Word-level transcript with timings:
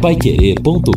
paiquerê.com.br 0.00 0.90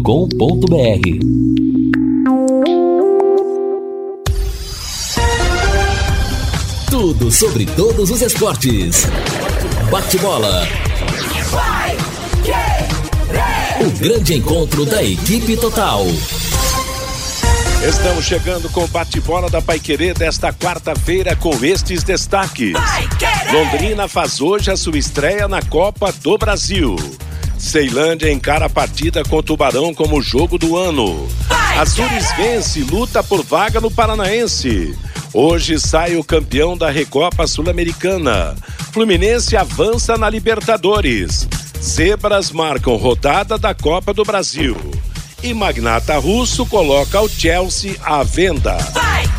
Tudo 6.89 7.29
sobre 7.29 7.65
todos 7.65 8.09
os 8.09 8.21
esportes. 8.21 9.05
Bate-bola. 9.91 10.65
O 13.81 13.91
grande 13.99 14.35
encontro 14.35 14.85
da 14.85 15.03
equipe 15.03 15.57
total. 15.57 16.05
Estamos 17.85 18.23
chegando 18.23 18.69
com 18.69 18.85
o 18.85 18.87
bate-bola 18.87 19.49
da 19.49 19.61
Paiquerê 19.61 20.13
desta 20.13 20.53
quarta-feira 20.53 21.35
com 21.35 21.53
estes 21.61 22.03
destaques. 22.03 22.71
Londrina 23.51 24.07
faz 24.07 24.39
hoje 24.39 24.71
a 24.71 24.77
sua 24.77 24.97
estreia 24.97 25.49
na 25.49 25.61
Copa 25.61 26.13
do 26.23 26.37
Brasil. 26.37 26.95
Ceilândia 27.63 28.29
encara 28.29 28.65
a 28.65 28.69
partida 28.69 29.23
com 29.23 29.37
o 29.37 29.41
Tubarão 29.41 29.93
como 29.93 30.21
jogo 30.21 30.57
do 30.57 30.75
ano. 30.75 31.27
Azures 31.79 32.29
vence 32.35 32.79
e 32.79 32.83
luta 32.83 33.23
por 33.23 33.41
vaga 33.41 33.79
no 33.79 33.89
Paranaense. 33.89 34.95
Hoje 35.33 35.79
sai 35.79 36.17
o 36.17 36.23
campeão 36.23 36.77
da 36.77 36.91
Recopa 36.91 37.47
Sul-Americana. 37.47 38.53
Fluminense 38.91 39.55
avança 39.55 40.17
na 40.17 40.29
Libertadores. 40.29 41.47
Zebras 41.81 42.51
marcam 42.51 42.97
rodada 42.97 43.57
da 43.57 43.73
Copa 43.73 44.13
do 44.13 44.23
Brasil. 44.23 44.75
E 45.41 45.53
magnata 45.53 46.17
russo 46.17 46.65
coloca 46.65 47.21
o 47.21 47.29
Chelsea 47.29 47.95
à 48.03 48.23
venda. 48.23 48.77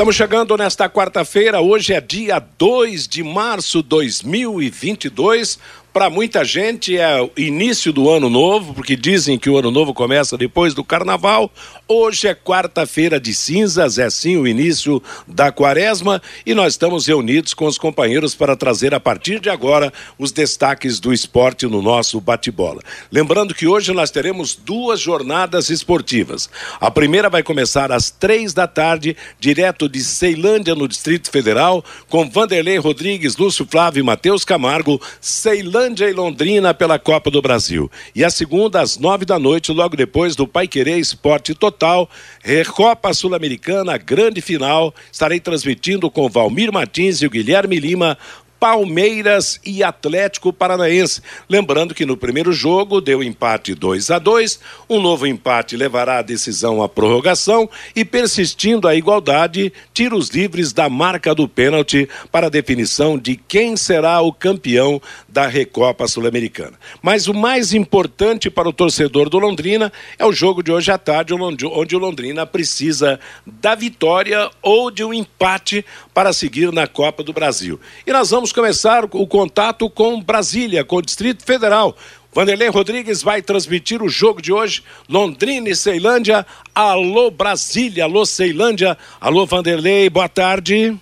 Estamos 0.00 0.16
chegando 0.16 0.56
nesta 0.56 0.88
quarta-feira, 0.88 1.60
hoje 1.60 1.92
é 1.92 2.00
dia 2.00 2.38
2 2.38 3.06
de 3.06 3.22
março 3.22 3.82
de 3.82 3.88
2022. 3.90 5.58
Para 6.00 6.08
muita 6.08 6.46
gente 6.46 6.96
é 6.96 7.20
o 7.20 7.30
início 7.36 7.92
do 7.92 8.08
ano 8.08 8.30
novo, 8.30 8.72
porque 8.72 8.96
dizem 8.96 9.38
que 9.38 9.50
o 9.50 9.58
ano 9.58 9.70
novo 9.70 9.92
começa 9.92 10.34
depois 10.34 10.72
do 10.72 10.82
carnaval. 10.82 11.52
Hoje 11.86 12.26
é 12.26 12.34
quarta-feira 12.34 13.20
de 13.20 13.34
cinzas, 13.34 13.98
é 13.98 14.08
sim 14.08 14.38
o 14.38 14.48
início 14.48 15.02
da 15.28 15.52
quaresma 15.52 16.22
e 16.46 16.54
nós 16.54 16.72
estamos 16.72 17.06
reunidos 17.06 17.52
com 17.52 17.66
os 17.66 17.76
companheiros 17.76 18.34
para 18.34 18.56
trazer 18.56 18.94
a 18.94 19.00
partir 19.00 19.40
de 19.40 19.50
agora 19.50 19.92
os 20.18 20.32
destaques 20.32 20.98
do 21.00 21.12
esporte 21.12 21.66
no 21.66 21.82
nosso 21.82 22.18
bate-bola. 22.18 22.80
Lembrando 23.12 23.54
que 23.54 23.66
hoje 23.66 23.92
nós 23.92 24.10
teremos 24.10 24.54
duas 24.54 24.98
jornadas 24.98 25.68
esportivas. 25.68 26.48
A 26.80 26.90
primeira 26.90 27.28
vai 27.28 27.42
começar 27.42 27.92
às 27.92 28.10
três 28.10 28.54
da 28.54 28.66
tarde, 28.66 29.14
direto 29.38 29.86
de 29.86 30.02
Ceilândia, 30.02 30.74
no 30.74 30.88
Distrito 30.88 31.30
Federal, 31.30 31.84
com 32.08 32.30
Vanderlei 32.30 32.78
Rodrigues, 32.78 33.36
Lúcio 33.36 33.68
Flávio 33.70 34.00
e 34.00 34.04
Matheus 34.04 34.46
Camargo, 34.46 34.98
Ceilândia 35.20 35.89
Ceilândia 35.90 36.08
e 36.08 36.12
Londrina 36.12 36.72
pela 36.72 36.98
Copa 36.98 37.30
do 37.30 37.42
Brasil. 37.42 37.90
E 38.14 38.24
a 38.24 38.30
segunda, 38.30 38.80
às 38.80 38.96
nove 38.98 39.24
da 39.24 39.38
noite, 39.38 39.72
logo 39.72 39.96
depois 39.96 40.36
do 40.36 40.46
Pai 40.46 40.68
Querer 40.68 40.98
Esporte 40.98 41.54
Total, 41.54 42.08
Recopa 42.42 43.12
Sul-Americana, 43.12 43.96
grande 43.96 44.40
final. 44.40 44.94
Estarei 45.10 45.40
transmitindo 45.40 46.10
com 46.10 46.28
Valmir 46.28 46.72
Martins 46.72 47.22
e 47.22 47.26
o 47.26 47.30
Guilherme 47.30 47.80
Lima 47.80 48.16
Palmeiras 48.60 49.58
e 49.64 49.82
Atlético 49.82 50.52
Paranaense. 50.52 51.22
Lembrando 51.48 51.94
que 51.94 52.04
no 52.04 52.14
primeiro 52.14 52.52
jogo 52.52 53.00
deu 53.00 53.22
empate 53.22 53.74
2 53.74 54.10
a 54.10 54.18
2, 54.18 54.60
um 54.88 55.00
novo 55.00 55.26
empate 55.26 55.78
levará 55.78 56.18
a 56.18 56.22
decisão 56.22 56.82
à 56.82 56.88
prorrogação 56.88 57.68
e 57.96 58.04
persistindo 58.04 58.86
a 58.86 58.94
igualdade, 58.94 59.72
tiros 59.94 60.28
livres 60.28 60.74
da 60.74 60.90
marca 60.90 61.34
do 61.34 61.48
pênalti 61.48 62.06
para 62.30 62.48
a 62.48 62.50
definição 62.50 63.18
de 63.18 63.34
quem 63.34 63.78
será 63.78 64.20
o 64.20 64.30
campeão 64.30 65.00
da 65.26 65.46
Recopa 65.46 66.06
Sul-Americana. 66.06 66.78
Mas 67.00 67.26
o 67.26 67.32
mais 67.32 67.72
importante 67.72 68.50
para 68.50 68.68
o 68.68 68.72
torcedor 68.72 69.30
do 69.30 69.38
Londrina 69.38 69.90
é 70.18 70.26
o 70.26 70.32
jogo 70.32 70.62
de 70.62 70.70
hoje 70.70 70.92
à 70.92 70.98
tarde, 70.98 71.32
onde 71.32 71.96
o 71.96 71.98
Londrina 71.98 72.44
precisa 72.44 73.18
da 73.46 73.74
vitória 73.74 74.50
ou 74.60 74.90
de 74.90 75.02
um 75.02 75.14
empate 75.14 75.82
para 76.20 76.34
seguir 76.34 76.70
na 76.70 76.86
Copa 76.86 77.22
do 77.22 77.32
Brasil. 77.32 77.80
E 78.06 78.12
nós 78.12 78.28
vamos 78.28 78.52
começar 78.52 79.06
o 79.06 79.26
contato 79.26 79.88
com 79.88 80.20
Brasília, 80.20 80.84
com 80.84 80.96
o 80.96 81.00
Distrito 81.00 81.42
Federal. 81.42 81.96
Vanderlei 82.30 82.68
Rodrigues 82.68 83.22
vai 83.22 83.40
transmitir 83.40 84.02
o 84.02 84.08
jogo 84.10 84.42
de 84.42 84.52
hoje, 84.52 84.84
Londrina 85.08 85.70
e 85.70 85.74
Ceilândia. 85.74 86.46
Alô 86.74 87.30
Brasília, 87.30 88.04
alô 88.04 88.26
Ceilândia, 88.26 88.98
alô 89.18 89.46
Vanderlei, 89.46 90.10
boa 90.10 90.28
tarde. 90.28 90.94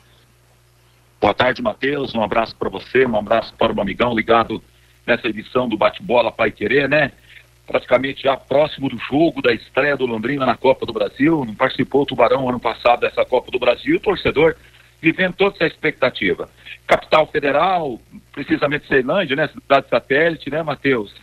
Boa 1.21 1.35
tarde, 1.35 1.61
Matheus. 1.61 2.15
Um 2.15 2.23
abraço 2.23 2.55
para 2.55 2.69
você, 2.69 3.05
um 3.05 3.17
abraço 3.17 3.53
para 3.59 3.73
o 3.73 3.81
amigão 3.81 4.15
ligado 4.15 4.63
nessa 5.05 5.27
edição 5.27 5.69
do 5.69 5.77
Bate-Bola 5.77 6.31
Pai 6.31 6.53
Querer, 6.53 6.89
né? 6.89 7.11
Praticamente 7.67 8.23
já 8.23 8.37
próximo 8.37 8.89
do 8.89 8.97
jogo 9.11 9.43
da 9.43 9.53
estreia 9.53 9.97
do 9.97 10.07
Londrina 10.07 10.47
na 10.47 10.57
Copa 10.57 10.87
do 10.87 10.93
Brasil. 10.93 11.45
Não 11.45 11.57
participou 11.57 12.03
o 12.03 12.07
Tubarão 12.07 12.49
ano 12.49 12.61
passado 12.61 13.01
dessa 13.01 13.25
Copa 13.25 13.51
do 13.51 13.59
Brasil. 13.59 13.97
O 13.97 14.01
torcedor 14.01 14.55
vivendo 15.01 15.35
toda 15.35 15.57
essa 15.57 15.67
expectativa. 15.67 16.49
Capital 16.87 17.27
Federal, 17.27 18.01
precisamente 18.33 18.89
Ceilândia, 18.89 19.37
né? 19.37 19.49
Cidade 19.49 19.89
satélite, 19.89 20.51
né, 20.51 20.63
Matheus? 20.63 21.15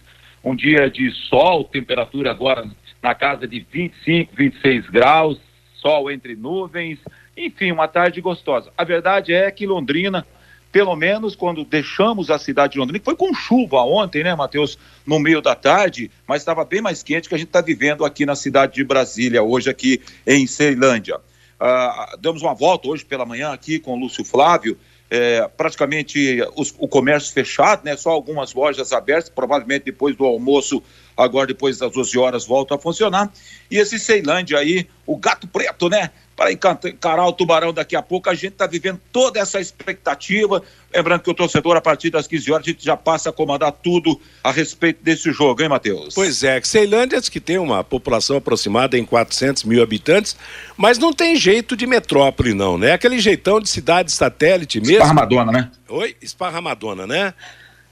Um 0.44 0.56
dia 0.56 0.90
de 0.90 1.12
sol, 1.12 1.64
temperatura 1.64 2.32
agora 2.32 2.70
na 3.02 3.16
casa 3.16 3.48
de 3.48 3.66
25, 3.72 4.36
26 4.36 4.90
graus, 4.90 5.40
sol 5.76 6.10
entre 6.10 6.36
nuvens, 6.36 7.00
enfim, 7.38 7.72
uma 7.72 7.88
tarde 7.88 8.22
gostosa. 8.22 8.72
A 8.78 8.84
verdade 8.84 9.34
é 9.34 9.52
que 9.52 9.68
Londrina, 9.68 10.26
pelo 10.72 10.96
menos 10.96 11.36
quando 11.36 11.64
deixamos 11.64 12.32
a 12.32 12.40
cidade 12.40 12.74
de 12.74 12.80
Londrina, 12.80 13.04
foi 13.04 13.16
com 13.16 13.34
chuva 13.34 13.82
ontem, 13.82 14.24
né, 14.24 14.34
Matheus, 14.36 14.78
no 15.06 15.20
meio 15.20 15.42
da 15.42 15.54
tarde, 15.54 16.10
mas 16.28 16.42
estava 16.42 16.66
bem 16.66 16.82
mais 16.82 17.04
quente 17.04 17.30
que 17.30 17.36
a 17.36 17.38
gente 17.38 17.48
está 17.48 17.62
vivendo 17.62 18.06
aqui 18.06 18.26
na 18.26 18.36
cidade 18.36 18.74
de 18.74 18.84
Brasília, 18.84 19.44
hoje 19.44 19.70
aqui 19.70 20.02
em 20.26 20.48
Ceilândia. 20.48 21.20
Uh, 21.60 22.18
damos 22.20 22.42
uma 22.42 22.54
volta 22.54 22.88
hoje 22.88 23.06
pela 23.06 23.26
manhã 23.26 23.52
aqui 23.54 23.80
com 23.80 23.94
o 23.94 24.00
Lúcio 24.00 24.26
Flávio, 24.26 24.78
é, 25.10 25.48
praticamente 25.56 26.42
os, 26.56 26.74
o 26.78 26.88
comércio 26.88 27.34
fechado, 27.34 27.86
né? 27.86 27.96
Só 27.96 28.10
algumas 28.10 28.54
lojas 28.54 28.92
abertas, 28.92 29.30
provavelmente 29.30 29.86
depois 29.86 30.16
do 30.16 30.26
almoço, 30.26 30.82
agora 31.16 31.48
depois 31.48 31.78
das 31.78 31.92
12 31.92 32.18
horas 32.18 32.46
volta 32.46 32.76
a 32.76 32.80
funcionar. 32.80 33.32
E 33.70 33.78
esse 33.78 34.00
Ceilândia 34.00 34.58
aí, 34.58 34.88
o 35.06 35.18
gato 35.18 35.48
preto, 35.48 35.90
né? 35.90 36.12
para 36.36 36.52
encarar 36.52 37.26
o 37.26 37.32
Tubarão 37.32 37.74
daqui 37.74 37.96
a 37.96 38.02
pouco. 38.02 38.30
A 38.30 38.34
gente 38.34 38.54
está 38.54 38.68
vivendo 38.68 39.00
toda 39.12 39.40
essa 39.40 39.60
expectativa. 39.60 40.62
Lembrando 40.94 41.22
que 41.22 41.30
o 41.30 41.34
torcedor, 41.34 41.78
a 41.78 41.82
partir 41.82 42.10
das 42.10 42.28
15 42.28 42.52
horas, 42.52 42.68
a 42.68 42.72
gente 42.72 42.84
já 42.84 42.98
passa 42.98 43.30
a 43.30 43.34
comandar 43.34 43.72
tudo 43.72 44.20
a 44.44 44.52
respeito 44.52 45.02
desse 45.02 45.32
jogo, 45.32 45.62
hein, 45.62 45.70
Matheus? 45.70 46.14
Pois 46.14 46.44
é, 46.44 46.62
Ceilândia 46.62 47.22
que 47.22 47.40
tem 47.40 47.58
uma 47.58 47.84
população 47.84 48.36
aproximada 48.38 48.98
em 48.98 49.06
400 49.06 49.64
mil 49.64 49.82
habitantes, 49.82 50.36
mas 50.76 50.98
não 50.98 51.14
tem 51.14 51.36
jeito 51.38 51.78
de 51.78 51.88
metrópole, 51.88 52.54
não, 52.54 52.78
né? 52.78 52.92
Aquele 52.92 53.20
jeitão 53.20 53.62
de 53.62 53.70
cidade 53.70 54.12
satélite 54.12 54.80
mesmo. 54.82 54.96
Esparramadona, 54.96 55.52
né? 55.52 55.72
Oi? 55.88 56.16
Esparramadona, 56.22 57.08
né? 57.08 57.34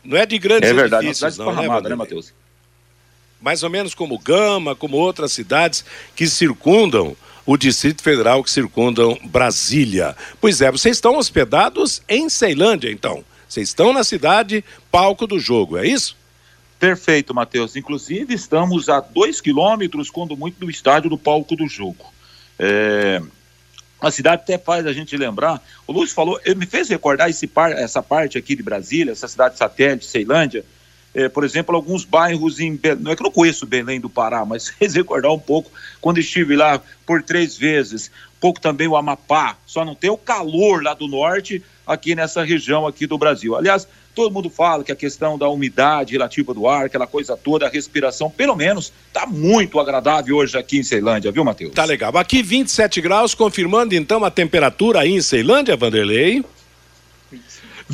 Não 0.03 0.17
é 0.17 0.25
de 0.25 0.38
grandes 0.38 0.69
é 0.69 0.73
verdade, 0.73 1.06
edifícios, 1.07 1.38
não, 1.38 1.56
né, 1.56 1.89
né 1.89 1.95
Matheus? 1.95 2.33
Mais 3.44 3.62
ou 3.62 3.70
menos 3.70 3.94
como 3.94 4.18
Gama, 4.18 4.74
como 4.74 4.96
outras 4.96 5.34
cidades 5.34 5.84
que 6.16 6.26
circundam 6.28 7.14
o 7.46 7.58
Distrito 7.58 8.02
Federal 8.02 8.42
que 8.42 8.50
circundam 8.50 9.19
Brasília. 9.25 10.16
Pois 10.40 10.62
é, 10.62 10.72
vocês 10.72 10.95
estão 10.95 11.18
hospedados 11.18 12.01
em 12.07 12.30
Ceilândia, 12.30 12.90
então. 12.90 13.22
Vocês 13.45 13.68
estão 13.68 13.92
na 13.92 14.01
cidade, 14.01 14.63
palco 14.90 15.28
do 15.28 15.38
jogo, 15.38 15.78
é 15.78 15.86
isso? 15.86 16.16
Perfeito, 16.80 17.34
Matheus. 17.36 17.75
Inclusive, 17.75 18.34
estamos 18.34 18.88
a 18.88 19.01
dois 19.01 19.42
quilômetros, 19.42 20.10
quando 20.10 20.38
muito, 20.38 20.57
do 20.57 20.69
estádio 20.69 21.10
do 21.10 21.18
palco 21.18 21.54
do 21.54 21.68
jogo. 21.68 22.06
É... 22.57 23.22
A 24.00 24.10
cidade 24.10 24.44
até 24.44 24.57
faz 24.57 24.88
a 24.88 24.94
gente 24.94 25.18
lembrar. 25.18 25.62
O 25.86 25.92
Lúcio 25.92 26.16
falou, 26.16 26.39
ele 26.46 26.56
me 26.56 26.66
fez 26.66 26.88
recordar 26.88 27.30
par, 27.54 27.74
essa 27.74 28.01
parte 28.01 28.38
aqui 28.38 28.56
de 28.56 28.63
Brasília, 28.63 29.12
essa 29.12 29.28
cidade 29.28 29.57
satélite, 29.57 30.06
Ceilândia 30.06 30.63
é, 31.13 31.30
por 31.30 31.44
exemplo, 31.44 31.75
alguns 31.75 32.06
bairros 32.06 32.60
em. 32.60 32.80
Não 33.00 33.12
é 33.12 33.15
que 33.15 33.21
eu 33.21 33.25
não 33.25 33.31
conheço 33.31 33.65
Belém 33.65 34.00
do 34.00 34.10
Pará, 34.10 34.44
mas 34.45 34.74
recordar 34.80 35.31
um 35.31 35.39
pouco 35.39 35.71
quando 36.01 36.19
estive 36.19 36.56
lá 36.56 36.81
por 37.06 37.21
três 37.21 37.57
vezes. 37.57 38.12
Um 38.38 38.39
pouco 38.39 38.60
também 38.60 38.88
o 38.88 38.98
Amapá, 38.98 39.57
só 39.65 39.86
não 39.86 39.95
tem 39.95 40.10
o 40.10 40.18
calor 40.18 40.83
lá 40.83 40.94
do 40.94 41.07
norte 41.07 41.63
aqui 41.88 42.13
nessa 42.13 42.44
região 42.44 42.86
aqui 42.86 43.07
do 43.07 43.18
Brasil. 43.18 43.56
Aliás, 43.56 43.88
Todo 44.15 44.31
mundo 44.31 44.50
fala 44.50 44.83
que 44.83 44.92
a 44.92 44.95
questão 44.95 45.39
da 45.39 45.50
umidade 45.50 46.13
relativa 46.13 46.54
do 46.54 46.68
ar, 46.68 46.86
aquela 46.86 47.07
coisa 47.07 47.36
toda, 47.36 47.65
a 47.65 47.69
respiração, 47.69 48.30
pelo 48.30 48.56
menos, 48.56 48.94
tá 49.12 49.25
muito 49.25 49.80
agradável 49.80 50.38
hoje 50.38 50.56
aqui 50.56 50.77
em 50.77 50.83
Ceilândia, 50.83 51.31
viu, 51.31 51.44
Matheus? 51.44 51.74
Tá 51.74 51.83
legal. 51.83 52.15
Aqui 52.18 52.44
27 52.44 53.01
graus, 53.01 53.33
confirmando 53.33 53.95
então 53.95 54.24
a 54.24 54.30
temperatura 54.30 55.00
aí 55.00 55.13
em 55.13 55.21
Ceilândia, 55.21 55.75
Vanderlei. 55.75 56.45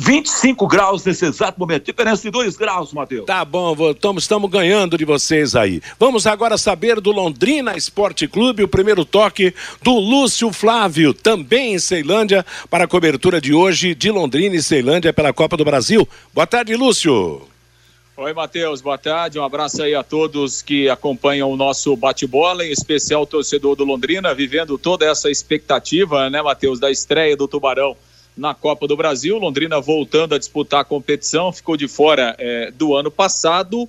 25 0.00 0.66
graus 0.66 1.04
nesse 1.04 1.26
exato 1.26 1.60
momento, 1.60 1.84
diferença 1.84 2.22
de 2.22 2.30
2 2.30 2.56
graus, 2.56 2.90
Matheus. 2.90 3.26
Tá 3.26 3.44
bom, 3.44 3.76
estamos, 3.90 4.24
estamos 4.24 4.50
ganhando 4.50 4.96
de 4.96 5.04
vocês 5.04 5.54
aí. 5.54 5.82
Vamos 5.98 6.26
agora 6.26 6.56
saber 6.56 7.02
do 7.02 7.12
Londrina 7.12 7.76
Esporte 7.76 8.26
Clube, 8.26 8.62
o 8.62 8.68
primeiro 8.68 9.04
toque 9.04 9.54
do 9.82 9.92
Lúcio 9.92 10.50
Flávio, 10.54 11.12
também 11.12 11.74
em 11.74 11.78
Ceilândia, 11.78 12.46
para 12.70 12.84
a 12.84 12.88
cobertura 12.88 13.42
de 13.42 13.52
hoje 13.52 13.94
de 13.94 14.10
Londrina 14.10 14.56
e 14.56 14.62
Ceilândia 14.62 15.12
pela 15.12 15.34
Copa 15.34 15.54
do 15.54 15.66
Brasil. 15.66 16.08
Boa 16.32 16.46
tarde, 16.46 16.74
Lúcio. 16.74 17.42
Oi, 18.16 18.32
Matheus, 18.32 18.80
boa 18.80 18.96
tarde. 18.96 19.38
Um 19.38 19.44
abraço 19.44 19.82
aí 19.82 19.94
a 19.94 20.02
todos 20.02 20.62
que 20.62 20.88
acompanham 20.88 21.50
o 21.50 21.56
nosso 21.56 21.94
bate-bola, 21.94 22.64
em 22.64 22.72
especial 22.72 23.22
o 23.22 23.26
torcedor 23.26 23.76
do 23.76 23.84
Londrina, 23.84 24.34
vivendo 24.34 24.78
toda 24.78 25.04
essa 25.04 25.30
expectativa, 25.30 26.30
né, 26.30 26.40
Matheus, 26.40 26.80
da 26.80 26.90
estreia 26.90 27.36
do 27.36 27.46
Tubarão 27.46 27.94
na 28.36 28.54
Copa 28.54 28.86
do 28.86 28.96
Brasil. 28.96 29.38
Londrina 29.38 29.80
voltando 29.80 30.34
a 30.34 30.38
disputar 30.38 30.80
a 30.80 30.84
competição, 30.84 31.52
ficou 31.52 31.76
de 31.76 31.88
fora 31.88 32.34
é, 32.38 32.70
do 32.70 32.94
ano 32.94 33.10
passado. 33.10 33.88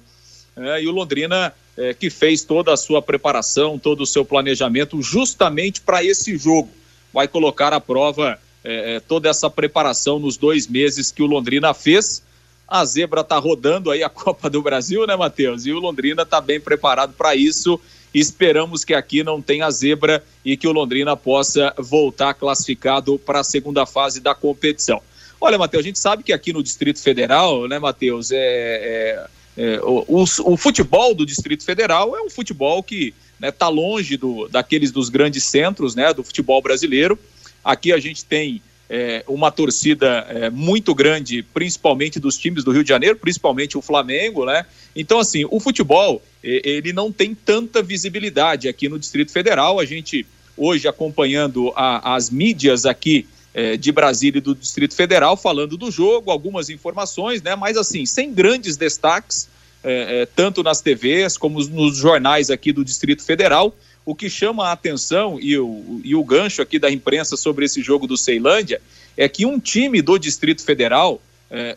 É, 0.55 0.83
e 0.83 0.87
o 0.87 0.91
Londrina 0.91 1.53
é, 1.77 1.93
que 1.93 2.09
fez 2.09 2.43
toda 2.43 2.73
a 2.73 2.77
sua 2.77 3.01
preparação, 3.01 3.79
todo 3.79 4.01
o 4.01 4.05
seu 4.05 4.25
planejamento 4.25 5.01
justamente 5.01 5.81
para 5.81 6.03
esse 6.03 6.37
jogo. 6.37 6.69
Vai 7.13 7.27
colocar 7.27 7.73
à 7.73 7.79
prova 7.79 8.37
é, 8.63 8.95
é, 8.95 8.99
toda 8.99 9.29
essa 9.29 9.49
preparação 9.49 10.19
nos 10.19 10.37
dois 10.37 10.67
meses 10.67 11.11
que 11.11 11.23
o 11.23 11.27
Londrina 11.27 11.73
fez. 11.73 12.21
A 12.67 12.85
zebra 12.85 13.21
está 13.21 13.37
rodando 13.37 13.91
aí 13.91 14.03
a 14.03 14.09
Copa 14.09 14.49
do 14.49 14.61
Brasil, 14.61 15.05
né, 15.07 15.15
Matheus? 15.15 15.65
E 15.65 15.71
o 15.71 15.79
Londrina 15.79 16.23
está 16.23 16.39
bem 16.39 16.59
preparado 16.59 17.13
para 17.13 17.35
isso 17.35 17.79
Esperamos 18.13 18.83
que 18.83 18.93
aqui 18.93 19.23
não 19.23 19.41
tenha 19.41 19.69
zebra 19.71 20.23
e 20.43 20.57
que 20.57 20.67
o 20.67 20.71
Londrina 20.71 21.15
possa 21.15 21.73
voltar 21.77 22.33
classificado 22.33 23.17
para 23.17 23.39
a 23.39 23.43
segunda 23.43 23.85
fase 23.85 24.19
da 24.19 24.35
competição. 24.35 25.01
Olha, 25.39 25.57
Matheus, 25.57 25.81
a 25.83 25.87
gente 25.87 25.99
sabe 25.99 26.21
que 26.21 26.33
aqui 26.33 26.53
no 26.53 26.61
Distrito 26.61 27.01
Federal, 27.01 27.67
né, 27.67 27.79
Matheus, 27.79 28.31
é, 28.31 28.37
é, 28.37 29.27
é 29.57 29.81
o, 29.81 30.05
o, 30.07 30.23
o, 30.23 30.57
futebol 30.57 31.15
do 31.15 31.25
Distrito 31.25 31.63
Federal 31.63 32.15
é 32.15 32.21
um 32.21 32.29
futebol 32.29 32.83
que 32.83 33.07
está 33.07 33.47
né, 33.47 33.51
tá 33.51 33.67
longe 33.69 34.17
do, 34.17 34.47
daqueles 34.49 34.91
dos 34.91 35.09
grandes 35.09 35.43
centros 35.43 35.95
né, 35.95 36.13
do 36.13 36.23
futebol 36.23 36.61
brasileiro. 36.61 37.17
Aqui 37.63 37.91
a 37.91 37.99
gente 37.99 38.23
tem 38.23 38.61
é, 38.93 39.23
uma 39.25 39.49
torcida 39.49 40.27
é, 40.27 40.49
muito 40.49 40.93
grande, 40.93 41.41
principalmente 41.41 42.19
dos 42.19 42.37
times 42.37 42.61
do 42.61 42.71
Rio 42.71 42.83
de 42.83 42.89
Janeiro, 42.89 43.15
principalmente 43.15 43.77
o 43.77 43.81
Flamengo, 43.81 44.45
né? 44.45 44.65
Então, 44.93 45.17
assim, 45.17 45.45
o 45.49 45.61
futebol, 45.61 46.21
ele 46.43 46.91
não 46.91 47.11
tem 47.11 47.35
tanta 47.35 47.83
visibilidade 47.83 48.67
aqui 48.67 48.89
no 48.89 48.97
Distrito 48.97 49.31
Federal. 49.31 49.79
A 49.79 49.85
gente, 49.85 50.25
hoje, 50.57 50.87
acompanhando 50.87 51.71
a, 51.75 52.15
as 52.15 52.29
mídias 52.29 52.85
aqui 52.85 53.27
é, 53.53 53.77
de 53.77 53.91
Brasília 53.91 54.39
e 54.39 54.41
do 54.41 54.55
Distrito 54.55 54.95
Federal, 54.95 55.37
falando 55.37 55.77
do 55.77 55.91
jogo, 55.91 56.31
algumas 56.31 56.69
informações, 56.69 57.41
né? 57.41 57.55
Mas, 57.55 57.77
assim, 57.77 58.05
sem 58.05 58.33
grandes 58.33 58.77
destaques, 58.77 59.47
é, 59.83 60.21
é, 60.21 60.25
tanto 60.25 60.63
nas 60.63 60.81
TVs 60.81 61.37
como 61.37 61.59
nos 61.65 61.97
jornais 61.97 62.49
aqui 62.49 62.71
do 62.71 62.83
Distrito 62.83 63.23
Federal. 63.23 63.75
O 64.03 64.15
que 64.15 64.29
chama 64.29 64.69
a 64.69 64.71
atenção 64.71 65.37
e 65.39 65.57
o, 65.59 66.01
e 66.03 66.15
o 66.15 66.23
gancho 66.23 66.61
aqui 66.61 66.79
da 66.79 66.89
imprensa 66.89 67.37
sobre 67.37 67.65
esse 67.65 67.83
jogo 67.83 68.07
do 68.07 68.17
Ceilândia 68.17 68.81
é 69.15 69.29
que 69.29 69.45
um 69.45 69.59
time 69.59 70.01
do 70.01 70.17
Distrito 70.17 70.63
Federal 70.63 71.21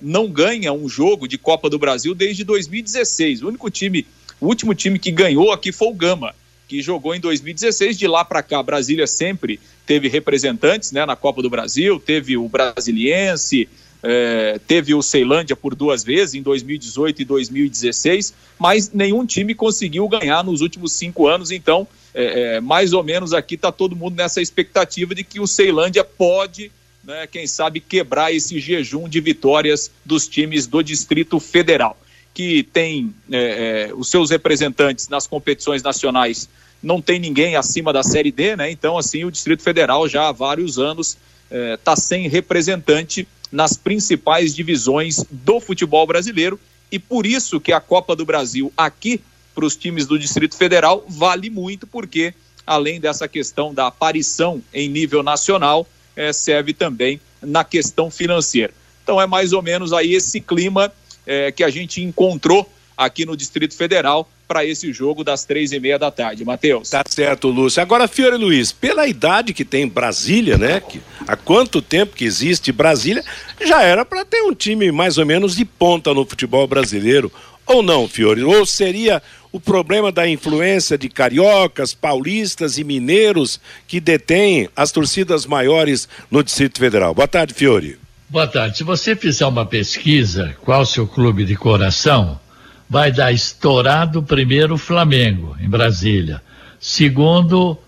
não 0.00 0.28
ganha 0.28 0.72
um 0.72 0.88
jogo 0.88 1.26
de 1.26 1.36
Copa 1.36 1.68
do 1.68 1.80
Brasil 1.80 2.14
desde 2.14 2.44
2016. 2.44 3.42
O 3.42 3.48
único 3.48 3.68
time, 3.68 4.06
o 4.40 4.46
último 4.46 4.74
time 4.74 4.98
que 4.98 5.10
ganhou 5.10 5.52
aqui 5.52 5.72
foi 5.72 5.88
o 5.88 5.94
Gama, 5.94 6.34
que 6.68 6.82
jogou 6.82 7.14
em 7.14 7.20
2016. 7.20 7.98
De 7.98 8.06
lá 8.06 8.24
para 8.24 8.42
cá, 8.42 8.62
Brasília 8.62 9.06
sempre 9.06 9.60
teve 9.86 10.08
representantes 10.08 10.92
né, 10.92 11.04
na 11.04 11.16
Copa 11.16 11.42
do 11.42 11.50
Brasil, 11.50 12.00
teve 12.00 12.36
o 12.36 12.48
Brasiliense, 12.48 13.68
é, 14.02 14.60
teve 14.66 14.94
o 14.94 15.02
Ceilândia 15.02 15.56
por 15.56 15.74
duas 15.74 16.04
vezes, 16.04 16.34
em 16.34 16.42
2018 16.42 17.22
e 17.22 17.24
2016, 17.24 18.34
mas 18.58 18.92
nenhum 18.92 19.24
time 19.24 19.54
conseguiu 19.54 20.06
ganhar 20.06 20.44
nos 20.44 20.60
últimos 20.60 20.92
cinco 20.92 21.26
anos, 21.26 21.50
então 21.50 21.88
é, 22.14 22.56
é, 22.56 22.60
mais 22.60 22.92
ou 22.92 23.02
menos 23.02 23.32
aqui 23.32 23.54
está 23.54 23.72
todo 23.72 23.96
mundo 23.96 24.14
nessa 24.14 24.42
expectativa 24.42 25.14
de 25.14 25.24
que 25.24 25.40
o 25.40 25.46
Ceilândia 25.46 26.04
pode, 26.04 26.70
né, 27.02 27.26
quem 27.26 27.46
sabe, 27.46 27.80
quebrar 27.80 28.30
esse 28.30 28.60
jejum 28.60 29.08
de 29.08 29.20
vitórias 29.20 29.90
dos 30.04 30.28
times 30.28 30.66
do 30.66 30.82
Distrito 30.82 31.40
Federal, 31.40 31.98
que 32.34 32.64
tem 32.64 33.14
é, 33.30 33.88
é, 33.88 33.94
os 33.94 34.10
seus 34.10 34.28
representantes 34.28 35.08
nas 35.08 35.26
competições 35.26 35.82
nacionais. 35.82 36.48
Não 36.82 37.00
tem 37.00 37.18
ninguém 37.18 37.56
acima 37.56 37.92
da 37.92 38.02
Série 38.02 38.32
D, 38.32 38.56
né? 38.56 38.70
Então, 38.70 38.98
assim, 38.98 39.24
o 39.24 39.30
Distrito 39.30 39.62
Federal 39.62 40.08
já 40.08 40.28
há 40.28 40.32
vários 40.32 40.78
anos 40.78 41.16
está 41.48 41.92
é, 41.92 41.96
sem 41.96 42.28
representante 42.28 43.26
nas 43.52 43.76
principais 43.76 44.54
divisões 44.54 45.24
do 45.30 45.60
futebol 45.60 46.04
brasileiro 46.06 46.58
e 46.90 46.98
por 46.98 47.24
isso 47.24 47.60
que 47.60 47.72
a 47.72 47.80
Copa 47.80 48.16
do 48.16 48.24
Brasil 48.24 48.72
aqui 48.76 49.20
para 49.54 49.64
os 49.64 49.76
times 49.76 50.06
do 50.06 50.18
Distrito 50.18 50.56
Federal 50.56 51.04
vale 51.08 51.48
muito, 51.48 51.86
porque 51.86 52.34
além 52.66 53.00
dessa 53.00 53.28
questão 53.28 53.72
da 53.72 53.86
aparição 53.86 54.60
em 54.72 54.88
nível 54.88 55.22
nacional, 55.22 55.86
é, 56.16 56.32
serve 56.32 56.74
também 56.74 57.20
na 57.40 57.62
questão 57.62 58.10
financeira. 58.10 58.72
Então 59.02 59.20
é 59.20 59.26
mais 59.26 59.52
ou 59.52 59.62
menos 59.62 59.92
aí 59.92 60.14
esse 60.14 60.40
clima 60.40 60.92
é, 61.26 61.52
que 61.52 61.64
a 61.64 61.70
gente 61.70 62.02
encontrou 62.02 62.68
aqui 62.96 63.26
no 63.26 63.36
Distrito 63.36 63.76
Federal 63.76 64.28
para 64.46 64.64
esse 64.64 64.92
jogo 64.92 65.24
das 65.24 65.44
três 65.44 65.72
e 65.72 65.80
meia 65.80 65.98
da 65.98 66.10
tarde. 66.10 66.44
Matheus. 66.44 66.90
Tá 66.90 67.02
certo, 67.08 67.48
Lúcio. 67.48 67.82
Agora, 67.82 68.06
Fiore 68.06 68.36
Luiz, 68.36 68.72
pela 68.72 69.06
idade 69.06 69.52
que 69.52 69.64
tem 69.64 69.88
Brasília, 69.88 70.58
né? 70.58 70.80
Que, 70.80 71.00
há 71.26 71.36
quanto 71.36 71.80
tempo 71.80 72.14
que 72.14 72.24
existe 72.24 72.70
Brasília, 72.70 73.24
já 73.64 73.82
era 73.82 74.04
para 74.04 74.24
ter 74.24 74.42
um 74.42 74.54
time 74.54 74.92
mais 74.92 75.18
ou 75.18 75.26
menos 75.26 75.56
de 75.56 75.64
ponta 75.64 76.12
no 76.12 76.24
futebol 76.24 76.66
brasileiro. 76.66 77.32
Ou 77.66 77.82
não, 77.82 78.06
Fiore? 78.06 78.44
Ou 78.44 78.66
seria 78.66 79.22
o 79.50 79.58
problema 79.58 80.12
da 80.12 80.28
influência 80.28 80.98
de 80.98 81.08
cariocas, 81.08 81.94
paulistas 81.94 82.76
e 82.76 82.84
mineiros 82.84 83.58
que 83.86 84.00
detêm 84.00 84.68
as 84.76 84.92
torcidas 84.92 85.46
maiores 85.46 86.08
no 86.30 86.42
Distrito 86.42 86.78
Federal. 86.78 87.14
Boa 87.14 87.28
tarde, 87.28 87.54
Fiore. 87.54 88.03
Boa 88.28 88.46
tarde. 88.46 88.78
Se 88.78 88.84
você 88.84 89.14
fizer 89.14 89.46
uma 89.46 89.66
pesquisa, 89.66 90.56
qual 90.62 90.80
o 90.80 90.86
seu 90.86 91.06
clube 91.06 91.44
de 91.44 91.54
coração, 91.54 92.40
vai 92.88 93.12
dar 93.12 93.32
estourado 93.32 94.22
primeiro 94.22 94.74
o 94.74 94.78
Flamengo, 94.78 95.54
em 95.60 95.68
Brasília. 95.68 96.42
Segundo, 96.80 97.78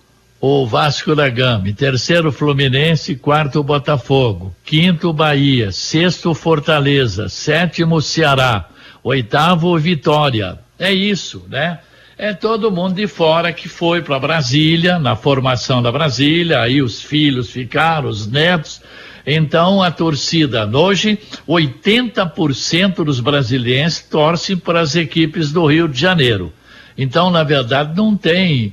o 0.41 0.67
Vasco 0.67 1.17
da 1.17 1.29
Gama. 1.29 1.73
terceiro, 1.73 2.31
Fluminense. 2.31 3.17
Quarto, 3.17 3.63
Botafogo. 3.63 4.55
Quinto, 4.65 5.13
Bahia. 5.13 5.73
Sexto, 5.73 6.35
Fortaleza. 6.35 7.29
Sétimo, 7.29 8.03
Ceará. 8.03 8.69
Oitavo, 9.03 9.77
Vitória. 9.79 10.59
É 10.79 10.93
isso, 10.93 11.45
né? 11.49 11.81
É 12.19 12.33
todo 12.33 12.71
mundo 12.71 12.95
de 12.95 13.07
fora 13.07 13.53
que 13.53 13.69
foi 13.69 14.03
para 14.03 14.19
Brasília, 14.19 14.99
na 14.99 15.17
formação 15.17 15.83
da 15.83 15.93
Brasília, 15.93 16.61
aí 16.61 16.81
os 16.81 17.03
filhos 17.03 17.51
ficaram, 17.51 18.09
os 18.09 18.27
netos. 18.27 18.81
Então 19.27 19.83
a 19.83 19.91
torcida, 19.91 20.65
hoje, 20.73 21.19
80% 21.49 23.05
dos 23.05 23.19
brasileiros 23.19 23.99
torcem 23.99 24.57
para 24.57 24.81
as 24.81 24.95
equipes 24.95 25.51
do 25.51 25.67
Rio 25.67 25.89
de 25.89 26.01
Janeiro. 26.01 26.53
Então, 26.97 27.31
na 27.31 27.43
verdade, 27.43 27.97
não 27.97 28.17
tem 28.17 28.73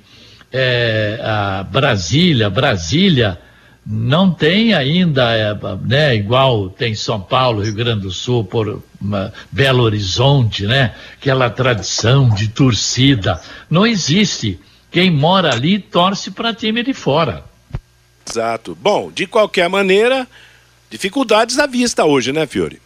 é, 0.52 1.20
a 1.24 1.64
Brasília, 1.64 2.50
Brasília 2.50 3.40
não 3.86 4.32
tem 4.32 4.74
ainda, 4.74 5.36
é, 5.36 5.58
né, 5.82 6.16
igual 6.16 6.70
tem 6.70 6.96
São 6.96 7.20
Paulo, 7.20 7.64
Rio 7.64 7.74
Grande 7.74 8.02
do 8.02 8.12
Sul, 8.12 8.46
por 8.46 8.82
uma, 9.02 9.34
Belo 9.52 9.84
Horizonte, 9.84 10.66
né, 10.66 10.94
aquela 11.20 11.50
tradição 11.50 12.30
de 12.30 12.48
torcida. 12.50 13.42
Não 13.70 13.86
existe. 13.86 14.60
Quem 14.90 15.10
mora 15.10 15.52
ali 15.52 15.80
torce 15.80 16.32
para 16.32 16.54
time 16.54 16.84
de 16.84 16.94
fora. 16.94 17.44
Exato. 18.30 18.78
Bom, 18.82 19.12
de 19.12 19.28
qualquer 19.28 19.70
maneira, 19.70 20.28
dificuldades 20.90 21.60
à 21.60 21.66
vista 21.66 22.06
hoje, 22.06 22.32
né, 22.32 22.48
Fiore? 22.48 22.82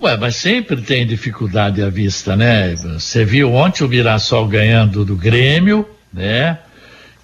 Ué, 0.00 0.16
mas 0.16 0.36
sempre 0.36 0.80
tem 0.80 1.04
dificuldade 1.04 1.82
à 1.82 1.90
vista, 1.90 2.36
né? 2.36 2.72
Você 2.76 3.24
viu 3.24 3.52
ontem 3.52 3.82
o 3.82 3.88
Mirassol 3.88 4.46
ganhando 4.46 5.04
do 5.04 5.16
Grêmio, 5.16 5.88
né? 6.12 6.56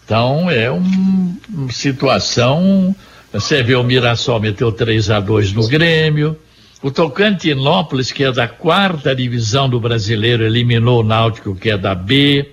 Então 0.04 0.50
é 0.50 0.72
um, 0.72 1.36
uma 1.48 1.70
situação. 1.70 2.94
Você 3.32 3.62
vê 3.62 3.76
o 3.76 3.84
Mirassol 3.84 4.40
meteu 4.40 4.72
3 4.72 5.08
a 5.10 5.20
2 5.20 5.52
no 5.52 5.68
Grêmio. 5.68 6.36
O 6.82 6.90
Tocantinópolis, 6.90 8.10
que 8.10 8.24
é 8.24 8.32
da 8.32 8.48
quarta 8.48 9.14
divisão 9.14 9.68
do 9.70 9.78
brasileiro, 9.78 10.44
eliminou 10.44 11.00
o 11.00 11.04
Náutico, 11.04 11.54
que 11.54 11.70
é 11.70 11.78
da 11.78 11.94
B. 11.94 12.52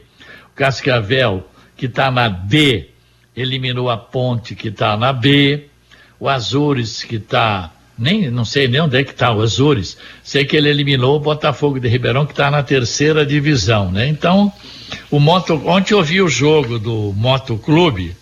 O 0.54 0.56
Cascavel, 0.56 1.50
que 1.76 1.88
está 1.88 2.12
na 2.12 2.30
D, 2.30 2.91
eliminou 3.36 3.90
a 3.90 3.98
Ponte, 3.98 4.56
que 4.56 4.68
está 4.68 4.96
na 4.98 5.14
B. 5.14 5.68
O 6.20 6.30
Azures, 6.30 7.04
que 7.04 7.16
está 7.16 7.72
nem 7.98 8.32
não 8.32 8.44
sei 8.44 8.68
nem 8.68 8.82
onde 8.82 8.98
é 8.98 9.04
que 9.04 9.12
está 9.12 9.32
o 9.32 9.42
Azures. 9.42 9.98
Sei 10.24 10.44
que 10.44 10.58
ele 10.58 10.70
eliminou 10.70 11.16
o 11.16 11.20
Botafogo 11.20 11.80
de 11.80 11.88
Ribeirão 11.88 12.26
que 12.26 12.34
está 12.34 12.50
na 12.50 12.64
terceira 12.64 13.26
divisão, 13.26 13.92
né? 13.92 14.08
Então, 14.08 14.52
o 15.10 15.20
moto 15.20 15.54
ontem 15.68 15.94
eu 15.94 16.04
vi 16.04 16.22
o 16.22 16.28
jogo 16.28 16.80
do 16.80 17.14
Motoclube. 17.16 18.16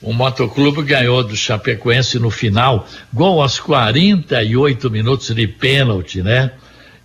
O 0.00 0.12
Motoclube 0.12 0.82
ganhou 0.82 1.24
do 1.24 1.36
Chapecoense 1.36 2.18
no 2.18 2.30
final, 2.30 2.86
gol 3.12 3.40
aos 3.40 3.58
48 3.58 4.90
minutos 4.90 5.34
de 5.34 5.46
pênalti, 5.48 6.22
né? 6.22 6.52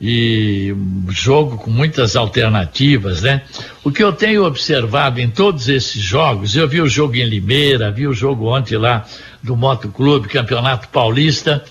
E 0.02 0.74
um 0.74 1.12
jogo 1.12 1.58
com 1.58 1.70
muitas 1.70 2.16
alternativas, 2.16 3.22
né? 3.22 3.44
O 3.84 3.92
que 3.92 4.04
eu 4.04 4.12
tenho 4.12 4.44
observado 4.44 5.22
em 5.22 5.30
todos 5.30 5.70
esses 5.70 6.02
jogos, 6.02 6.56
eu 6.56 6.68
vi 6.68 6.82
o 6.82 6.90
jogo 6.90 7.16
em 7.16 7.26
Limeira, 7.26 7.92
vi 7.92 8.08
o 8.08 8.14
jogo 8.14 8.48
ontem 8.48 8.78
lá 8.78 9.06
do 9.44 9.56
Motoclube, 9.56 10.28
Campeonato 10.28 10.88
Paulista, 10.88 11.64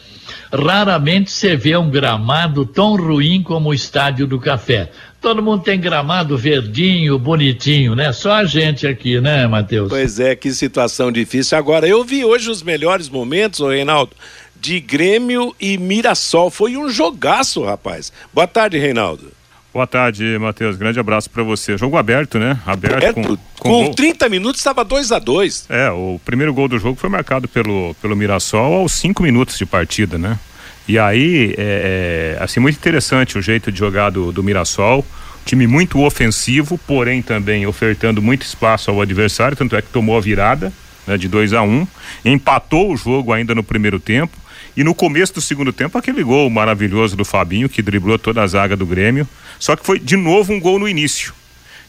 raramente 0.53 1.33
você 1.33 1.57
vê 1.57 1.77
um 1.77 1.91
gramado 1.91 2.65
tão 2.65 2.97
ruim 2.97 3.43
como 3.43 3.71
o 3.71 3.75
Estádio 3.75 4.29
do 4.29 4.39
Café. 4.39 4.91
Todo 5.21 5.43
mundo 5.43 5.65
tem 5.65 5.79
gramado 5.79 6.39
verdinho, 6.39 7.19
bonitinho, 7.19 7.95
né? 7.95 8.13
Só 8.13 8.33
a 8.33 8.45
gente 8.45 8.87
aqui, 8.87 9.21
né, 9.21 9.47
Matheus? 9.47 9.89
Pois 9.89 10.19
é, 10.19 10.35
que 10.35 10.51
situação 10.53 11.13
difícil. 11.13 11.59
Agora, 11.59 11.87
eu 11.87 12.03
vi 12.05 12.25
hoje 12.25 12.49
os 12.49 12.63
melhores 12.63 13.09
momentos, 13.09 13.61
Reinaldo, 13.61 14.13
de 14.61 14.79
Grêmio 14.79 15.55
e 15.59 15.79
Mirassol. 15.79 16.50
Foi 16.50 16.76
um 16.76 16.88
jogaço, 16.88 17.64
rapaz. 17.64 18.12
Boa 18.33 18.47
tarde, 18.47 18.79
Reinaldo. 18.79 19.33
Boa 19.73 19.87
tarde, 19.87 20.37
Matheus. 20.38 20.76
Grande 20.76 20.99
abraço 20.99 21.31
para 21.31 21.43
você. 21.43 21.79
Jogo 21.79 21.97
aberto, 21.97 22.38
né? 22.38 22.59
Aberto. 22.67 23.05
É, 23.05 23.12
com, 23.12 23.23
com, 23.59 23.87
com 23.87 23.93
30 23.93 24.29
minutos 24.29 24.61
estava 24.61 24.85
2 24.85 25.12
a 25.12 25.19
2 25.21 25.67
É, 25.69 25.90
o 25.90 26.21
primeiro 26.25 26.52
gol 26.52 26.67
do 26.67 26.79
jogo 26.79 26.99
foi 26.99 27.09
marcado 27.09 27.47
pelo, 27.47 27.95
pelo 28.02 28.17
Mirassol 28.17 28.75
aos 28.75 28.93
5 28.93 29.23
minutos 29.23 29.57
de 29.57 29.64
partida, 29.64 30.19
né? 30.19 30.38
E 30.88 30.99
aí, 30.99 31.55
é, 31.57 32.37
é, 32.37 32.43
assim, 32.43 32.59
muito 32.59 32.76
interessante 32.76 33.38
o 33.38 33.43
jeito 33.43 33.71
de 33.71 33.79
jogar 33.79 34.11
do, 34.11 34.33
do 34.33 34.43
Mirassol. 34.43 35.07
Time 35.47 35.67
muito 35.67 36.00
ofensivo, 36.00 36.76
porém 36.76 37.23
também 37.23 37.64
ofertando 37.64 38.21
muito 38.21 38.43
espaço 38.43 38.90
ao 38.90 39.00
adversário, 39.00 39.57
tanto 39.57 39.76
é 39.76 39.81
que 39.81 39.88
tomou 39.88 40.19
a 40.19 40.21
virada 40.21 40.73
né, 41.07 41.17
de 41.17 41.29
2 41.29 41.52
a 41.52 41.62
1 41.62 41.67
um, 41.67 41.87
empatou 42.25 42.93
o 42.93 42.97
jogo 42.97 43.33
ainda 43.33 43.55
no 43.55 43.62
primeiro 43.62 43.99
tempo 44.00 44.37
e 44.81 44.85
no 44.85 44.95
começo 44.95 45.35
do 45.35 45.43
segundo 45.43 45.75
tempo, 45.75 45.99
aquele 45.99 46.25
gol 46.25 46.49
maravilhoso 46.49 47.15
do 47.15 47.23
Fabinho, 47.23 47.69
que 47.69 47.83
driblou 47.83 48.19
toda 48.19 48.43
a 48.43 48.47
zaga 48.47 48.75
do 48.75 48.87
Grêmio. 48.87 49.29
Só 49.59 49.77
que 49.77 49.85
foi 49.85 49.99
de 49.99 50.17
novo 50.17 50.55
um 50.55 50.59
gol 50.59 50.79
no 50.79 50.89
início. 50.89 51.35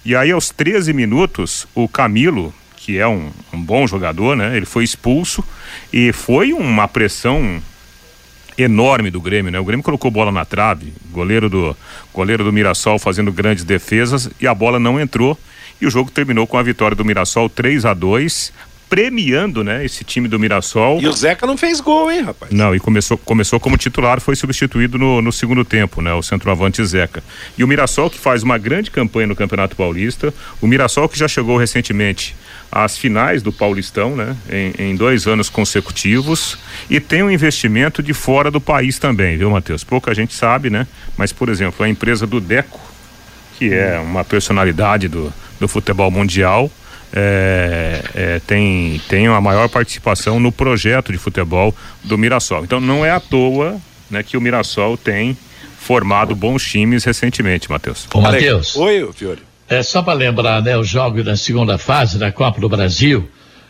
E 0.04 0.14
aí, 0.14 0.30
aos 0.30 0.50
13 0.50 0.92
minutos, 0.92 1.66
o 1.74 1.88
Camilo, 1.88 2.54
que 2.76 2.98
é 2.98 3.08
um, 3.08 3.32
um 3.54 3.62
bom 3.62 3.88
jogador, 3.88 4.36
né? 4.36 4.58
Ele 4.58 4.66
foi 4.66 4.84
expulso 4.84 5.42
e 5.94 6.12
foi 6.12 6.52
uma 6.52 6.86
pressão 6.86 7.62
enorme 8.58 9.10
do 9.10 9.22
Grêmio, 9.22 9.54
né? 9.54 9.58
O 9.58 9.64
Grêmio 9.64 9.86
colocou 9.86 10.12
bola 10.12 10.30
na 10.30 10.44
trave, 10.44 10.92
goleiro 11.14 11.50
do 11.50 11.74
goleiro 12.14 12.44
do 12.44 12.52
Mirassol 12.52 13.00
fazendo 13.00 13.32
grandes 13.32 13.64
defesas 13.64 14.30
e 14.38 14.46
a 14.46 14.54
bola 14.54 14.78
não 14.78 15.00
entrou. 15.00 15.40
E 15.80 15.88
o 15.88 15.90
jogo 15.90 16.12
terminou 16.12 16.46
com 16.46 16.58
a 16.58 16.62
vitória 16.62 16.94
do 16.94 17.06
Mirassol 17.06 17.50
3 17.50 17.86
a 17.86 17.94
2 17.94 18.52
premiando, 18.92 19.64
né, 19.64 19.86
esse 19.86 20.04
time 20.04 20.28
do 20.28 20.38
Mirassol. 20.38 21.02
E 21.02 21.08
o 21.08 21.14
Zeca 21.14 21.48
não 21.48 21.56
fez 21.56 21.80
gol, 21.80 22.12
hein, 22.12 22.24
rapaz? 22.24 22.52
Não, 22.52 22.76
e 22.76 22.80
começou, 22.80 23.18
começou 23.18 23.58
como 23.58 23.78
titular, 23.78 24.20
foi 24.20 24.36
substituído 24.36 24.98
no, 24.98 25.22
no 25.22 25.32
segundo 25.32 25.64
tempo, 25.64 26.02
né, 26.02 26.14
o 26.14 26.22
centroavante 26.22 26.86
Zeca. 26.86 27.24
E 27.58 27.64
o 27.64 27.68
Mirassol 27.70 28.10
que 28.10 28.20
faz 28.20 28.44
uma 28.44 28.58
grande 28.58 28.92
campanha 28.92 29.28
no 29.28 29.36
Campeonato 29.36 29.78
Paulista, 29.78 30.34
o 30.60 30.68
Mirassol 30.68 31.08
que 31.08 31.18
já 31.18 31.26
chegou 31.26 31.56
recentemente 31.56 32.36
às 32.70 32.98
finais 32.98 33.42
do 33.42 33.54
Paulistão, 33.54 34.14
né, 34.14 34.36
em, 34.52 34.92
em 34.92 34.96
dois 34.98 35.26
anos 35.26 35.48
consecutivos 35.48 36.58
e 36.90 37.00
tem 37.00 37.24
um 37.24 37.32
investimento 37.32 38.04
de 38.04 38.14
fora 38.14 38.52
do 38.52 38.60
país 38.60 39.00
também, 39.00 39.38
viu, 39.38 39.50
Matheus? 39.50 39.86
Pouca 39.86 40.14
gente 40.14 40.34
sabe, 40.34 40.70
né, 40.70 40.86
mas 41.16 41.32
por 41.32 41.48
exemplo, 41.48 41.86
a 41.86 41.88
empresa 41.88 42.28
do 42.28 42.42
Deco, 42.42 42.82
que 43.58 43.74
é 43.74 43.98
uma 44.00 44.26
personalidade 44.26 45.08
do, 45.08 45.34
do 45.62 45.68
futebol 45.70 46.12
mundial, 46.12 46.70
é, 47.13 48.01
é, 48.13 48.41
tem, 48.46 49.01
tem 49.08 49.27
a 49.27 49.41
maior 49.41 49.68
participação 49.70 50.39
no 50.39 50.51
projeto 50.51 51.12
de 51.12 51.18
futebol 51.18 51.75
do 52.03 52.18
Mirassol. 52.18 52.63
Então 52.63 52.80
não 52.80 53.06
é 53.06 53.12
à 53.12 53.20
toa 53.20 53.80
né, 54.10 54.24
que 54.24 54.38
o 54.38 54.41
Mirassol 54.41 54.98
tem 54.98 55.38
formado 55.77 56.36
bons 56.36 56.63
times 56.63 57.03
recentemente, 57.03 57.70
Matheus. 57.70 58.08
Ô, 58.13 58.22
Matheus. 58.22 58.75
Oi, 58.75 59.10
Fiore. 59.13 59.41
É 59.68 59.82
só 59.82 60.01
para 60.01 60.13
lembrar, 60.13 60.62
né, 60.62 60.77
os 60.77 60.88
jogos 60.88 61.24
da 61.24 61.36
segunda 61.36 61.77
fase 61.77 62.18
da 62.18 62.32
Copa 62.32 62.60
do 62.60 62.70
Brasil. 62.70 63.30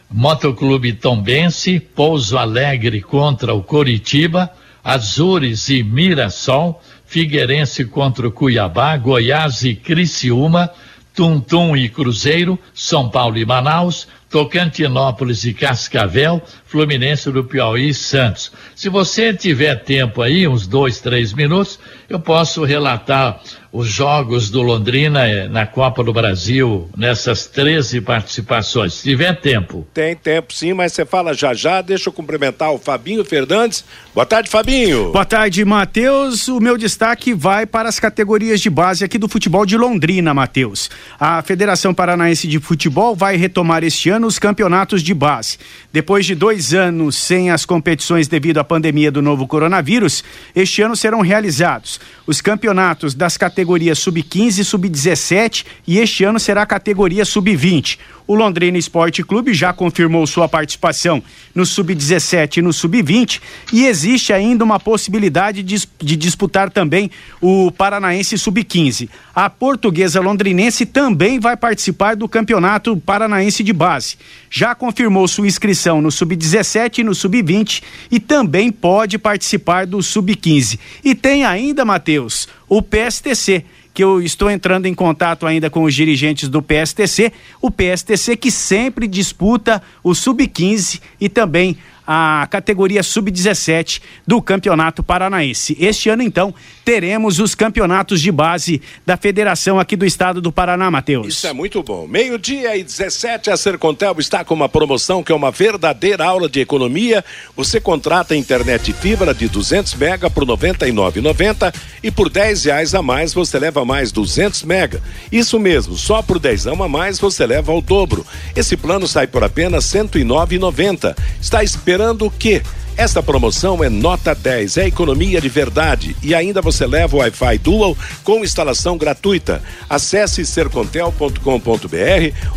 Motoclube 0.10 0.94
Tombense, 0.94 1.80
Pouso 1.80 2.38
Alegre 2.38 3.02
contra 3.02 3.54
o 3.54 3.64
Coritiba, 3.64 4.52
Azures 4.84 5.70
e 5.70 5.84
Mirassol, 5.84 6.82
Figueirense 7.06 7.86
contra 7.86 8.28
o 8.28 8.32
Cuiabá, 8.32 8.98
Goiás 8.98 9.64
e 9.64 9.74
Criciúma, 9.76 10.70
Tuntum 11.14 11.76
e 11.76 11.90
Cruzeiro, 11.90 12.58
São 12.74 13.10
Paulo 13.10 13.38
e 13.38 13.46
Manaus, 13.46 14.08
Tocantinópolis 14.32 15.44
e 15.44 15.54
Cascavel, 15.54 16.42
Fluminense 16.66 17.30
do 17.30 17.44
Piauí 17.44 17.90
e 17.90 17.94
Santos. 17.94 18.52
Se 18.74 18.88
você 18.88 19.34
tiver 19.34 19.76
tempo 19.84 20.22
aí, 20.22 20.48
uns 20.48 20.66
dois, 20.66 21.02
três 21.02 21.34
minutos, 21.34 21.78
eu 22.10 22.18
posso 22.18 22.64
relatar 22.64 23.42
os 23.72 23.88
jogos 23.88 24.50
do 24.50 24.62
Londrina 24.62 25.28
eh, 25.28 25.48
na 25.48 25.66
Copa 25.66 26.04
do 26.04 26.12
Brasil, 26.12 26.90
nessas 26.98 27.46
13 27.46 28.02
participações. 28.02 28.96
Se 28.96 29.04
tiver 29.04 29.40
tempo. 29.40 29.88
Tem 29.94 30.14
tempo 30.14 30.54
sim, 30.54 30.74
mas 30.74 30.92
você 30.92 31.06
fala 31.06 31.34
já 31.34 31.54
já. 31.54 31.82
Deixa 31.82 32.10
eu 32.10 32.14
cumprimentar 32.14 32.74
o 32.74 32.78
Fabinho 32.78 33.24
Fernandes. 33.24 33.86
Boa 34.14 34.26
tarde, 34.26 34.50
Fabinho. 34.50 35.14
Boa 35.14 35.24
tarde, 35.24 35.64
Matheus. 35.64 36.50
O 36.50 36.60
meu 36.60 36.78
destaque 36.78 37.34
vai 37.34 37.66
para 37.66 37.88
as 37.88 37.98
categorias 37.98 38.60
de 38.60 38.70
base 38.70 39.06
aqui 39.06 39.18
do 39.18 39.30
futebol 39.30 39.66
de 39.66 39.78
Londrina, 39.78 40.34
Matheus. 40.34 40.90
A 41.18 41.42
Federação 41.42 41.94
Paranaense 41.94 42.48
de 42.48 42.60
Futebol 42.60 43.16
vai 43.16 43.38
retomar 43.38 43.86
este 43.86 44.10
ano 44.10 44.21
os 44.28 44.40
campeonatos 44.40 45.02
de 45.02 45.14
base. 45.14 45.58
Depois 45.92 46.26
de 46.26 46.36
dois 46.36 46.74
anos 46.74 47.16
sem 47.16 47.52
as 47.52 47.66
competições 47.66 48.28
devido 48.28 48.60
à 48.60 48.64
pandemia 48.64 49.12
do 49.12 49.22
novo 49.22 49.48
coronavírus, 49.48 50.24
este 50.56 50.82
ano 50.82 50.96
serão 50.96 51.22
realizados 51.22 52.00
os 52.26 52.40
campeonatos 52.40 53.14
das 53.14 53.36
categorias 53.36 54.00
sub-15 54.00 54.60
e 54.60 54.64
sub-17 54.64 55.66
e 55.86 56.00
este 56.00 56.24
ano 56.24 56.40
será 56.40 56.62
a 56.62 56.66
categoria 56.66 57.26
sub-20. 57.26 57.98
O 58.26 58.36
Londrina 58.36 58.78
Esporte 58.78 59.24
Clube 59.24 59.54
já 59.54 59.74
confirmou 59.74 60.26
sua 60.26 60.48
participação 60.48 61.22
no 61.54 61.66
sub-17 61.66 62.58
e 62.58 62.62
no 62.62 62.72
sub-20 62.72 63.42
e 63.74 63.86
existe 63.86 64.32
ainda 64.32 64.64
uma 64.64 64.80
possibilidade 64.80 65.62
de, 65.62 65.86
de 66.00 66.16
disputar 66.16 66.70
também 66.70 67.12
o 67.42 67.72
Paranaense 67.72 68.38
sub-15. 68.38 69.10
A 69.36 69.50
portuguesa 69.50 70.22
londrinense 70.22 70.86
também 70.86 71.40
vai 71.40 71.58
participar 71.58 72.16
do 72.16 72.30
Campeonato 72.30 72.96
Paranaense 72.96 73.64
de 73.64 73.74
Base. 73.74 74.11
Já 74.50 74.76
confirmou 74.76 75.28
sua 75.28 75.48
inscrição 75.48 76.02
no 76.02 76.12
sub-17 76.12 77.00
e 77.00 77.04
no 77.04 77.16
sub-20 77.16 77.82
e 78.10 78.20
também 78.20 78.72
pode 78.72 79.18
participar 79.18 79.86
do 79.86 80.02
sub-15. 80.02 80.80
E 81.04 81.16
tem 81.16 81.46
ainda, 81.46 81.86
Matheus, 81.86 82.48
o 82.68 82.82
PSTC 82.82 83.66
que 83.94 84.04
eu 84.04 84.22
estou 84.22 84.50
entrando 84.50 84.86
em 84.86 84.94
contato 84.94 85.46
ainda 85.46 85.70
com 85.70 85.84
os 85.84 85.94
dirigentes 85.94 86.48
do 86.48 86.62
PSTC, 86.62 87.32
o 87.62 87.70
PSTC 87.70 88.38
que 88.38 88.50
sempre 88.50 89.08
disputa 89.08 89.82
o 90.04 90.16
sub-15 90.16 91.02
e 91.20 91.28
também 91.28 91.78
a 92.14 92.46
categoria 92.48 93.02
sub-17 93.02 94.02
do 94.28 94.42
Campeonato 94.42 95.02
Paranaense. 95.02 95.78
Este 95.80 96.10
ano, 96.10 96.22
então, 96.22 96.54
teremos 96.84 97.40
os 97.40 97.56
campeonatos 97.56 98.20
de 98.20 98.30
base 98.30 98.82
da 99.06 99.16
federação 99.16 99.80
aqui 99.80 99.96
do 99.96 100.06
estado 100.06 100.42
do 100.42 100.52
Paraná, 100.52 100.92
Matheus. 100.92 101.30
Isso 101.30 101.48
é 101.48 101.54
muito 101.54 101.82
bom. 101.82 102.06
Meio-dia 102.08 102.76
e 102.76 102.84
17, 102.84 103.50
a 103.50 103.56
Sercontel 103.56 104.14
está 104.20 104.44
com 104.44 104.54
uma 104.54 104.68
promoção 104.68 105.24
que 105.24 105.32
é 105.32 105.36
uma 105.36 105.52
verdadeira 105.52 106.26
aula 106.26 106.50
de 106.50 106.60
economia. 106.60 107.24
Você 107.56 107.80
contrata 107.80 108.34
a 108.34 108.38
internet 108.38 108.92
fibra 108.92 109.34
de 109.34 109.48
200 109.48 109.94
mega 109.94 110.30
por 110.30 110.44
R$ 110.44 110.50
99,90 110.58 111.74
e 112.04 112.12
por 112.12 112.30
10 112.30 112.66
reais 112.66 112.94
a 112.94 113.02
mais 113.02 113.34
você 113.34 113.58
leva 113.58 113.86
mais 113.86 114.12
200 114.12 114.64
mega. 114.64 115.02
Isso 115.32 115.58
mesmo, 115.58 115.96
só 115.96 116.22
por 116.22 116.40
10 116.40 116.68
a 116.68 116.76
mais 116.90 117.20
você 117.20 117.46
leva 117.46 117.72
ao 117.72 117.80
dobro. 117.80 118.26
Esse 118.54 118.76
plano 118.76 119.08
sai 119.08 119.28
por 119.28 119.46
apenas 119.46 119.90
R$ 119.94 120.02
109,90. 120.02 121.16
Está 121.40 121.64
esperando 121.64 122.01
esperando 122.02 122.32
o? 122.32 122.64
Esta 122.98 123.22
promoção 123.22 123.84
é 123.84 123.90
nota 123.90 124.34
10, 124.36 124.78
é 124.78 124.88
economia 124.88 125.40
de 125.40 125.48
verdade 125.48 126.16
e 126.22 126.36
ainda 126.36 126.62
você 126.62 126.86
leva 126.86 127.16
o 127.16 127.20
Wi-Fi 127.20 127.58
Dual 127.60 127.96
com 128.24 128.44
instalação 128.44 128.98
gratuita. 128.98 129.62
Acesse 129.90 130.46
sercontel.com.br 130.46 131.40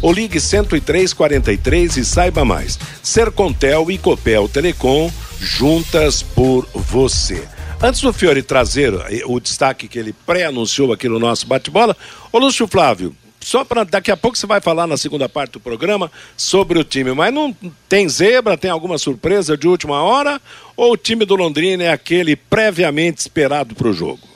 ou 0.03 0.13
ligue 0.13 0.41
10343 0.41 1.97
e 1.99 2.05
saiba 2.05 2.45
mais. 2.45 2.79
Sercontel 3.03 3.91
e 3.91 3.99
Copel 3.99 4.49
Telecom 4.49 5.11
juntas 5.39 6.23
por 6.23 6.67
você. 6.75 7.45
Antes 7.81 8.01
do 8.01 8.13
Fiore 8.13 8.43
trazer 8.43 8.95
eh, 9.11 9.23
o 9.27 9.39
destaque 9.39 9.87
que 9.87 9.99
ele 9.99 10.15
pré-anunciou 10.27 10.93
aqui 10.93 11.09
no 11.09 11.19
nosso 11.19 11.47
bate-bola, 11.47 11.97
ô 12.33 12.39
Lúcio 12.39 12.67
Flávio, 12.67 13.15
só 13.45 13.63
para 13.63 13.85
daqui 13.85 14.11
a 14.11 14.17
pouco 14.17 14.39
você 14.39 14.47
vai 14.47 14.59
falar 14.59 14.87
na 14.87 14.97
segunda 14.97 15.29
parte 15.29 15.53
do 15.53 15.61
programa 15.61 16.11
sobre 16.35 16.79
o 16.79 16.83
time, 16.83 17.13
mas 17.13 17.33
não 17.33 17.55
tem 17.87 18.09
zebra, 18.09 18.57
tem 18.57 18.71
alguma 18.71 18.97
surpresa 18.97 19.55
de 19.55 19.69
última 19.69 20.03
hora 20.03 20.41
ou 20.75 20.93
o 20.93 20.97
time 20.97 21.27
do 21.27 21.37
Londrina 21.37 21.85
é 21.85 21.93
aquele 21.93 22.37
previamente 22.37 23.19
esperado 23.19 23.75
para 23.75 23.89
o 23.89 23.93
jogo? 23.93 24.27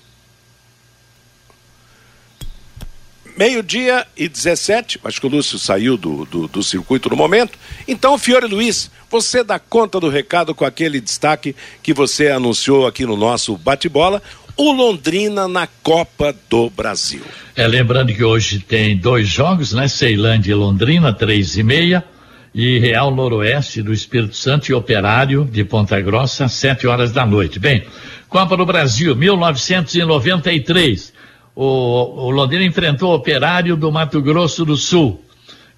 Meio-dia 3.35 4.07
e 4.15 4.29
17, 4.29 5.01
acho 5.03 5.21
que 5.21 5.27
o 5.27 5.31
Lúcio 5.31 5.59
saiu 5.59 5.97
do, 5.97 6.27
do, 6.27 6.47
do, 6.47 6.63
circuito 6.63 7.09
no 7.09 7.17
momento. 7.17 7.59
Então, 7.87 8.19
Fiore 8.19 8.47
Luiz, 8.47 8.91
você 9.09 9.43
dá 9.43 9.59
conta 9.59 9.99
do 9.99 10.11
recado 10.11 10.55
com 10.55 10.67
aquele 10.67 11.01
destaque 11.01 11.57
que 11.83 11.95
você 11.95 12.29
anunciou 12.29 12.87
aqui 12.87 13.07
no 13.07 13.17
nosso 13.17 13.57
bate-bola. 13.57 14.21
O 14.61 14.73
Londrina 14.73 15.47
na 15.47 15.69
Copa 15.85 16.35
do 16.51 16.69
Brasil. 16.69 17.23
É, 17.55 17.65
lembrando 17.69 18.13
que 18.13 18.25
hoje 18.25 18.59
tem 18.59 18.97
dois 18.97 19.29
jogos, 19.29 19.73
né? 19.73 19.87
Ceilândia 19.87 20.51
e 20.51 20.55
Londrina, 20.55 21.13
três 21.13 21.57
e 21.57 21.63
meia. 21.63 22.05
E 22.53 22.77
Real 22.81 23.15
Noroeste 23.15 23.81
do 23.83 23.93
Espírito 23.93 24.35
Santo 24.35 24.69
e 24.69 24.75
Operário 24.75 25.45
de 25.45 25.63
Ponta 25.63 26.01
Grossa, 26.01 26.49
sete 26.49 26.89
horas 26.89 27.13
da 27.13 27.25
noite. 27.25 27.61
Bem, 27.61 27.85
Copa 28.29 28.57
do 28.57 28.67
Brasil, 28.67 29.15
1993. 29.15 31.13
O, 31.55 32.27
o 32.27 32.31
Londrina 32.31 32.65
enfrentou 32.65 33.13
o 33.13 33.15
Operário 33.15 33.77
do 33.77 33.93
Mato 33.93 34.21
Grosso 34.21 34.65
do 34.65 34.77
Sul. 34.77 35.23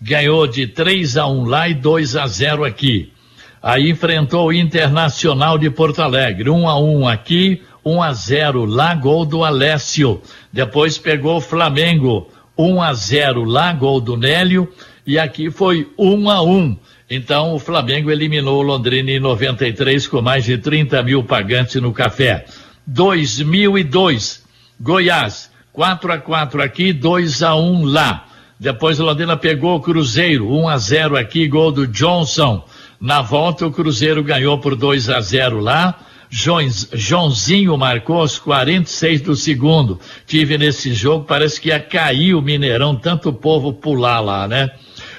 Ganhou 0.00 0.46
de 0.46 0.66
3 0.66 1.18
a 1.18 1.26
1 1.26 1.44
lá 1.44 1.68
e 1.68 1.75
2 1.75 2.16
a 2.16 2.26
0 2.26 2.64
aqui. 2.64 3.12
Aí 3.62 3.90
enfrentou 3.90 4.46
o 4.46 4.52
Internacional 4.54 5.58
de 5.58 5.68
Porto 5.68 6.00
Alegre, 6.00 6.49
1 6.49 6.66
a 6.66 6.80
1 6.80 7.08
aqui, 7.08 7.60
1 7.84 8.02
a 8.02 8.12
0 8.12 8.64
lá, 8.64 8.94
gol 8.94 9.25
do 9.25 9.44
Alessio. 9.44 10.20
Depois 10.52 10.99
pegou 10.99 11.37
o 11.37 11.40
Flamengo, 11.40 12.28
1 12.56 12.82
a 12.82 12.92
0 12.92 13.44
lá, 13.44 13.72
gol 13.72 14.00
do 14.00 14.16
Nélio, 14.16 14.72
e 15.06 15.18
aqui 15.18 15.50
foi 15.50 15.88
1 15.99 16.30
a 16.30 16.42
1. 16.42 16.76
Então 17.08 17.54
o 17.54 17.58
Flamengo 17.58 18.10
eliminou 18.10 18.60
o 18.60 18.62
Londrina 18.62 19.10
em 19.10 19.18
93 19.18 20.06
com 20.06 20.22
mais 20.22 20.44
de 20.44 20.58
30 20.58 21.02
mil 21.02 21.25
pagantes 21.25 21.80
no 21.82 21.92
café. 21.92 22.44
2002, 22.87 24.44
Goiás 24.80 25.50
4 25.72 26.12
a 26.12 26.18
4 26.18 26.62
aqui, 26.62 26.92
2 26.92 27.42
a 27.42 27.54
1 27.54 27.84
lá. 27.84 28.26
Depois 28.58 29.00
o 29.00 29.04
Londrina 29.04 29.37
pegou 29.37 29.76
o 29.76 29.80
Cruzeiro, 29.80 30.52
1 30.52 30.68
a 30.68 30.76
0 30.76 31.16
aqui, 31.16 31.49
gol 31.49 31.72
do 31.72 31.87
Johnson. 31.87 32.64
Na 33.00 33.22
volta 33.22 33.66
o 33.66 33.72
Cruzeiro 33.72 34.22
ganhou 34.22 34.58
por 34.58 34.76
2 34.76 35.08
a 35.08 35.20
0 35.20 35.60
lá. 35.60 35.99
Joãozinho 36.30 37.76
marcou 37.76 38.20
aos 38.20 38.38
46 38.38 39.20
do 39.20 39.34
segundo. 39.34 39.99
Tive 40.26 40.56
nesse 40.56 40.94
jogo, 40.94 41.25
parece 41.25 41.60
que 41.60 41.68
ia 41.68 41.80
cair 41.80 42.34
o 42.34 42.40
Mineirão, 42.40 42.94
tanto 42.94 43.30
o 43.30 43.32
povo 43.32 43.72
pular 43.72 44.20
lá, 44.20 44.46
né? 44.46 44.70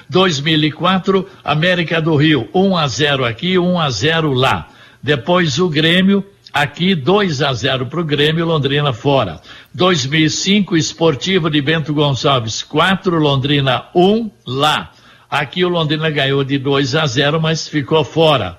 2004, 0.08 1.28
América 1.44 2.00
do 2.00 2.16
Rio, 2.16 2.48
1 2.54 2.76
a 2.76 2.86
0 2.88 3.24
aqui, 3.24 3.58
1 3.58 3.78
a 3.78 3.90
0 3.90 4.32
lá. 4.32 4.68
Depois 5.02 5.58
o 5.58 5.68
Grêmio, 5.68 6.24
aqui 6.52 6.94
2 6.94 7.42
a 7.42 7.52
0 7.52 7.86
para 7.86 8.00
o 8.00 8.04
Grêmio, 8.04 8.46
Londrina 8.46 8.92
fora. 8.92 9.40
2005, 9.74 10.76
Esportivo 10.76 11.50
de 11.50 11.60
Bento 11.60 11.92
Gonçalves 11.92 12.62
4, 12.62 13.18
Londrina 13.18 13.84
1, 13.94 14.30
lá. 14.46 14.92
Aqui 15.30 15.64
o 15.64 15.68
Londrina 15.68 16.10
ganhou 16.10 16.44
de 16.44 16.58
2 16.58 16.94
a 16.94 17.06
0, 17.06 17.40
mas 17.40 17.66
ficou 17.66 18.04
fora. 18.04 18.58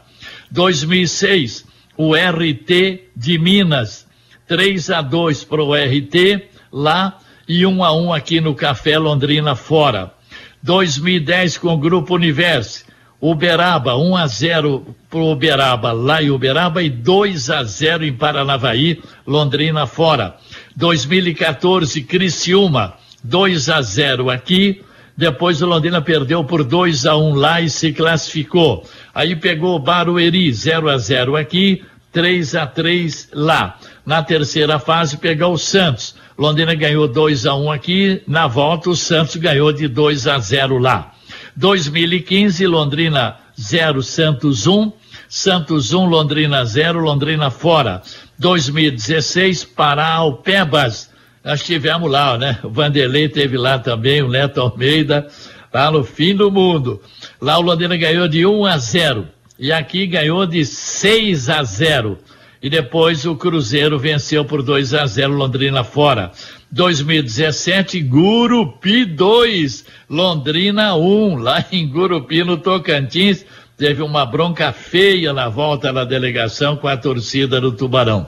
2006, 0.50 1.66
o 1.98 2.14
RT 2.14 3.10
de 3.16 3.38
Minas 3.38 4.08
3 4.48 4.90
a 4.90 5.02
2 5.02 5.44
para 5.44 5.64
o 5.64 5.74
RT 5.74 6.44
lá 6.72 7.18
e 7.48 7.66
1 7.66 7.84
a 7.84 7.94
1 7.96 8.14
aqui 8.14 8.42
no 8.42 8.56
Café 8.56 8.98
Londrina 8.98 9.56
fora. 9.56 10.14
2010 10.62 11.58
com 11.58 11.74
o 11.74 11.78
Grupo 11.78 12.16
Universo, 12.16 12.86
Uberaba 13.20 13.96
1 13.96 14.18
a 14.18 14.28
0 14.28 14.96
para 15.10 15.20
Uberaba 15.20 15.92
lá 15.92 16.22
em 16.22 16.30
Uberaba 16.30 16.84
e 16.84 16.90
2 16.90 17.50
a 17.50 17.64
0 17.64 18.06
em 18.06 18.14
Paranavaí, 18.14 19.02
Londrina 19.26 19.88
fora. 19.88 20.36
2014, 20.76 22.04
Criciúma, 22.04 22.96
2 23.24 23.70
a 23.70 23.82
0 23.82 24.30
aqui. 24.30 24.82
Depois 25.16 25.62
o 25.62 25.68
Londrina 25.68 26.02
perdeu 26.02 26.44
por 26.44 26.64
2 26.64 27.06
a 27.06 27.16
1 27.16 27.36
lá 27.36 27.62
e 27.62 27.70
se 27.70 27.94
classificou. 27.94 28.84
Aí 29.14 29.36
pegou 29.36 29.78
Barueri, 29.80 30.52
0 30.52 30.90
a 30.90 30.98
0 30.98 31.36
aqui, 31.36 31.84
3 32.12 32.56
a 32.56 32.66
3 32.66 33.30
lá. 33.34 33.78
Na 34.06 34.24
terceira 34.24 34.80
fase 34.80 35.18
pegou 35.18 35.54
o 35.54 35.58
Santos. 35.58 36.16
Londrina 36.38 36.74
ganhou 36.74 37.08
2 37.08 37.46
a 37.46 37.56
1 37.56 37.72
aqui, 37.72 38.22
na 38.28 38.48
volta 38.48 38.90
o 38.90 38.96
Santos 38.96 39.36
ganhou 39.36 39.72
de 39.72 39.88
2 39.88 40.28
a 40.28 40.40
0 40.40 40.78
lá. 40.78 41.14
2015, 41.56 42.66
Londrina 42.66 43.38
0, 43.60 44.02
Santos 44.02 44.66
1. 44.68 44.92
Santos 45.30 45.94
1, 45.94 46.06
Londrina 46.06 46.64
0, 46.64 47.00
Londrina 47.00 47.50
fora. 47.50 48.02
2016, 48.38 49.64
Pará 49.64 50.14
Alpebas. 50.14 51.12
Nós 51.44 51.60
estivemos 51.60 52.10
lá, 52.10 52.38
né? 52.38 52.60
O 52.64 52.70
Vanderlei 52.70 53.28
teve 53.28 53.58
lá 53.58 53.78
também, 53.78 54.22
o 54.22 54.30
Neto 54.30 54.62
Almeida, 54.62 55.28
lá 55.74 55.90
no 55.90 56.04
fim 56.04 56.36
do 56.36 56.52
mundo. 56.52 57.02
Lá 57.42 57.58
o 57.58 57.62
Londrina 57.62 57.98
ganhou 57.98 58.28
de 58.28 58.46
1 58.46 58.66
a 58.66 58.78
0 58.78 59.28
e 59.58 59.72
aqui 59.72 60.06
ganhou 60.06 60.46
de 60.46 60.66
6 60.66 61.50
a 61.50 61.64
0. 61.64 62.18
E 62.62 62.70
depois 62.70 63.26
o 63.26 63.36
Cruzeiro 63.36 64.00
venceu 64.00 64.46
por 64.46 64.62
2 64.62 64.94
a 64.94 65.06
0 65.06 65.34
Londrina 65.34 65.84
fora. 65.84 66.32
2017, 66.72 68.02
Gurupi 68.02 69.06
2, 69.06 69.86
Londrina 70.10 70.96
1, 70.96 71.36
lá 71.42 71.66
em 71.72 71.88
Gurupi, 71.88 72.44
no 72.44 72.58
Tocantins 72.58 73.46
teve 73.78 74.02
uma 74.02 74.26
bronca 74.26 74.72
feia 74.72 75.34
na 75.34 75.50
volta 75.50 75.92
da 75.92 76.06
delegação 76.06 76.78
com 76.78 76.88
a 76.88 76.96
torcida 76.96 77.60
do 77.60 77.72
Tubarão. 77.72 78.28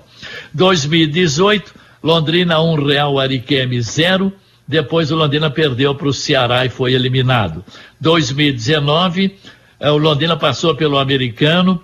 2018, 0.53 1.73
Londrina 2.03 2.62
1, 2.62 2.71
um 2.71 2.86
Real 2.86 3.17
Ariqueme 3.17 3.81
0. 3.81 4.34
Depois 4.67 5.12
o 5.12 5.15
Londrina 5.15 5.49
perdeu 5.49 5.93
para 5.93 6.08
o 6.08 6.13
Ceará 6.13 6.65
e 6.65 6.69
foi 6.69 6.93
eliminado. 6.93 7.63
2019, 7.99 9.36
eh, 9.80 9.91
o 9.91 9.97
Londrina 9.97 10.36
passou 10.36 10.75
pelo 10.75 10.97
americano, 10.97 11.84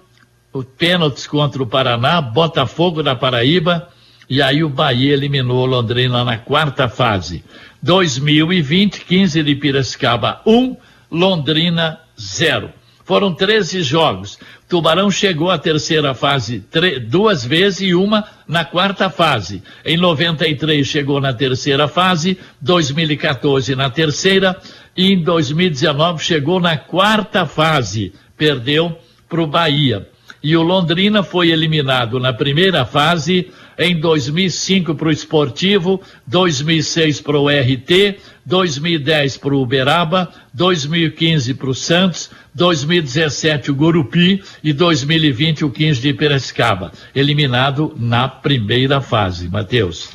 pênaltis 0.78 1.28
contra 1.28 1.62
o 1.62 1.68
Paraná, 1.68 2.22
Botafogo 2.22 3.04
da 3.04 3.16
Paraíba, 3.16 3.88
e 4.30 4.42
aí 4.42 4.64
o 4.64 4.70
Bahia 4.70 5.14
eliminou 5.14 5.64
o 5.64 5.66
Londrina 5.66 6.24
na 6.24 6.38
quarta 6.38 6.88
fase. 6.90 7.44
2020, 7.84 9.06
15 9.06 9.44
de 9.44 9.56
Piracicaba 9.56 10.42
1, 10.46 10.56
um, 10.56 10.78
Londrina 11.12 12.00
0. 12.20 12.70
Foram 13.04 13.34
13 13.34 13.82
jogos. 13.84 14.40
Tubarão 14.72 15.12
chegou 15.12 15.52
à 15.52 15.58
terceira 15.58 16.14
fase 16.14 16.64
duas 17.10 17.44
vezes 17.44 17.82
e 17.82 17.94
uma 17.94 18.24
na 18.48 18.64
quarta 18.64 19.10
fase. 19.10 19.62
Em 19.84 19.98
93 19.98 20.88
chegou 20.88 21.20
na 21.20 21.34
terceira 21.34 21.90
fase, 21.90 22.38
2014 22.62 23.76
na 23.76 23.90
terceira 23.90 24.56
e 24.96 25.12
em 25.12 25.22
2019 25.22 26.24
chegou 26.24 26.62
na 26.62 26.78
quarta 26.78 27.46
fase. 27.46 28.14
Perdeu 28.38 28.98
para 29.28 29.42
o 29.42 29.46
Bahia. 29.46 30.08
E 30.42 30.56
o 30.56 30.62
Londrina 30.62 31.22
foi 31.22 31.50
eliminado 31.50 32.18
na 32.18 32.32
primeira 32.32 32.86
fase 32.86 33.52
em 33.78 34.00
2005 34.00 34.96
para 34.96 35.10
o 35.10 35.12
Esportivo, 35.12 36.02
2006 36.26 37.20
para 37.20 37.38
o 37.38 37.50
RT, 37.50 38.20
2010 38.46 39.38
para 39.38 39.54
o 39.54 39.62
Uberaba, 39.62 40.32
2015 40.54 41.54
para 41.54 41.70
o 41.70 41.76
Santos, 41.76 42.30
2017 42.54 43.72
o 43.72 43.76
Gurupi 43.76 44.44
e 44.64 44.74
2020 44.74 45.66
o 45.66 45.70
15 45.70 46.02
de 46.02 46.14
Piracicaba, 46.14 46.92
eliminado 47.16 47.94
na 47.98 48.28
primeira 48.28 49.02
fase. 49.02 49.48
Matheus. 49.48 50.10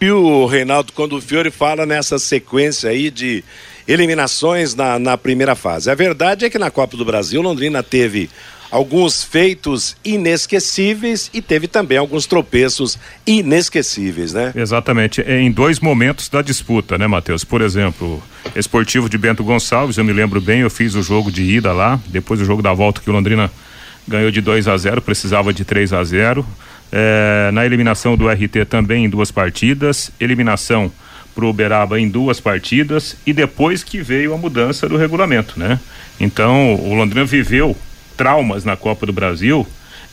E 0.00 0.10
o 0.10 0.46
Reinaldo, 0.46 0.92
quando 0.92 1.16
o 1.16 1.20
Fiore 1.20 1.50
fala 1.50 1.86
nessa 1.86 2.18
sequência 2.18 2.90
aí 2.90 3.10
de 3.10 3.42
eliminações 3.88 4.74
na, 4.74 4.98
na 4.98 5.16
primeira 5.16 5.54
fase. 5.54 5.90
A 5.90 5.94
verdade 5.94 6.44
é 6.44 6.50
que 6.50 6.58
na 6.58 6.70
Copa 6.70 6.96
do 6.96 7.04
Brasil, 7.04 7.40
Londrina 7.40 7.82
teve 7.82 8.28
alguns 8.70 9.22
feitos 9.22 9.96
inesquecíveis 10.04 11.30
e 11.32 11.40
teve 11.40 11.68
também 11.68 11.98
alguns 11.98 12.26
tropeços 12.26 12.98
inesquecíveis, 13.26 14.32
né? 14.32 14.52
Exatamente, 14.54 15.20
é 15.20 15.40
em 15.40 15.50
dois 15.50 15.80
momentos 15.80 16.28
da 16.28 16.42
disputa, 16.42 16.98
né, 16.98 17.06
Matheus? 17.06 17.44
Por 17.44 17.60
exemplo, 17.60 18.22
Esportivo 18.54 19.08
de 19.08 19.18
Bento 19.18 19.44
Gonçalves, 19.44 19.96
eu 19.96 20.04
me 20.04 20.12
lembro 20.12 20.40
bem, 20.40 20.60
eu 20.60 20.70
fiz 20.70 20.94
o 20.94 21.02
jogo 21.02 21.30
de 21.30 21.42
ida 21.42 21.72
lá, 21.72 22.00
depois 22.06 22.40
o 22.40 22.44
jogo 22.44 22.62
da 22.62 22.72
volta 22.72 23.00
que 23.00 23.10
o 23.10 23.12
Londrina 23.12 23.50
ganhou 24.06 24.30
de 24.30 24.40
2 24.40 24.68
a 24.68 24.76
0, 24.76 25.02
precisava 25.02 25.52
de 25.52 25.64
3 25.64 25.92
a 25.92 26.04
0. 26.04 26.46
É, 26.92 27.50
na 27.52 27.66
eliminação 27.66 28.16
do 28.16 28.28
RT 28.28 28.64
também 28.68 29.04
em 29.04 29.08
duas 29.08 29.32
partidas, 29.32 30.10
eliminação 30.20 30.92
pro 31.34 31.48
Uberaba 31.48 32.00
em 32.00 32.08
duas 32.08 32.40
partidas 32.40 33.16
e 33.26 33.32
depois 33.32 33.82
que 33.82 34.00
veio 34.00 34.32
a 34.32 34.38
mudança 34.38 34.88
do 34.88 34.96
regulamento, 34.96 35.58
né? 35.58 35.78
Então, 36.18 36.74
o 36.76 36.94
Londrina 36.94 37.26
viveu 37.26 37.76
traumas 38.16 38.64
na 38.64 38.76
Copa 38.76 39.06
do 39.06 39.12
Brasil 39.12 39.66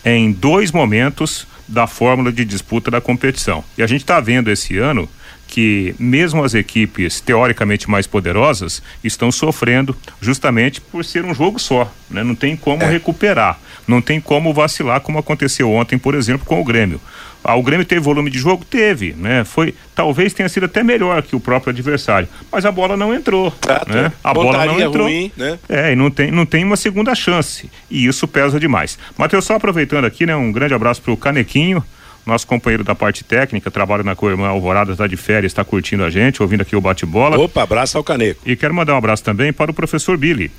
em 0.05 0.31
dois 0.31 0.71
momentos 0.71 1.47
da 1.67 1.87
fórmula 1.87 2.31
de 2.31 2.43
disputa 2.43 2.91
da 2.91 2.99
competição. 2.99 3.63
E 3.77 3.83
a 3.83 3.87
gente 3.87 4.01
está 4.01 4.19
vendo 4.19 4.51
esse 4.51 4.77
ano 4.77 5.09
que 5.47 5.93
mesmo 5.99 6.43
as 6.43 6.55
equipes 6.55 7.21
teoricamente 7.21 7.89
mais 7.89 8.07
poderosas 8.07 8.81
estão 9.03 9.31
sofrendo 9.31 9.95
justamente 10.19 10.81
por 10.81 11.05
ser 11.05 11.23
um 11.25 11.33
jogo 11.33 11.59
só, 11.59 11.91
né? 12.09 12.23
Não 12.23 12.33
tem 12.33 12.55
como 12.55 12.81
é. 12.81 12.89
recuperar, 12.89 13.59
não 13.87 14.01
tem 14.01 14.19
como 14.19 14.51
vacilar 14.51 14.99
como 15.01 15.19
aconteceu 15.19 15.71
ontem, 15.71 15.97
por 15.97 16.15
exemplo, 16.15 16.45
com 16.45 16.59
o 16.59 16.63
Grêmio. 16.63 16.99
Ah, 17.43 17.55
o 17.55 17.63
Grêmio 17.63 17.85
teve 17.85 17.99
volume 17.99 18.29
de 18.29 18.39
jogo? 18.39 18.63
Teve, 18.63 19.13
né? 19.13 19.43
Foi, 19.43 19.75
talvez 19.93 20.33
tenha 20.33 20.47
sido 20.47 20.65
até 20.65 20.81
melhor 20.81 21.21
que 21.21 21.35
o 21.35 21.39
próprio 21.39 21.71
adversário, 21.71 22.27
mas 22.51 22.65
a 22.65 22.71
bola 22.71 22.95
não 22.95 23.13
entrou, 23.13 23.53
né? 23.87 24.11
A 24.23 24.33
bola 24.33 24.65
não 24.65 24.79
entrou. 24.79 25.07
Ruim, 25.07 25.31
né? 25.35 25.59
É, 25.67 25.91
e 25.91 25.95
não 25.95 26.09
tem, 26.09 26.31
não 26.31 26.45
tem 26.45 26.63
uma 26.63 26.77
segunda 26.77 27.13
chance, 27.13 27.69
e 27.91 28.05
isso 28.05 28.27
pesa 28.27 28.59
demais. 28.59 28.97
Matheus, 29.17 29.45
só 29.45 29.55
aproveitando 29.55 30.05
aqui, 30.05 30.25
né? 30.25 30.35
Um 30.35 30.51
grande 30.51 30.73
abraço 30.73 31.01
pro 31.01 31.17
Canequinho, 31.17 31.83
nosso 32.25 32.47
companheiro 32.47 32.83
da 32.83 32.95
parte 32.95 33.23
técnica, 33.23 33.69
trabalha 33.69 34.03
na 34.03 34.15
Coirmã 34.15 34.47
Alvorada, 34.47 34.93
está 34.93 35.05
de 35.07 35.17
férias, 35.17 35.51
está 35.51 35.63
curtindo 35.63 36.03
a 36.05 36.09
gente, 36.09 36.41
ouvindo 36.41 36.61
aqui 36.61 36.75
o 36.75 36.81
bate-bola. 36.81 37.37
Opa, 37.37 37.63
abraço 37.63 37.97
ao 37.97 38.03
Caneco. 38.03 38.41
E 38.45 38.55
quero 38.55 38.73
mandar 38.73 38.93
um 38.93 38.97
abraço 38.97 39.23
também 39.23 39.51
para 39.51 39.69
o 39.69 39.73
professor 39.73 40.17
Billy. 40.17 40.49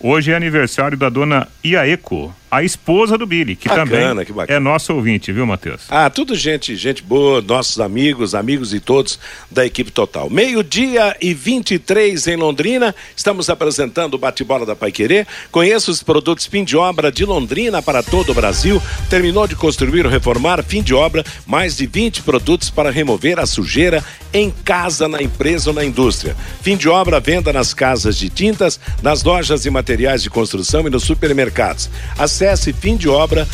Hoje 0.00 0.32
é 0.32 0.34
aniversário 0.34 0.98
da 0.98 1.08
dona 1.08 1.46
Iaeco, 1.64 2.34
a 2.52 2.62
esposa 2.62 3.16
do 3.16 3.24
Billy, 3.24 3.56
que 3.56 3.66
bacana, 3.66 4.22
também 4.26 4.46
que 4.46 4.52
é 4.52 4.60
nosso 4.60 4.92
ouvinte, 4.92 5.32
viu, 5.32 5.46
Matheus? 5.46 5.84
Ah, 5.88 6.10
tudo 6.10 6.34
gente, 6.34 6.76
gente 6.76 7.02
boa, 7.02 7.40
nossos 7.40 7.80
amigos, 7.80 8.34
amigos 8.34 8.74
e 8.74 8.78
todos 8.78 9.18
da 9.50 9.64
equipe 9.64 9.90
total. 9.90 10.28
Meio-dia 10.28 11.16
e 11.18 11.32
23 11.32 12.26
em 12.26 12.36
Londrina, 12.36 12.94
estamos 13.16 13.48
apresentando 13.48 14.14
o 14.14 14.18
bate-bola 14.18 14.66
da 14.66 14.76
Paiquerê. 14.76 15.26
Conheça 15.50 15.90
os 15.90 16.02
produtos 16.02 16.44
fim 16.44 16.62
de 16.62 16.76
obra 16.76 17.10
de 17.10 17.24
Londrina 17.24 17.80
para 17.80 18.02
todo 18.02 18.32
o 18.32 18.34
Brasil. 18.34 18.82
Terminou 19.08 19.46
de 19.46 19.56
construir 19.56 20.04
ou 20.04 20.12
reformar, 20.12 20.62
fim 20.62 20.82
de 20.82 20.92
obra, 20.92 21.24
mais 21.46 21.78
de 21.78 21.86
20 21.86 22.20
produtos 22.20 22.68
para 22.68 22.90
remover 22.90 23.40
a 23.40 23.46
sujeira 23.46 24.04
em 24.30 24.50
casa, 24.50 25.08
na 25.08 25.22
empresa 25.22 25.70
ou 25.70 25.74
na 25.74 25.86
indústria. 25.86 26.36
Fim 26.60 26.76
de 26.76 26.86
obra, 26.86 27.18
venda 27.18 27.50
nas 27.50 27.72
casas 27.72 28.14
de 28.18 28.28
tintas, 28.28 28.78
nas 29.02 29.22
lojas 29.22 29.64
e 29.64 29.70
materiais 29.70 30.22
de 30.22 30.28
construção 30.28 30.86
e 30.86 30.90
nos 30.90 31.04
supermercados. 31.04 31.88
As 32.18 32.41
Acesse 32.42 32.72
fimdeobra.com.br. 32.72 33.46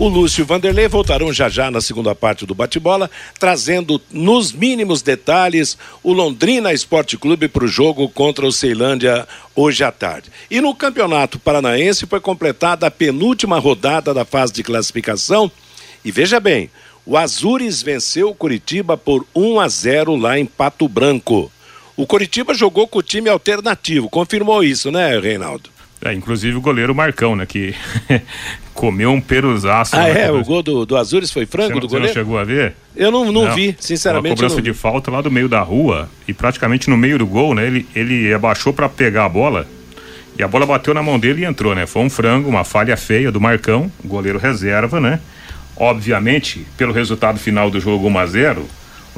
O 0.00 0.08
Lúcio 0.08 0.40
e 0.40 0.42
o 0.42 0.46
Vanderlei 0.46 0.88
voltarão 0.88 1.32
já 1.32 1.48
já 1.48 1.70
na 1.70 1.80
segunda 1.80 2.12
parte 2.12 2.44
do 2.44 2.56
bate-bola, 2.56 3.08
trazendo 3.38 4.02
nos 4.10 4.50
mínimos 4.50 5.00
detalhes 5.00 5.78
o 6.02 6.12
Londrina 6.12 6.72
Esporte 6.72 7.16
Clube 7.16 7.46
para 7.46 7.64
o 7.64 7.68
jogo 7.68 8.08
contra 8.08 8.44
o 8.44 8.50
Ceilândia 8.50 9.28
hoje 9.54 9.84
à 9.84 9.92
tarde. 9.92 10.28
E 10.50 10.60
no 10.60 10.74
Campeonato 10.74 11.38
Paranaense 11.38 12.04
foi 12.04 12.18
completada 12.18 12.88
a 12.88 12.90
penúltima 12.90 13.60
rodada 13.60 14.12
da 14.12 14.24
fase 14.24 14.52
de 14.52 14.64
classificação. 14.64 15.48
E 16.04 16.10
veja 16.10 16.40
bem, 16.40 16.68
o 17.06 17.16
Azures 17.16 17.80
venceu 17.80 18.30
o 18.30 18.34
Curitiba 18.34 18.96
por 18.96 19.24
1 19.32 19.60
a 19.60 19.68
0 19.68 20.16
lá 20.16 20.36
em 20.36 20.44
Pato 20.44 20.88
Branco. 20.88 21.48
O 21.96 22.08
Curitiba 22.08 22.54
jogou 22.54 22.88
com 22.88 22.98
o 22.98 23.04
time 23.04 23.30
alternativo, 23.30 24.10
confirmou 24.10 24.64
isso, 24.64 24.90
né, 24.90 25.16
Reinaldo? 25.20 25.77
É, 26.04 26.12
inclusive 26.12 26.56
o 26.56 26.60
goleiro 26.60 26.94
Marcão, 26.94 27.34
né? 27.34 27.44
Que 27.44 27.74
comeu 28.72 29.10
um 29.10 29.20
peruzaço. 29.20 29.96
Ah, 29.96 30.08
é? 30.08 30.30
O 30.30 30.44
gol 30.44 30.62
do, 30.62 30.86
do 30.86 30.96
Azures 30.96 31.30
foi 31.32 31.44
franco 31.44 31.74
você 31.74 31.80
do 31.80 31.88
goleiro? 31.88 32.12
Você 32.12 32.18
não 32.18 32.24
chegou 32.24 32.38
a 32.38 32.44
ver? 32.44 32.74
Eu 32.94 33.10
não, 33.10 33.32
não, 33.32 33.46
não. 33.46 33.54
vi, 33.54 33.76
sinceramente. 33.80 34.30
Uma 34.30 34.36
cobrança 34.36 34.62
de 34.62 34.72
falta 34.72 35.10
lá 35.10 35.20
do 35.20 35.30
meio 35.30 35.48
da 35.48 35.60
rua 35.60 36.08
e 36.26 36.32
praticamente 36.32 36.88
no 36.88 36.96
meio 36.96 37.18
do 37.18 37.26
gol, 37.26 37.54
né? 37.54 37.66
Ele, 37.66 37.86
ele 37.94 38.32
abaixou 38.32 38.72
para 38.72 38.88
pegar 38.88 39.24
a 39.24 39.28
bola 39.28 39.66
e 40.38 40.42
a 40.42 40.46
bola 40.46 40.64
bateu 40.64 40.94
na 40.94 41.02
mão 41.02 41.18
dele 41.18 41.42
e 41.42 41.44
entrou, 41.44 41.74
né? 41.74 41.84
Foi 41.84 42.02
um 42.02 42.10
frango, 42.10 42.48
uma 42.48 42.62
falha 42.62 42.96
feia 42.96 43.32
do 43.32 43.40
Marcão, 43.40 43.90
goleiro 44.04 44.38
reserva, 44.38 45.00
né? 45.00 45.18
Obviamente, 45.76 46.64
pelo 46.76 46.92
resultado 46.92 47.40
final 47.40 47.70
do 47.70 47.80
jogo 47.80 48.08
1 48.08 48.18
a 48.18 48.26
0 48.26 48.68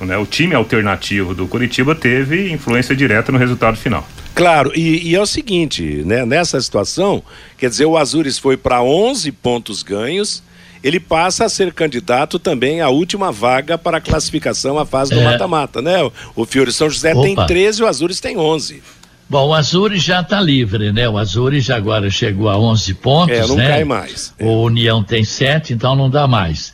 né, 0.03 0.17
o 0.17 0.25
time 0.25 0.55
alternativo 0.55 1.35
do 1.35 1.47
Curitiba 1.47 1.95
teve 1.95 2.51
influência 2.51 2.97
direta 2.97 3.31
no 3.31 3.37
resultado 3.37 3.77
final. 3.77 4.07
Claro, 4.35 4.73
e, 4.75 5.11
e, 5.11 5.15
é 5.15 5.21
o 5.21 5.27
seguinte, 5.27 6.03
né? 6.05 6.25
Nessa 6.25 6.61
situação, 6.61 7.23
quer 7.59 7.69
dizer, 7.69 7.85
o 7.85 7.97
Azures 7.97 8.39
foi 8.39 8.57
para 8.57 8.83
11 8.83 9.33
pontos 9.33 9.83
ganhos, 9.83 10.43
ele 10.83 10.99
passa 10.99 11.45
a 11.45 11.49
ser 11.49 11.73
candidato 11.73 12.39
também 12.39 12.81
à 12.81 12.89
última 12.89 13.31
vaga 13.31 13.77
para 13.77 13.99
a 13.99 14.01
classificação 14.01 14.79
à 14.79 14.87
fase 14.87 15.13
do 15.13 15.21
é. 15.21 15.25
mata-mata, 15.25 15.81
é. 15.81 15.83
né? 15.83 16.11
O 16.35 16.45
Fiore 16.47 16.73
São 16.73 16.89
José 16.89 17.13
Opa. 17.13 17.23
tem 17.23 17.37
13 17.37 17.81
e 17.81 17.85
o 17.85 17.87
Azures 17.87 18.21
tem 18.21 18.39
11. 18.39 18.83
Bom, 19.29 19.49
o 19.49 19.55
Azures 19.55 20.03
já 20.03 20.21
está 20.21 20.41
livre, 20.41 20.91
né? 20.91 21.09
O 21.09 21.17
Azures 21.17 21.71
agora 21.71 22.11
chegou 22.11 22.49
a 22.49 22.59
11 22.59 22.95
pontos, 22.95 23.37
é, 23.37 23.47
não 23.47 23.57
né? 23.57 23.69
cai 23.69 23.85
mais. 23.85 24.35
É. 24.39 24.45
O 24.45 24.63
União 24.63 25.05
tem 25.05 25.23
7, 25.23 25.73
então 25.73 25.95
não 25.95 26.11
dá 26.11 26.27
mais. 26.27 26.73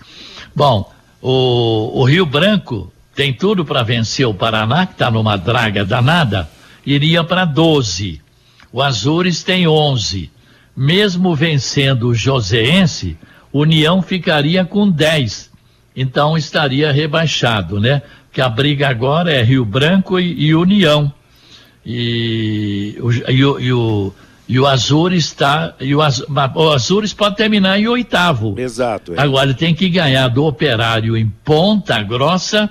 Bom, 0.55 0.91
o, 1.21 2.01
o 2.01 2.05
Rio 2.05 2.25
Branco 2.25 2.91
tem 3.15 3.33
tudo 3.33 3.65
para 3.65 3.83
vencer 3.83 4.27
o 4.27 4.33
Paraná, 4.33 4.87
que 4.87 4.93
está 4.93 5.11
numa 5.11 5.37
draga 5.37 5.85
danada, 5.85 6.49
iria 6.87 7.25
para 7.25 7.45
12. 7.45 8.21
O 8.73 8.81
Azures 8.81 9.43
tem 9.43 9.67
11. 9.67 10.31
Mesmo 10.77 11.35
vencendo 11.35 12.09
o 12.09 12.15
Joseense, 12.15 13.17
União 13.53 14.01
ficaria 14.01 14.65
com 14.65 14.89
10. 14.89 15.51
Então 15.97 16.37
estaria 16.37 16.93
rebaixado, 16.93 17.81
né? 17.81 18.03
Que 18.33 18.41
a 18.41 18.49
briga 18.49 18.89
agora 18.89 19.33
é 19.33 19.43
Rio 19.43 19.65
Branco 19.65 20.21
e, 20.21 20.47
e 20.47 20.55
União. 20.55 21.13
E, 21.85 22.97
o, 23.01 23.13
e, 23.13 23.45
o, 23.45 23.61
e, 23.61 23.73
o, 23.73 24.13
e 24.49 24.61
o 24.61 24.67
Azures 24.67 25.25
está. 25.25 25.75
E 25.81 25.95
o, 25.95 26.03
Az, 26.03 26.23
o 26.55 26.71
Azures 26.71 27.15
pode 27.15 27.37
terminar 27.37 27.81
em 27.81 27.89
oitavo. 27.89 28.55
Exato. 28.59 29.15
É. 29.15 29.21
Agora 29.21 29.47
ele 29.47 29.55
tem 29.55 29.75
que 29.75 29.89
ganhar 29.89 30.29
do 30.29 30.45
Operário 30.45 31.17
em 31.17 31.27
Ponta 31.43 32.03
Grossa 32.03 32.71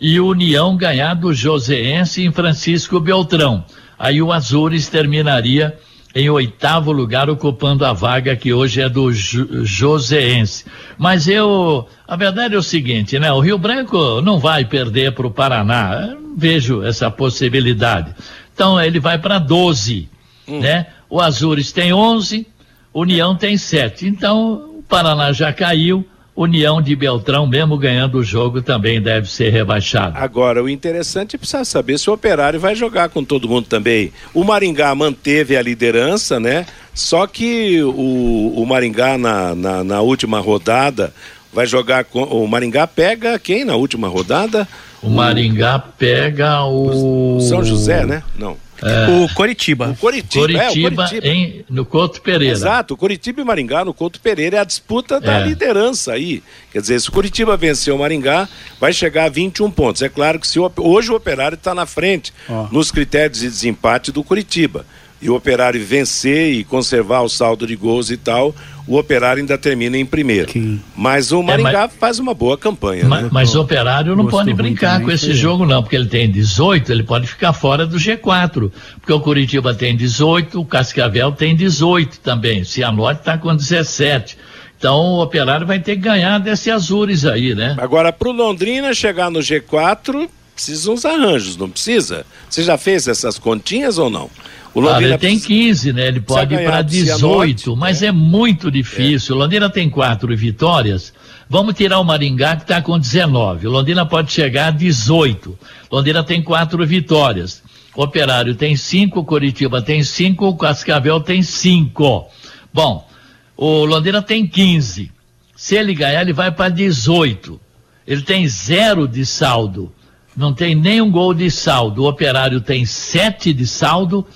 e 0.00 0.20
União 0.20 0.76
ganhar 0.76 1.14
do 1.14 1.32
Joseense 1.32 2.24
em 2.24 2.32
Francisco 2.32 3.00
Beltrão. 3.00 3.64
Aí 3.98 4.20
o 4.20 4.32
Azures 4.32 4.88
terminaria 4.88 5.78
em 6.14 6.30
oitavo 6.30 6.92
lugar, 6.92 7.28
ocupando 7.28 7.84
a 7.84 7.92
vaga 7.92 8.34
que 8.34 8.50
hoje 8.50 8.80
é 8.80 8.88
do 8.88 9.12
Joseense. 9.12 10.64
Mas 10.96 11.28
eu, 11.28 11.86
a 12.08 12.16
verdade 12.16 12.54
é 12.54 12.58
o 12.58 12.62
seguinte, 12.62 13.18
né? 13.18 13.30
O 13.32 13.40
Rio 13.40 13.58
Branco 13.58 14.22
não 14.22 14.38
vai 14.38 14.64
perder 14.64 15.12
para 15.12 15.26
o 15.26 15.30
Paraná. 15.30 16.08
Eu 16.10 16.34
vejo 16.34 16.82
essa 16.82 17.10
possibilidade. 17.10 18.14
Então 18.54 18.80
ele 18.80 18.98
vai 18.98 19.18
para 19.18 19.38
12, 19.38 20.08
hum. 20.48 20.60
né? 20.60 20.86
O 21.10 21.20
Azures 21.20 21.70
tem 21.70 21.92
11, 21.92 22.46
União 22.94 23.36
tem 23.36 23.58
7. 23.58 24.06
Então 24.06 24.78
o 24.78 24.82
Paraná 24.88 25.32
já 25.32 25.52
caiu. 25.52 26.06
União 26.36 26.82
de 26.82 26.94
Beltrão, 26.94 27.46
mesmo 27.46 27.78
ganhando 27.78 28.18
o 28.18 28.22
jogo, 28.22 28.60
também 28.60 29.00
deve 29.00 29.26
ser 29.28 29.48
rebaixado. 29.48 30.18
Agora, 30.18 30.62
o 30.62 30.68
interessante 30.68 31.34
é 31.34 31.38
precisar 31.38 31.64
saber 31.64 31.98
se 31.98 32.10
o 32.10 32.12
Operário 32.12 32.60
vai 32.60 32.74
jogar 32.74 33.08
com 33.08 33.24
todo 33.24 33.48
mundo 33.48 33.66
também. 33.66 34.12
O 34.34 34.44
Maringá 34.44 34.94
manteve 34.94 35.56
a 35.56 35.62
liderança, 35.62 36.38
né? 36.38 36.66
Só 36.94 37.26
que 37.26 37.82
o, 37.82 38.52
o 38.54 38.66
Maringá, 38.66 39.16
na, 39.16 39.54
na, 39.54 39.82
na 39.82 40.00
última 40.02 40.38
rodada, 40.38 41.12
vai 41.52 41.66
jogar 41.66 42.04
com. 42.04 42.22
O 42.22 42.46
Maringá 42.46 42.86
pega 42.86 43.38
quem 43.38 43.64
na 43.64 43.74
última 43.74 44.06
rodada? 44.06 44.68
O 45.02 45.08
Maringá 45.08 45.78
pega 45.78 46.64
o. 46.64 47.40
São 47.40 47.64
José, 47.64 48.04
né? 48.04 48.22
Não. 48.38 48.58
É, 48.82 49.24
o 49.24 49.34
Coritiba. 49.34 49.90
O 49.90 49.96
Coritiba, 49.96 50.46
Coritiba, 50.46 50.64
é, 50.64 50.70
o 50.70 50.96
Coritiba. 50.96 51.26
Em, 51.26 51.64
no 51.68 51.84
Couto 51.84 52.20
Pereira. 52.20 52.52
Exato, 52.52 52.94
o 52.94 52.96
Coritiba 52.96 53.40
e 53.40 53.44
Maringá 53.44 53.84
no 53.84 53.94
Couto 53.94 54.20
Pereira 54.20 54.58
é 54.58 54.60
a 54.60 54.64
disputa 54.64 55.20
da 55.20 55.40
é. 55.40 55.44
liderança 55.46 56.12
aí. 56.12 56.42
Quer 56.72 56.80
dizer, 56.80 57.00
se 57.00 57.08
o 57.08 57.12
Coritiba 57.12 57.56
vencer 57.56 57.92
o 57.94 57.98
Maringá, 57.98 58.48
vai 58.78 58.92
chegar 58.92 59.24
a 59.24 59.28
21 59.28 59.70
pontos. 59.70 60.02
É 60.02 60.08
claro 60.08 60.38
que 60.38 60.46
se 60.46 60.58
o, 60.58 60.70
hoje 60.78 61.10
o 61.10 61.14
Operário 61.14 61.56
está 61.56 61.74
na 61.74 61.86
frente 61.86 62.32
oh. 62.48 62.68
nos 62.70 62.90
critérios 62.90 63.40
de 63.40 63.48
desempate 63.48 64.12
do 64.12 64.22
Curitiba 64.22 64.84
e 65.20 65.30
o 65.30 65.34
Operário 65.34 65.82
vencer 65.84 66.52
e 66.52 66.64
conservar 66.64 67.22
o 67.22 67.28
saldo 67.28 67.66
de 67.66 67.74
gols 67.74 68.10
e 68.10 68.16
tal, 68.16 68.54
o 68.86 68.96
Operário 68.96 69.40
ainda 69.40 69.58
termina 69.58 69.98
em 69.98 70.06
primeiro. 70.06 70.48
Que... 70.48 70.80
Mas 70.96 71.32
o 71.32 71.42
Maringá 71.42 71.70
é, 71.70 71.86
mas... 71.86 71.94
faz 71.94 72.18
uma 72.18 72.32
boa 72.32 72.56
campanha. 72.56 73.04
Mas, 73.06 73.24
né? 73.24 73.28
mas 73.32 73.54
o 73.54 73.60
Operário 73.60 74.14
não 74.14 74.26
pode 74.26 74.52
brincar 74.54 75.00
com 75.02 75.10
esse 75.10 75.32
jogo, 75.34 75.66
não, 75.66 75.82
porque 75.82 75.96
ele 75.96 76.06
tem 76.06 76.30
18, 76.30 76.92
ele 76.92 77.02
pode 77.02 77.26
ficar 77.26 77.52
fora 77.52 77.86
do 77.86 77.96
G4. 77.96 78.70
Porque 79.00 79.12
o 79.12 79.20
Curitiba 79.20 79.74
tem 79.74 79.96
18, 79.96 80.60
o 80.60 80.64
Cascavel 80.64 81.32
tem 81.32 81.56
18 81.56 82.20
também. 82.20 82.62
O 82.62 82.64
Cianorte 82.64 83.20
está 83.20 83.36
com 83.36 83.54
17. 83.54 84.38
Então 84.78 84.96
o 84.96 85.22
Operário 85.22 85.66
vai 85.66 85.80
ter 85.80 85.96
que 85.96 86.02
ganhar 86.02 86.38
desse 86.38 86.70
Azures 86.70 87.24
aí, 87.24 87.54
né? 87.54 87.74
Agora, 87.78 88.12
para 88.12 88.28
o 88.28 88.32
Londrina 88.32 88.92
chegar 88.94 89.30
no 89.30 89.40
G4, 89.40 90.28
precisa 90.54 90.90
uns 90.90 91.04
arranjos, 91.04 91.56
não 91.56 91.68
precisa? 91.68 92.24
Você 92.48 92.62
já 92.62 92.78
fez 92.78 93.08
essas 93.08 93.38
continhas 93.38 93.98
ou 93.98 94.10
não? 94.10 94.30
O 94.76 94.80
Londrina 94.80 95.12
ah, 95.12 95.14
ele 95.14 95.18
tem 95.18 95.40
15, 95.40 95.90
né? 95.94 96.06
Ele 96.06 96.20
pode 96.20 96.54
ir 96.54 96.62
para 96.62 96.82
18, 96.82 97.74
mas 97.74 98.02
é. 98.02 98.08
é 98.08 98.12
muito 98.12 98.70
difícil. 98.70 99.34
É. 99.34 99.38
O 99.38 99.40
Londrina 99.40 99.70
tem 99.70 99.88
quatro 99.88 100.36
vitórias. 100.36 101.14
Vamos 101.48 101.74
tirar 101.74 101.98
o 101.98 102.04
Maringá 102.04 102.56
que 102.56 102.64
está 102.64 102.82
com 102.82 102.98
19. 102.98 103.68
O 103.68 103.70
Londrina 103.70 104.04
pode 104.04 104.30
chegar 104.30 104.66
a 104.66 104.70
18. 104.70 105.58
Londrina 105.90 106.22
tem 106.22 106.42
quatro 106.42 106.86
vitórias. 106.86 107.62
O 107.94 108.02
Operário 108.02 108.54
tem 108.54 108.76
cinco, 108.76 109.24
Curitiba 109.24 109.80
tem 109.80 110.04
cinco, 110.04 110.46
o 110.46 110.54
Cascavel 110.54 111.20
tem 111.20 111.40
cinco. 111.40 112.28
Bom, 112.70 113.08
o 113.56 113.86
Londrina 113.86 114.20
tem 114.20 114.46
15. 114.46 115.10
Se 115.56 115.74
ele 115.74 115.94
ganhar, 115.94 116.20
ele 116.20 116.34
vai 116.34 116.52
para 116.52 116.68
18. 116.68 117.58
Ele 118.06 118.20
tem 118.20 118.46
zero 118.46 119.08
de 119.08 119.24
saldo. 119.24 119.90
Não 120.36 120.52
tem 120.52 120.74
nenhum 120.74 121.10
gol 121.10 121.32
de 121.32 121.50
saldo. 121.50 122.02
O 122.02 122.08
Operário 122.10 122.60
tem 122.60 122.84
sete 122.84 123.54
de 123.54 123.66
saldo, 123.66 124.26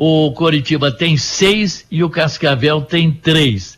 o 0.00 0.30
Coritiba 0.30 0.92
tem 0.92 1.16
seis 1.16 1.84
e 1.90 2.04
o 2.04 2.08
Cascavel 2.08 2.82
tem 2.82 3.10
três. 3.10 3.76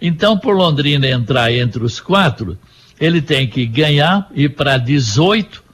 Então, 0.00 0.38
por 0.38 0.54
Londrina 0.56 1.08
entrar 1.08 1.52
entre 1.52 1.82
os 1.82 1.98
quatro, 1.98 2.56
ele 3.00 3.20
tem 3.20 3.48
que 3.48 3.66
ganhar, 3.66 4.30
ir 4.32 4.50
para 4.50 4.78
18 4.78 5.64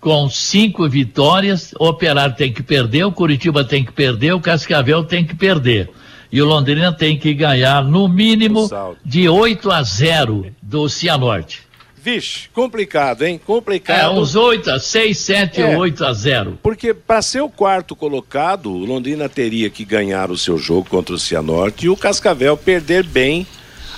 com 0.00 0.26
cinco 0.30 0.88
vitórias. 0.88 1.74
O 1.78 1.86
Operário 1.86 2.34
tem 2.34 2.50
que 2.50 2.62
perder, 2.62 3.04
o 3.04 3.12
Curitiba 3.12 3.62
tem 3.62 3.84
que 3.84 3.92
perder, 3.92 4.32
o 4.32 4.40
Cascavel 4.40 5.04
tem 5.04 5.22
que 5.22 5.34
perder. 5.34 5.90
E 6.32 6.40
o 6.40 6.46
Londrina 6.46 6.90
tem 6.90 7.18
que 7.18 7.34
ganhar 7.34 7.84
no 7.84 8.08
mínimo 8.08 8.70
de 9.04 9.28
8 9.28 9.70
a 9.70 9.82
0 9.82 10.46
do 10.62 10.88
Cianorte. 10.88 11.69
Vixe, 12.02 12.48
complicado, 12.54 13.22
hein? 13.22 13.38
Complicado. 13.44 14.00
É, 14.00 14.08
uns 14.08 14.34
8 14.34 14.70
a 14.70 14.80
6, 14.80 15.18
7 15.18 15.60
é, 15.60 15.74
ou 15.74 15.82
8 15.82 16.04
a 16.04 16.12
0. 16.14 16.58
Porque 16.62 16.94
para 16.94 17.20
ser 17.20 17.42
o 17.42 17.48
quarto 17.48 17.94
colocado, 17.94 18.72
o 18.72 18.86
Londrina 18.86 19.28
teria 19.28 19.68
que 19.68 19.84
ganhar 19.84 20.30
o 20.30 20.38
seu 20.38 20.56
jogo 20.56 20.88
contra 20.88 21.14
o 21.14 21.18
Cianorte 21.18 21.86
e 21.86 21.88
o 21.90 21.96
Cascavel 21.96 22.56
perder 22.56 23.04
bem 23.04 23.46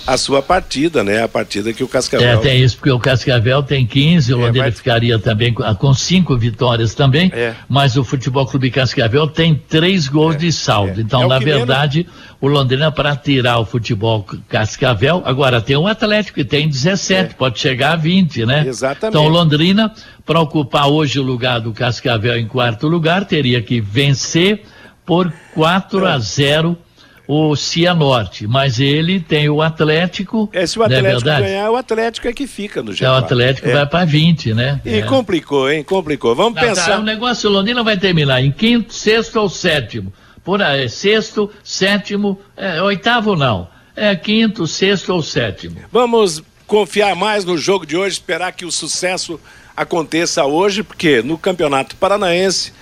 a 0.05 0.17
sua 0.17 0.41
partida, 0.41 1.03
né? 1.03 1.23
A 1.23 1.27
partida 1.27 1.71
que 1.73 1.83
o 1.83 1.87
Cascavel. 1.87 2.27
É, 2.27 2.37
tem 2.37 2.61
isso, 2.61 2.75
porque 2.75 2.91
o 2.91 2.99
Cascavel 2.99 3.63
tem 3.63 3.85
15, 3.85 4.33
o 4.33 4.39
é, 4.39 4.45
Londrina 4.45 4.71
ficaria 4.71 5.17
também 5.17 5.53
com, 5.53 5.63
com 5.75 5.93
cinco 5.93 6.37
vitórias 6.37 6.93
também, 6.93 7.31
é. 7.33 7.55
mas 7.69 7.95
o 7.95 8.03
Futebol 8.03 8.45
Clube 8.45 8.69
Cascavel 8.69 9.27
tem 9.27 9.55
três 9.55 10.07
gols 10.07 10.35
é, 10.35 10.39
de 10.39 10.51
saldo. 10.51 10.99
É. 10.99 11.03
Então, 11.03 11.23
é 11.23 11.27
na 11.27 11.39
verdade, 11.39 11.99
menos... 11.99 12.37
o 12.41 12.47
Londrina, 12.47 12.91
para 12.91 13.15
tirar 13.15 13.59
o 13.59 13.65
futebol 13.65 14.25
Cascavel, 14.49 15.21
agora 15.25 15.61
tem 15.61 15.77
o 15.77 15.87
Atlético 15.87 16.35
que 16.35 16.45
tem 16.45 16.67
17, 16.67 17.35
pode 17.35 17.59
chegar 17.59 17.93
a 17.93 17.95
20, 17.95 18.45
né? 18.45 18.65
Exatamente. 18.67 19.17
Então, 19.17 19.25
o 19.25 19.29
Londrina, 19.29 19.93
para 20.25 20.39
ocupar 20.39 20.87
hoje 20.87 21.19
o 21.19 21.23
lugar 21.23 21.61
do 21.61 21.71
Cascavel 21.71 22.37
em 22.37 22.47
quarto 22.47 22.87
lugar, 22.87 23.25
teria 23.25 23.61
que 23.61 23.79
vencer 23.79 24.63
por 25.05 25.31
4 25.53 26.05
a 26.05 26.17
0 26.17 26.77
o 27.27 27.55
Cianorte, 27.55 28.45
mas 28.47 28.79
ele 28.79 29.19
tem 29.19 29.49
o 29.49 29.61
Atlético. 29.61 30.49
É, 30.51 30.65
se 30.65 30.77
o 30.77 30.83
é 30.83 30.85
Atlético 30.85 31.29
é 31.29 31.41
ganhar, 31.41 31.71
o 31.71 31.75
Atlético 31.75 32.27
é 32.27 32.33
que 32.33 32.45
fica 32.47 32.83
no 32.83 32.91
G4. 32.91 33.03
É, 33.03 33.09
o 33.09 33.13
Atlético 33.13 33.69
é. 33.69 33.73
vai 33.73 33.85
para 33.85 34.05
20, 34.05 34.53
né? 34.53 34.81
E 34.83 34.95
é. 34.95 35.01
complicou, 35.03 35.71
hein? 35.71 35.83
Complicou. 35.83 36.35
Vamos 36.35 36.55
Não, 36.55 36.61
pensar. 36.61 36.91
Tá, 36.91 36.99
o 36.99 37.03
negócio, 37.03 37.49
Londrina 37.49 37.83
vai 37.83 37.97
terminar 37.97 38.41
em 38.41 38.51
quinto, 38.51 38.93
sexto 38.93 39.37
ou 39.37 39.49
sétimo. 39.49 40.11
Por 40.43 40.61
aí, 40.61 40.89
sexto, 40.89 41.49
sétimo, 41.63 42.39
é, 42.57 42.81
oitavo 42.81 43.35
não. 43.35 43.67
É 43.95 44.15
quinto, 44.15 44.67
sexto 44.67 45.13
ou 45.13 45.21
sétimo. 45.21 45.77
Vamos 45.91 46.43
confiar 46.67 47.15
mais 47.15 47.45
no 47.45 47.57
jogo 47.57 47.85
de 47.85 47.95
hoje, 47.95 48.15
esperar 48.15 48.51
que 48.51 48.65
o 48.65 48.71
sucesso 48.71 49.39
aconteça 49.77 50.43
hoje, 50.43 50.83
porque 50.83 51.21
no 51.21 51.37
Campeonato 51.37 51.95
Paranaense 51.95 52.73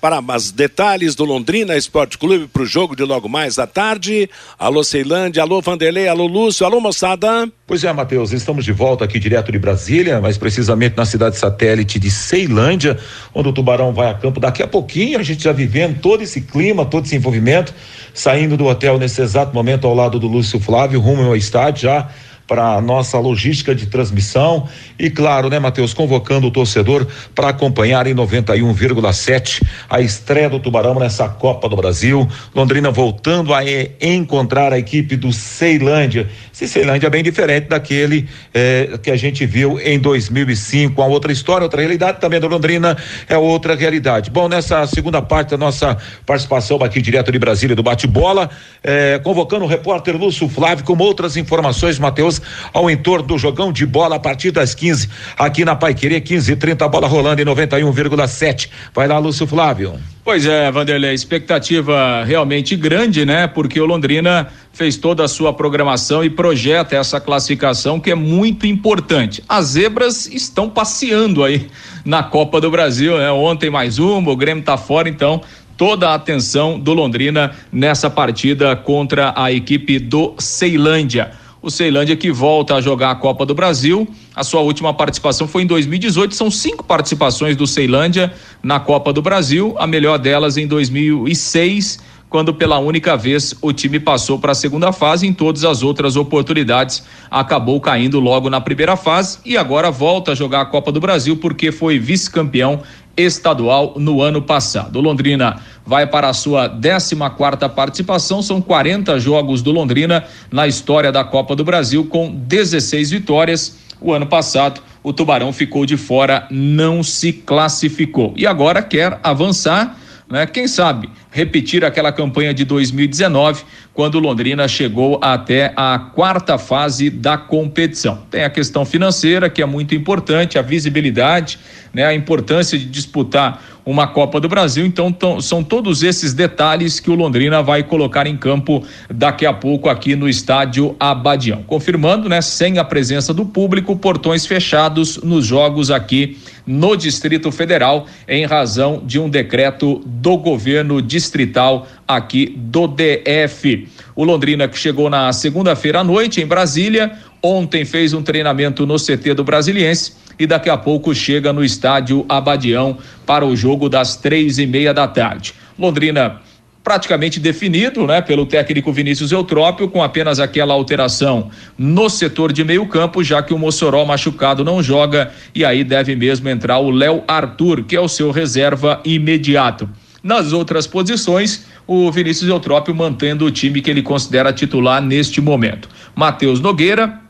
para 0.00 0.20
mais 0.20 0.50
detalhes 0.50 1.14
do 1.14 1.24
Londrina 1.24 1.76
Esporte 1.76 2.16
Clube 2.16 2.46
para 2.46 2.62
o 2.62 2.66
jogo 2.66 2.96
de 2.96 3.02
logo 3.02 3.28
mais 3.28 3.58
à 3.58 3.66
tarde. 3.66 4.28
Alô 4.58 4.82
Ceilândia, 4.82 5.42
alô 5.42 5.60
Vanderlei, 5.60 6.08
alô 6.08 6.26
Lúcio, 6.26 6.64
alô 6.64 6.80
moçada. 6.80 7.48
Pois 7.66 7.82
é, 7.84 7.92
Matheus, 7.92 8.32
estamos 8.32 8.64
de 8.64 8.72
volta 8.72 9.04
aqui 9.04 9.18
direto 9.18 9.50
de 9.50 9.58
Brasília, 9.58 10.20
mais 10.20 10.38
precisamente 10.38 10.96
na 10.96 11.04
cidade 11.04 11.36
satélite 11.36 11.98
de 11.98 12.10
Ceilândia, 12.10 12.98
onde 13.34 13.48
o 13.48 13.52
Tubarão 13.52 13.92
vai 13.92 14.10
a 14.10 14.14
campo 14.14 14.38
daqui 14.38 14.62
a 14.62 14.66
pouquinho, 14.66 15.18
a 15.18 15.22
gente 15.22 15.44
já 15.44 15.52
vivendo 15.52 16.00
todo 16.00 16.22
esse 16.22 16.40
clima, 16.40 16.84
todo 16.84 17.06
esse 17.06 17.16
envolvimento, 17.16 17.74
saindo 18.12 18.56
do 18.56 18.66
hotel 18.66 18.98
nesse 18.98 19.22
exato 19.22 19.54
momento 19.54 19.86
ao 19.86 19.94
lado 19.94 20.18
do 20.18 20.26
Lúcio 20.26 20.60
Flávio, 20.60 21.00
rumo 21.00 21.22
ao 21.22 21.36
estádio 21.36 21.82
já 21.82 22.08
para 22.46 22.80
nossa 22.80 23.18
logística 23.18 23.74
de 23.74 23.86
transmissão 23.86 24.68
e 24.98 25.10
claro, 25.10 25.48
né, 25.48 25.58
Matheus, 25.58 25.94
convocando 25.94 26.46
o 26.46 26.50
torcedor 26.50 27.06
para 27.34 27.48
acompanhar 27.48 28.06
em 28.06 28.14
91,7 28.14 29.62
a 29.88 30.00
estreia 30.00 30.48
do 30.48 30.60
Tubarão 30.60 30.98
nessa 30.98 31.28
Copa 31.28 31.68
do 31.68 31.76
Brasil. 31.76 32.28
Londrina 32.54 32.90
voltando 32.90 33.54
a 33.54 33.62
encontrar 34.00 34.72
a 34.72 34.78
equipe 34.78 35.16
do 35.16 35.32
Ceilândia. 35.32 36.28
Esse 36.52 36.68
Ceilândia 36.68 37.08
é 37.08 37.10
bem 37.10 37.22
diferente 37.22 37.68
daquele 37.68 38.28
eh, 38.52 38.98
que 39.02 39.10
a 39.10 39.16
gente 39.16 39.44
viu 39.46 39.80
em 39.80 39.98
2005, 39.98 41.00
a 41.02 41.06
outra 41.06 41.32
história, 41.32 41.64
outra 41.64 41.80
realidade 41.80 42.20
também 42.20 42.38
do 42.38 42.46
Londrina 42.46 42.96
é 43.28 43.36
outra 43.36 43.74
realidade. 43.74 44.30
Bom, 44.30 44.48
nessa 44.48 44.86
segunda 44.86 45.20
parte 45.20 45.50
da 45.50 45.56
nossa 45.56 45.96
participação 46.24 46.82
aqui 46.82 47.00
direto 47.00 47.32
de 47.32 47.38
Brasília 47.38 47.74
do 47.74 47.82
bate-bola, 47.82 48.50
eh, 48.82 49.20
convocando 49.24 49.64
o 49.64 49.68
repórter 49.68 50.16
Lúcio 50.16 50.48
Flávio 50.48 50.84
com 50.84 50.96
outras 50.98 51.36
informações, 51.36 51.98
Matheus, 51.98 52.33
ao 52.72 52.90
entorno 52.90 53.26
do 53.26 53.38
jogão 53.38 53.72
de 53.72 53.86
bola 53.86 54.16
a 54.16 54.20
partir 54.20 54.50
das 54.50 54.74
15 54.74 55.08
aqui 55.38 55.64
na 55.64 55.74
Paiqueria 55.74 56.20
15 56.20 56.52
e 56.52 56.56
30 56.56 56.88
bola 56.88 57.06
rolando 57.06 57.42
em 57.42 57.44
91,7. 57.44 58.68
Vai 58.94 59.08
lá, 59.08 59.18
Lúcio 59.18 59.46
Flávio. 59.46 59.98
Pois 60.24 60.46
é, 60.46 60.70
Vanderlei, 60.72 61.12
expectativa 61.12 62.24
realmente 62.24 62.74
grande, 62.76 63.26
né? 63.26 63.46
Porque 63.46 63.78
o 63.78 63.84
Londrina 63.84 64.48
fez 64.72 64.96
toda 64.96 65.22
a 65.22 65.28
sua 65.28 65.52
programação 65.52 66.24
e 66.24 66.30
projeta 66.30 66.96
essa 66.96 67.20
classificação 67.20 68.00
que 68.00 68.10
é 68.10 68.14
muito 68.14 68.66
importante. 68.66 69.44
As 69.46 69.66
zebras 69.66 70.26
estão 70.26 70.70
passeando 70.70 71.44
aí 71.44 71.68
na 72.06 72.22
Copa 72.22 72.58
do 72.58 72.70
Brasil, 72.70 73.18
né? 73.18 73.30
Ontem 73.30 73.68
mais 73.68 73.98
uma, 73.98 74.30
o 74.30 74.36
Grêmio 74.36 74.64
tá 74.64 74.78
fora, 74.78 75.10
então 75.10 75.42
toda 75.76 76.08
a 76.08 76.14
atenção 76.14 76.78
do 76.78 76.94
Londrina 76.94 77.52
nessa 77.70 78.08
partida 78.08 78.74
contra 78.74 79.34
a 79.36 79.52
equipe 79.52 79.98
do 79.98 80.34
Ceilândia 80.38 81.32
o 81.64 81.70
Ceilândia 81.70 82.14
que 82.14 82.30
volta 82.30 82.74
a 82.74 82.80
jogar 82.80 83.10
a 83.10 83.14
Copa 83.14 83.46
do 83.46 83.54
Brasil. 83.54 84.06
A 84.36 84.44
sua 84.44 84.60
última 84.60 84.92
participação 84.92 85.48
foi 85.48 85.62
em 85.62 85.66
2018. 85.66 86.34
São 86.34 86.50
cinco 86.50 86.84
participações 86.84 87.56
do 87.56 87.66
Ceilândia 87.66 88.34
na 88.62 88.78
Copa 88.78 89.14
do 89.14 89.22
Brasil, 89.22 89.74
a 89.78 89.86
melhor 89.86 90.18
delas 90.18 90.58
em 90.58 90.66
2006, 90.66 92.00
quando 92.28 92.52
pela 92.52 92.78
única 92.78 93.16
vez 93.16 93.54
o 93.62 93.72
time 93.72 93.98
passou 93.98 94.38
para 94.38 94.52
a 94.52 94.54
segunda 94.54 94.92
fase. 94.92 95.26
Em 95.26 95.32
todas 95.32 95.64
as 95.64 95.82
outras 95.82 96.16
oportunidades, 96.16 97.02
acabou 97.30 97.80
caindo 97.80 98.20
logo 98.20 98.50
na 98.50 98.60
primeira 98.60 98.94
fase 98.94 99.38
e 99.42 99.56
agora 99.56 99.90
volta 99.90 100.32
a 100.32 100.34
jogar 100.34 100.60
a 100.60 100.66
Copa 100.66 100.92
do 100.92 101.00
Brasil 101.00 101.38
porque 101.38 101.72
foi 101.72 101.98
vice-campeão 101.98 102.82
estadual 103.16 103.94
no 103.96 104.22
ano 104.22 104.42
passado. 104.42 104.96
O 104.96 105.02
Londrina 105.02 105.60
vai 105.84 106.06
para 106.06 106.28
a 106.28 106.32
sua 106.32 106.68
14 106.68 107.16
quarta 107.36 107.68
participação, 107.68 108.42
são 108.42 108.60
40 108.60 109.18
jogos 109.18 109.62
do 109.62 109.70
Londrina 109.70 110.24
na 110.50 110.66
história 110.66 111.12
da 111.12 111.24
Copa 111.24 111.54
do 111.54 111.64
Brasil 111.64 112.04
com 112.06 112.34
16 112.34 113.10
vitórias. 113.10 113.78
O 114.00 114.12
ano 114.12 114.26
passado 114.26 114.80
o 115.02 115.12
Tubarão 115.12 115.52
ficou 115.52 115.84
de 115.84 115.98
fora, 115.98 116.48
não 116.50 117.02
se 117.02 117.30
classificou 117.32 118.32
e 118.36 118.46
agora 118.46 118.82
quer 118.82 119.20
avançar, 119.22 119.98
né? 120.28 120.46
Quem 120.46 120.66
sabe 120.66 121.10
repetir 121.30 121.84
aquela 121.84 122.12
campanha 122.12 122.54
de 122.54 122.64
2019, 122.64 123.64
quando 123.92 124.18
Londrina 124.18 124.66
chegou 124.66 125.18
até 125.22 125.72
a 125.76 125.98
quarta 125.98 126.56
fase 126.56 127.10
da 127.10 127.36
competição. 127.36 128.22
Tem 128.30 128.44
a 128.44 128.50
questão 128.50 128.84
financeira, 128.84 129.50
que 129.50 129.60
é 129.60 129.66
muito 129.66 129.94
importante, 129.94 130.58
a 130.58 130.62
visibilidade, 130.62 131.58
né, 131.92 132.04
a 132.04 132.14
importância 132.14 132.78
de 132.78 132.86
disputar 132.86 133.62
uma 133.84 134.06
Copa 134.06 134.40
do 134.40 134.48
Brasil. 134.48 134.86
Então, 134.86 135.12
tão, 135.12 135.40
são 135.40 135.62
todos 135.62 136.02
esses 136.02 136.32
detalhes 136.32 136.98
que 136.98 137.10
o 137.10 137.14
Londrina 137.14 137.62
vai 137.62 137.82
colocar 137.82 138.26
em 138.26 138.36
campo 138.36 138.84
daqui 139.10 139.44
a 139.44 139.52
pouco 139.52 139.88
aqui 139.88 140.16
no 140.16 140.28
estádio 140.28 140.96
Abadião. 140.98 141.62
Confirmando, 141.62 142.28
né, 142.28 142.40
sem 142.40 142.78
a 142.78 142.84
presença 142.84 143.34
do 143.34 143.44
público, 143.44 143.96
portões 143.96 144.46
fechados 144.46 145.18
nos 145.22 145.44
jogos 145.46 145.90
aqui 145.90 146.38
no 146.66 146.96
Distrito 146.96 147.52
Federal, 147.52 148.06
em 148.26 148.46
razão 148.46 149.02
de 149.04 149.18
um 149.18 149.28
decreto 149.28 150.00
do 150.06 150.36
governo 150.38 151.02
distrital 151.02 151.86
aqui 152.08 152.54
do 152.56 152.86
DF. 152.86 153.86
O 154.16 154.24
Londrina 154.24 154.66
que 154.66 154.78
chegou 154.78 155.10
na 155.10 155.32
segunda-feira 155.32 156.00
à 156.00 156.04
noite 156.04 156.40
em 156.40 156.46
Brasília, 156.46 157.12
ontem 157.42 157.84
fez 157.84 158.14
um 158.14 158.22
treinamento 158.22 158.86
no 158.86 158.96
CT 158.96 159.34
do 159.34 159.44
Brasiliense 159.44 160.23
e 160.38 160.46
daqui 160.46 160.70
a 160.70 160.76
pouco 160.76 161.14
chega 161.14 161.52
no 161.52 161.64
estádio 161.64 162.24
Abadião 162.28 162.98
para 163.26 163.44
o 163.44 163.56
jogo 163.56 163.88
das 163.88 164.16
três 164.16 164.58
e 164.58 164.66
meia 164.66 164.92
da 164.92 165.06
tarde. 165.06 165.54
Londrina 165.78 166.40
praticamente 166.84 167.40
definido, 167.40 168.06
né, 168.06 168.20
pelo 168.20 168.44
técnico 168.44 168.92
Vinícius 168.92 169.32
Eutrópio, 169.32 169.88
com 169.88 170.02
apenas 170.02 170.38
aquela 170.38 170.74
alteração 170.74 171.50
no 171.78 172.10
setor 172.10 172.52
de 172.52 172.62
meio 172.62 172.86
campo, 172.86 173.24
já 173.24 173.42
que 173.42 173.54
o 173.54 173.58
Mossoró 173.58 174.04
machucado 174.04 174.62
não 174.62 174.82
joga 174.82 175.32
e 175.54 175.64
aí 175.64 175.82
deve 175.82 176.14
mesmo 176.14 176.46
entrar 176.46 176.78
o 176.78 176.90
Léo 176.90 177.24
Arthur, 177.26 177.84
que 177.84 177.96
é 177.96 178.00
o 178.00 178.06
seu 178.06 178.30
reserva 178.30 179.00
imediato. 179.02 179.88
Nas 180.22 180.52
outras 180.52 180.86
posições, 180.86 181.66
o 181.86 182.10
Vinícius 182.12 182.50
Eutrópio 182.50 182.94
mantendo 182.94 183.46
o 183.46 183.50
time 183.50 183.80
que 183.80 183.90
ele 183.90 184.02
considera 184.02 184.52
titular 184.52 185.00
neste 185.00 185.40
momento. 185.40 185.88
Matheus 186.14 186.60
Nogueira, 186.60 187.20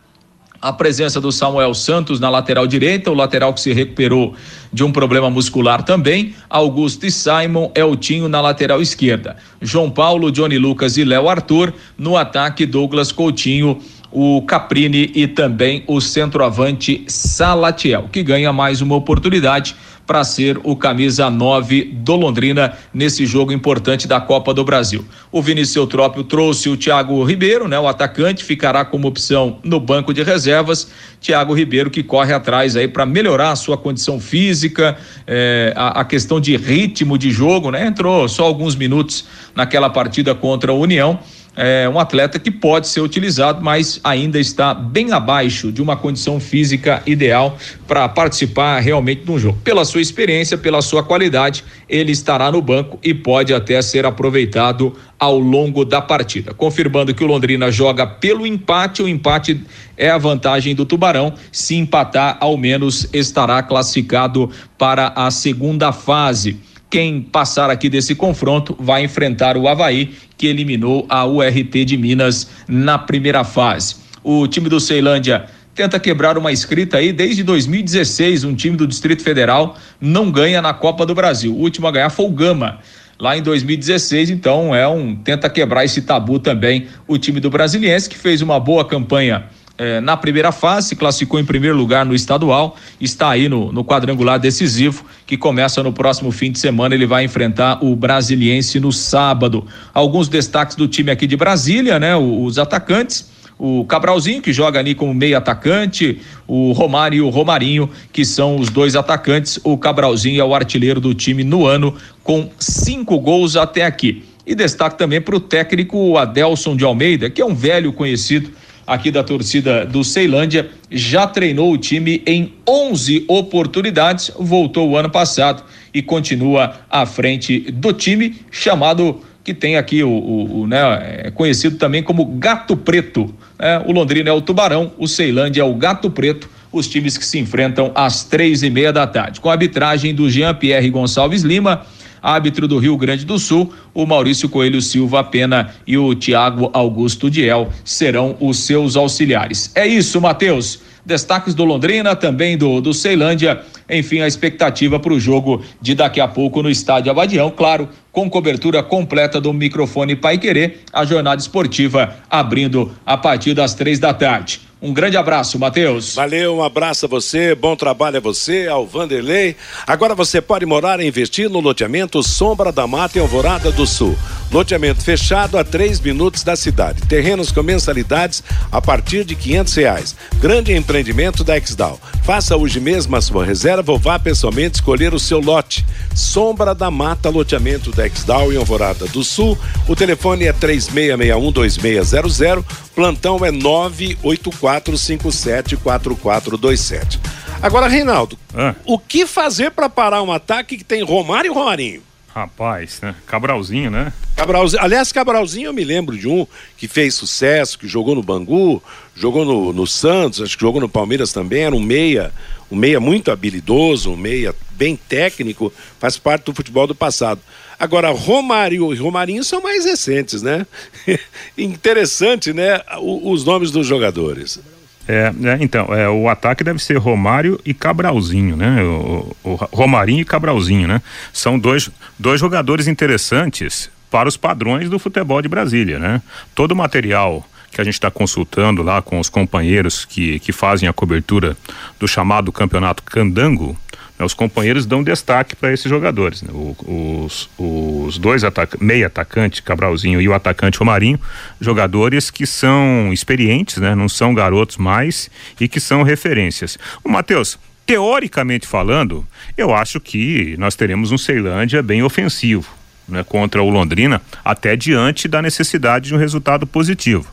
a 0.65 0.73
presença 0.73 1.21
do 1.21 1.31
Samuel 1.31 1.75
Santos 1.75 2.19
na 2.19 2.31
lateral 2.31 2.67
direita, 2.67 3.11
o 3.11 3.15
lateral 3.15 3.53
que 3.53 3.61
se 3.61 3.71
recuperou 3.75 4.35
de 4.73 4.83
um 4.83 4.91
problema 4.91 5.29
muscular 5.29 5.83
também, 5.83 6.35
Augusto 6.49 7.05
e 7.05 7.11
Simon, 7.11 7.71
Eltinho 7.75 8.31
na 8.31 8.41
lateral 8.41 8.81
esquerda, 8.81 9.37
João 9.61 9.91
Paulo, 9.91 10.33
Johnny 10.33 10.57
Lucas 10.57 10.97
e 10.97 11.05
Léo 11.05 11.29
Arthur, 11.29 11.75
no 11.99 12.17
ataque 12.17 12.65
Douglas 12.65 13.13
Coutinho, 13.13 13.79
o 14.11 14.41
Caprini 14.41 15.13
e 15.15 15.27
também 15.27 15.85
o 15.87 16.01
centroavante 16.01 17.05
Salatiel, 17.09 18.09
que 18.11 18.23
ganha 18.23 18.51
mais 18.51 18.81
uma 18.81 18.95
oportunidade 18.95 19.77
para 20.07 20.23
ser 20.25 20.59
o 20.63 20.77
camisa 20.77 21.31
9 21.31 21.85
do 21.93 22.17
Londrina 22.17 22.75
nesse 22.93 23.25
jogo 23.27 23.53
importante 23.53 24.07
da 24.07 24.21
Copa 24.21 24.53
do 24.53 24.65
Brasil. 24.65 25.05
O 25.33 25.41
Vinícius 25.41 25.77
Eutrópio 25.77 26.25
trouxe 26.25 26.69
o 26.69 26.77
Thiago 26.77 27.23
Ribeiro, 27.25 27.67
né? 27.67 27.79
O 27.79 27.89
atacante 27.89 28.45
ficará 28.45 28.85
como 28.85 29.09
opção 29.09 29.59
no 29.63 29.81
banco 29.81 30.13
de 30.13 30.23
reservas. 30.23 30.91
Thiago 31.21 31.55
Ribeiro 31.55 31.91
que 31.91 32.03
corre 32.03 32.33
atrás 32.33 32.77
aí 32.77 32.87
para 32.87 33.07
melhorar 33.07 33.53
a 33.53 33.57
sua 33.57 33.79
condição 33.79 34.21
física, 34.21 34.97
eh, 35.27 35.73
a, 35.75 36.01
a, 36.01 36.05
questão 36.05 36.39
de 36.39 36.57
ritmo 36.57 37.17
de 37.17 37.31
jogo, 37.31 37.71
né? 37.71 37.87
Entrou 37.87 38.29
só 38.29 38.45
alguns 38.45 38.77
minutos 38.77 39.27
naquela 39.55 39.89
partida 39.89 40.35
contra 40.35 40.73
a 40.73 40.75
União 40.75 41.19
é 41.57 41.89
um 41.89 41.99
atleta 41.99 42.39
que 42.39 42.51
pode 42.51 42.89
ser 42.89 43.01
utilizado, 43.01 43.63
mas 43.63 44.01
ainda 44.03 44.39
está 44.39 44.75
bem 44.75 45.13
abaixo 45.13 45.71
de 45.71 45.81
uma 45.81 45.97
condição 45.97 46.41
física 46.41 47.03
ideal 47.07 47.57
para 47.87 48.09
participar 48.09 48.81
realmente 48.81 49.25
de 49.25 49.31
um 49.31 49.39
jogo. 49.39 49.59
Pela 49.63 49.85
sua 49.85 50.01
experiência, 50.01 50.59
pela 50.59 50.83
sua 50.83 51.03
qualidade, 51.03 51.65
ele 51.89 52.13
estará 52.13 52.51
no 52.51 52.61
banco 52.61 52.99
e 53.03 53.15
pode 53.15 53.55
até 53.55 53.81
ser 53.83 54.05
aproveitado 54.05 54.95
ao 55.19 55.39
longo 55.39 55.85
da 55.85 56.03
partida. 56.03 56.53
Confirmando 56.53 57.15
que 57.15 57.23
o 57.23 57.27
Londrina 57.27 57.71
joga 57.71 58.07
pelo 58.07 58.47
empate, 58.47 59.03
o 59.03 59.09
empate 59.09 59.61
é 59.97 60.11
a 60.11 60.19
vantagem 60.19 60.75
do 60.75 60.85
Tubarão. 60.85 61.35
Se 61.53 61.77
empatar, 61.77 62.37
ao 62.41 62.57
menos 62.57 63.09
estará 63.13 63.63
classificado 63.63 64.51
para 64.77 65.13
a 65.15 65.31
segunda 65.31 65.93
fase. 65.93 66.59
Quem 66.91 67.21
passar 67.21 67.71
aqui 67.71 67.89
desse 67.89 68.15
confronto 68.15 68.77
vai 68.79 69.03
enfrentar 69.03 69.57
o 69.57 69.67
Havaí, 69.67 70.15
que 70.37 70.47
eliminou 70.47 71.07
a 71.09 71.25
URT 71.25 71.85
de 71.85 71.97
Minas 71.97 72.49
na 72.69 72.99
primeira 72.99 73.45
fase. 73.45 73.97
O 74.23 74.47
time 74.47 74.69
do 74.69 74.81
Ceilândia 74.81 75.47
tenta 75.75 75.99
quebrar 75.99 76.39
uma 76.39 76.53
escrita 76.53 76.99
aí 76.99 77.13
desde 77.13 77.43
2016. 77.43 78.45
Um 78.45 78.55
time 78.55 78.77
do 78.77 78.87
Distrito 78.87 79.23
Federal 79.23 79.77
não 80.01 80.31
ganha 80.31 80.63
na 80.63 80.73
Copa 80.73 81.05
do 81.05 81.15
Brasil. 81.15 81.53
O 81.53 81.59
último 81.59 81.87
a 81.87 81.91
ganhar 81.91 82.11
foi 82.11 82.27
o 82.27 82.31
Gama 82.31 82.79
lá 83.19 83.37
em 83.37 83.43
2016, 83.43 84.31
então 84.31 84.75
é 84.75 84.87
um 84.89 85.15
tenta 85.15 85.49
quebrar 85.49 85.85
esse 85.85 86.03
tabu 86.03 86.39
também 86.39 86.89
o 87.07 87.17
time 87.17 87.39
do 87.39 87.49
Brasiliense 87.49 88.09
que 88.09 88.19
fez 88.19 88.43
uma 88.43 88.59
boa 88.59 88.85
campanha 88.85 89.45
eh, 89.77 90.01
na 90.01 90.17
primeira 90.17 90.53
fase, 90.53 90.89
se 90.89 90.97
classificou 90.97 91.39
em 91.41 91.45
primeiro 91.45 91.77
lugar 91.77 92.05
no 92.07 92.15
estadual, 92.15 92.77
está 93.01 93.31
aí 93.31 93.49
no, 93.49 93.73
no 93.73 93.85
quadrangular 93.85 94.39
decisivo, 94.39 95.05
que 95.27 95.37
começa 95.37 95.83
no 95.83 95.93
próximo 95.93 96.31
fim 96.31 96.53
de 96.53 96.59
semana. 96.59 96.95
Ele 96.95 97.07
vai 97.07 97.25
enfrentar 97.25 97.85
o 97.85 97.97
Brasiliense 97.97 98.79
no 98.79 98.93
sábado. 98.93 99.67
Alguns 99.93 100.29
destaques 100.29 100.77
do 100.77 100.87
time 100.87 101.11
aqui 101.11 101.27
de 101.27 101.37
Brasília, 101.37 101.99
né? 101.99 102.17
Os 102.17 102.59
atacantes 102.59 103.35
o 103.59 103.85
Cabralzinho, 103.85 104.43
que 104.43 104.53
joga 104.53 104.81
ali 104.81 104.95
como 104.95 105.15
meio 105.15 105.37
atacante, 105.37 106.21
o 106.47 106.73
Romário 106.73 107.19
e 107.19 107.21
o 107.21 107.29
Romarinho, 107.29 107.89
que 108.13 108.25
são 108.25 108.57
os 108.57 108.69
dois 108.69 108.97
atacantes. 108.97 109.61
O 109.63 109.79
Cabralzinho 109.79 110.41
é 110.41 110.45
o 110.45 110.55
artilheiro 110.55 111.01
do 111.01 111.15
time 111.15 111.45
no 111.45 111.67
ano, 111.67 111.95
com 112.23 112.51
cinco 112.59 113.19
gols 113.19 113.57
até 113.57 113.85
aqui. 113.85 114.25
E 114.47 114.55
destaque 114.55 114.99
também 114.99 115.21
para 115.21 115.37
o 115.37 115.41
técnico 115.41 116.19
Adelson 116.19 116.77
de 116.77 116.85
Almeida, 116.85 117.31
que 117.31 117.41
é 117.41 117.47
um 117.47 117.55
velho 117.55 117.93
conhecido 117.93 118.51
aqui 118.87 119.11
da 119.11 119.23
torcida 119.23 119.85
do 119.85 120.05
Ceilândia, 120.05 120.71
já 120.91 121.27
treinou 121.27 121.73
o 121.73 121.79
time 121.79 122.23
em 122.27 122.53
11 122.69 123.25
oportunidades, 123.29 124.31
voltou 124.39 124.91
o 124.91 124.97
ano 124.97 125.11
passado 125.11 125.63
e 125.93 126.03
continua 126.03 126.75
à 126.91 127.07
frente 127.07 127.61
do 127.73 127.93
time, 127.93 128.37
chamado 128.51 129.21
que 129.43 129.53
tem 129.53 129.77
aqui 129.77 130.03
o, 130.03 130.09
o, 130.09 130.61
o 130.61 130.67
né, 130.67 130.79
é 131.25 131.31
conhecido 131.31 131.77
também 131.77 132.03
como 132.03 132.25
Gato 132.25 132.77
Preto. 132.77 133.33
Né? 133.59 133.83
O 133.87 133.93
Londrina 133.93 134.31
é 134.31 134.33
o 134.33 134.41
Tubarão, 134.41 134.93
o 134.99 135.07
Ceilândia 135.07 135.61
é 135.61 135.65
o 135.65 135.75
Gato 135.75 136.11
Preto. 136.11 136.49
Os 136.73 136.89
times 136.89 137.17
que 137.17 137.25
se 137.25 137.39
enfrentam 137.39 137.93
às 137.95 138.25
três 138.25 138.65
e 138.65 138.71
meia 138.71 138.93
da 138.93 139.07
tarde, 139.07 139.41
com 139.41 139.49
a 139.49 139.53
arbitragem 139.53 140.13
do 140.13 140.29
Jean 140.29 140.55
Pierre 140.55 140.91
Gonçalves 140.91 141.43
Lima 141.43 141.87
árbitro 142.25 142.67
do 142.67 142.79
Rio 142.79 142.97
Grande 142.97 143.27
do 143.27 143.39
Sul, 143.39 143.71
o 143.93 144.07
Maurício 144.07 144.49
Coelho 144.49 144.81
Silva 144.81 145.23
Pena 145.23 145.75
e 145.87 145.99
o 145.99 146.15
Tiago 146.15 146.71
Augusto 146.73 147.31
Diel 147.31 147.69
serão 147.85 148.35
os 148.41 148.61
seus 148.61 148.97
auxiliares. 148.97 149.71
É 149.75 149.87
isso, 149.87 150.19
Matheus. 150.21 150.81
Destaques 151.05 151.55
do 151.55 151.67
Londrina, 151.67 152.17
também 152.17 152.57
do, 152.57 152.81
do 152.81 152.95
Ceilândia. 152.95 153.61
Enfim, 153.91 154.21
a 154.21 154.27
expectativa 154.27 154.99
para 154.99 155.13
o 155.13 155.21
jogo 155.21 155.63
de 155.79 155.95
daqui 155.95 156.19
a 156.19 156.27
pouco 156.27 156.63
no 156.63 156.71
estádio 156.71 157.11
Abadião, 157.11 157.51
claro, 157.51 157.91
com 158.11 158.31
cobertura 158.31 158.83
completa 158.83 159.39
do 159.39 159.53
microfone 159.53 160.17
Pai 160.17 160.39
Querer, 160.39 160.81
a 160.91 161.05
jornada 161.05 161.43
esportiva 161.43 162.17
abrindo 162.31 162.91
a 163.05 163.19
partir 163.19 163.53
das 163.53 163.75
três 163.75 163.99
da 163.99 164.15
tarde. 164.15 164.63
Um 164.85 164.93
grande 164.93 165.17
abraço, 165.17 165.59
Matheus. 165.59 166.15
Valeu, 166.15 166.57
um 166.57 166.63
abraço 166.63 167.07
a 167.07 167.09
você, 167.09 167.55
bom 167.55 167.75
trabalho 167.75 168.19
a 168.19 168.21
você, 168.21 168.69
ao 168.69 168.87
Vanderlei. 168.87 169.57
Agora 169.87 170.15
você 170.15 170.43
pode 170.43 170.67
morar 170.67 171.01
e 171.01 171.07
investir 171.07 171.49
no 171.49 171.59
loteamento 171.59 172.23
Sombra 172.23 172.71
da 172.71 172.87
Mata 172.87 173.17
em 173.17 173.23
Alvorada 173.23 173.73
do 173.73 173.87
Sul. 173.87 174.15
Loteamento 174.53 175.03
fechado 175.03 175.57
a 175.57 175.65
três 175.65 175.99
minutos 175.99 176.43
da 176.43 176.55
cidade. 176.55 177.01
Terrenos 177.09 177.51
com 177.51 177.63
mensalidades 177.63 178.43
a 178.71 178.81
partir 178.83 179.25
de 179.25 179.35
quinhentos 179.35 179.75
reais. 179.75 180.15
Grande 180.35 180.75
empreendimento 180.75 181.43
da 181.43 181.57
Exdal. 181.57 181.99
Faça 182.23 182.55
hoje 182.55 182.79
mesmo 182.79 183.17
a 183.17 183.23
sua 183.23 183.43
reserva 183.43 183.91
ou 183.91 183.99
vá 183.99 184.19
pessoalmente 184.19 184.75
escolher 184.75 185.15
o 185.15 185.19
seu 185.19 185.41
lote. 185.41 185.85
Sombra 186.15 186.75
da 186.75 186.91
Mata, 186.91 187.31
loteamento 187.31 187.91
da 187.91 188.07
Exdal 188.07 188.53
em 188.53 188.59
Alvorada 188.59 189.07
do 189.07 189.25
Sul. 189.25 189.59
O 189.89 189.97
telefone 189.97 190.45
é 190.45 190.53
três 190.53 190.91
meia 190.91 191.17
meia 191.17 191.39
um 191.39 191.51
dois 191.51 191.79
meia 191.79 192.05
zero 192.05 192.29
zero. 192.29 192.63
Plantão 192.95 193.45
é 193.45 193.51
nove 193.51 194.17
oito 194.23 194.51
quatro 194.53 194.74
34574427. 194.81 197.19
Agora, 197.63 197.89
Reinaldo, 197.89 198.39
ah. 198.55 198.75
o 198.85 198.99
que 198.99 199.27
fazer 199.27 199.71
para 199.71 199.89
parar 199.89 200.23
um 200.23 200.33
ataque 200.33 200.77
que 200.77 200.85
tem 200.85 201.03
Romário 201.03 201.51
e 201.51 201.55
Romarinho? 201.55 202.03
Rapaz, 202.35 203.01
né? 203.01 203.15
Cabralzinho, 203.27 203.93
né? 203.93 204.13
Cabralzinho. 204.35 204.83
Aliás, 204.83 205.13
Cabralzinho 205.13 205.69
eu 205.69 205.73
me 205.73 205.85
lembro 205.85 206.19
de 206.19 206.29
um 206.29 206.45
que 206.77 206.89
fez 206.89 207.15
sucesso, 207.15 207.79
que 207.79 207.87
jogou 207.87 208.17
no 208.17 208.25
Bangu, 208.25 208.83
jogou 209.15 209.45
no, 209.45 209.73
no 209.73 209.87
Santos, 209.87 210.43
acho 210.43 210.57
que 210.57 210.63
jogou 210.63 210.81
no 210.81 210.89
Palmeiras 210.89 211.33
também, 211.33 211.63
era 211.63 211.77
um 211.77 211.81
meia, 211.81 212.33
um 212.69 212.75
meia 212.75 212.99
muito 212.99 213.31
habilidoso, 213.31 214.11
um 214.11 214.17
meia 214.17 214.53
bem 214.73 214.97
técnico, 214.97 215.73
faz 216.01 216.19
parte 216.19 216.47
do 216.47 216.55
futebol 216.55 216.89
do 216.89 216.95
passado. 216.95 217.41
Agora, 217.79 218.11
Romário 218.11 218.93
e 218.93 218.97
Romarinho 218.97 219.45
são 219.45 219.61
mais 219.61 219.85
recentes, 219.85 220.43
né? 220.43 220.67
Interessante, 221.57 222.53
né? 222.53 222.81
os 223.01 223.45
nomes 223.45 223.71
dos 223.71 223.87
jogadores. 223.87 224.61
É, 225.07 225.33
é, 225.45 225.59
então, 225.61 225.87
é, 225.95 226.09
o 226.09 226.29
ataque 226.29 226.65
deve 226.65 226.83
ser 226.83 226.97
Romário 226.97 227.61
e 227.65 227.75
Cabralzinho, 227.75 228.57
né? 228.57 228.83
O, 228.83 229.37
o, 229.45 229.55
Romarinho 229.55 230.23
e 230.23 230.25
Cabralzinho, 230.25 230.89
né? 230.89 231.03
São 231.33 231.59
dois, 231.59 231.91
dois 232.19 232.41
jogadores 232.41 232.87
interessantes 232.87 233.91
para 234.11 234.29
os 234.29 234.37
padrões 234.37 234.89
do 234.89 234.99
futebol 234.99 235.43
de 235.43 235.49
Brasília, 235.49 235.99
né? 235.99 236.23
Todo 236.55 236.73
o 236.73 236.77
material 236.77 237.47
que 237.71 237.81
a 237.81 237.85
gente 237.85 237.95
está 237.95 238.11
consultando 238.11 238.83
lá 238.83 239.03
com 239.03 239.19
os 239.19 239.29
companheiros 239.29 240.05
que, 240.05 240.39
que 240.39 240.53
fazem 240.53 240.89
a 240.89 240.93
cobertura 240.93 241.57
do 241.99 242.07
chamado 242.07 242.53
campeonato 242.53 243.03
Candango, 243.03 243.77
os 244.19 244.33
companheiros 244.33 244.87
dão 244.87 245.03
destaque 245.03 245.57
para 245.57 245.73
esses 245.73 245.89
jogadores. 245.89 246.43
Né? 246.43 246.51
O, 246.53 247.25
os, 247.25 247.51
os 247.59 248.17
dois 248.19 248.45
ataca 248.45 248.79
meia 248.81 249.09
atacante, 249.09 249.63
Cabralzinho, 249.63 250.21
e 250.21 250.29
o 250.29 250.35
atacante 250.35 250.79
Romarinho, 250.79 251.19
jogadores 251.61 252.31
que 252.31 252.47
são 252.47 253.13
experientes, 253.13 253.79
né? 253.79 253.95
não 253.95 254.09
são 254.09 254.33
garotos 254.33 254.77
mais 254.77 255.29
e 255.61 255.67
que 255.67 255.81
são 255.81 256.03
referências. 256.03 256.79
O 257.03 257.09
Matheus, 257.09 257.59
teoricamente 257.85 258.67
falando, 258.67 259.27
eu 259.57 259.75
acho 259.75 260.01
que 260.01 260.55
nós 260.59 260.77
teremos 260.77 261.11
um 261.11 261.19
Ceilândia 261.19 261.83
bem 261.83 262.03
ofensivo. 262.03 262.69
Né, 263.07 263.23
contra 263.23 263.63
o 263.63 263.69
Londrina, 263.69 264.23
até 264.43 264.75
diante 264.75 265.29
da 265.29 265.43
necessidade 265.43 266.07
de 266.07 266.15
um 266.15 266.19
resultado 266.19 266.67
positivo. 266.67 267.27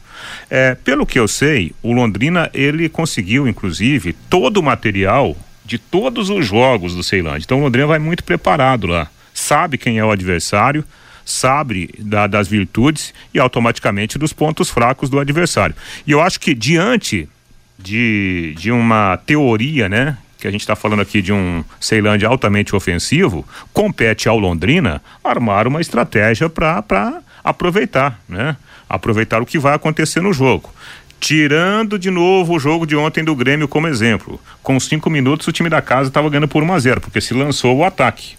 É, 0.49 0.75
pelo 0.75 1.05
que 1.05 1.17
eu 1.17 1.29
sei, 1.29 1.71
o 1.81 1.93
Londrina 1.93 2.49
ele 2.53 2.89
conseguiu, 2.89 3.47
inclusive, 3.47 4.11
todo 4.29 4.57
o 4.57 4.63
material 4.63 5.33
de 5.71 5.77
todos 5.77 6.29
os 6.29 6.45
jogos 6.45 6.93
do 6.93 7.01
Ceilândia. 7.01 7.45
Então 7.45 7.59
o 7.59 7.63
Londrina 7.63 7.87
vai 7.87 7.97
muito 7.97 8.25
preparado 8.25 8.87
lá. 8.87 9.07
Sabe 9.33 9.77
quem 9.77 9.99
é 9.99 10.03
o 10.03 10.11
adversário, 10.11 10.83
sabe 11.23 11.89
da, 11.97 12.27
das 12.27 12.49
virtudes 12.49 13.13
e 13.33 13.39
automaticamente 13.39 14.19
dos 14.19 14.33
pontos 14.33 14.69
fracos 14.69 15.09
do 15.09 15.17
adversário. 15.17 15.73
E 16.05 16.11
eu 16.11 16.19
acho 16.19 16.41
que 16.41 16.53
diante 16.53 17.29
de, 17.79 18.53
de 18.57 18.69
uma 18.69 19.15
teoria, 19.15 19.87
né? 19.87 20.17
Que 20.37 20.45
a 20.45 20.51
gente 20.51 20.59
está 20.59 20.75
falando 20.75 21.03
aqui 21.03 21.21
de 21.21 21.31
um 21.31 21.63
Ceilândia 21.79 22.27
altamente 22.27 22.75
ofensivo, 22.75 23.47
compete 23.71 24.27
ao 24.27 24.37
Londrina 24.37 25.01
armar 25.23 25.67
uma 25.67 25.79
estratégia 25.79 26.49
para 26.49 27.21
aproveitar, 27.41 28.19
né? 28.27 28.57
Aproveitar 28.89 29.41
o 29.41 29.45
que 29.45 29.57
vai 29.57 29.73
acontecer 29.73 30.19
no 30.19 30.33
jogo. 30.33 30.69
Tirando 31.21 31.99
de 31.99 32.09
novo 32.09 32.55
o 32.55 32.59
jogo 32.59 32.87
de 32.87 32.95
ontem 32.95 33.23
do 33.23 33.35
Grêmio 33.35 33.67
como 33.67 33.87
exemplo. 33.87 34.41
Com 34.63 34.79
cinco 34.79 35.07
minutos 35.07 35.47
o 35.47 35.51
time 35.51 35.69
da 35.69 35.79
casa 35.79 36.09
estava 36.09 36.27
ganhando 36.27 36.47
por 36.47 36.63
1 36.63 36.73
a 36.73 36.79
0 36.79 36.99
porque 36.99 37.21
se 37.21 37.31
lançou 37.35 37.77
o 37.77 37.85
ataque. 37.85 38.33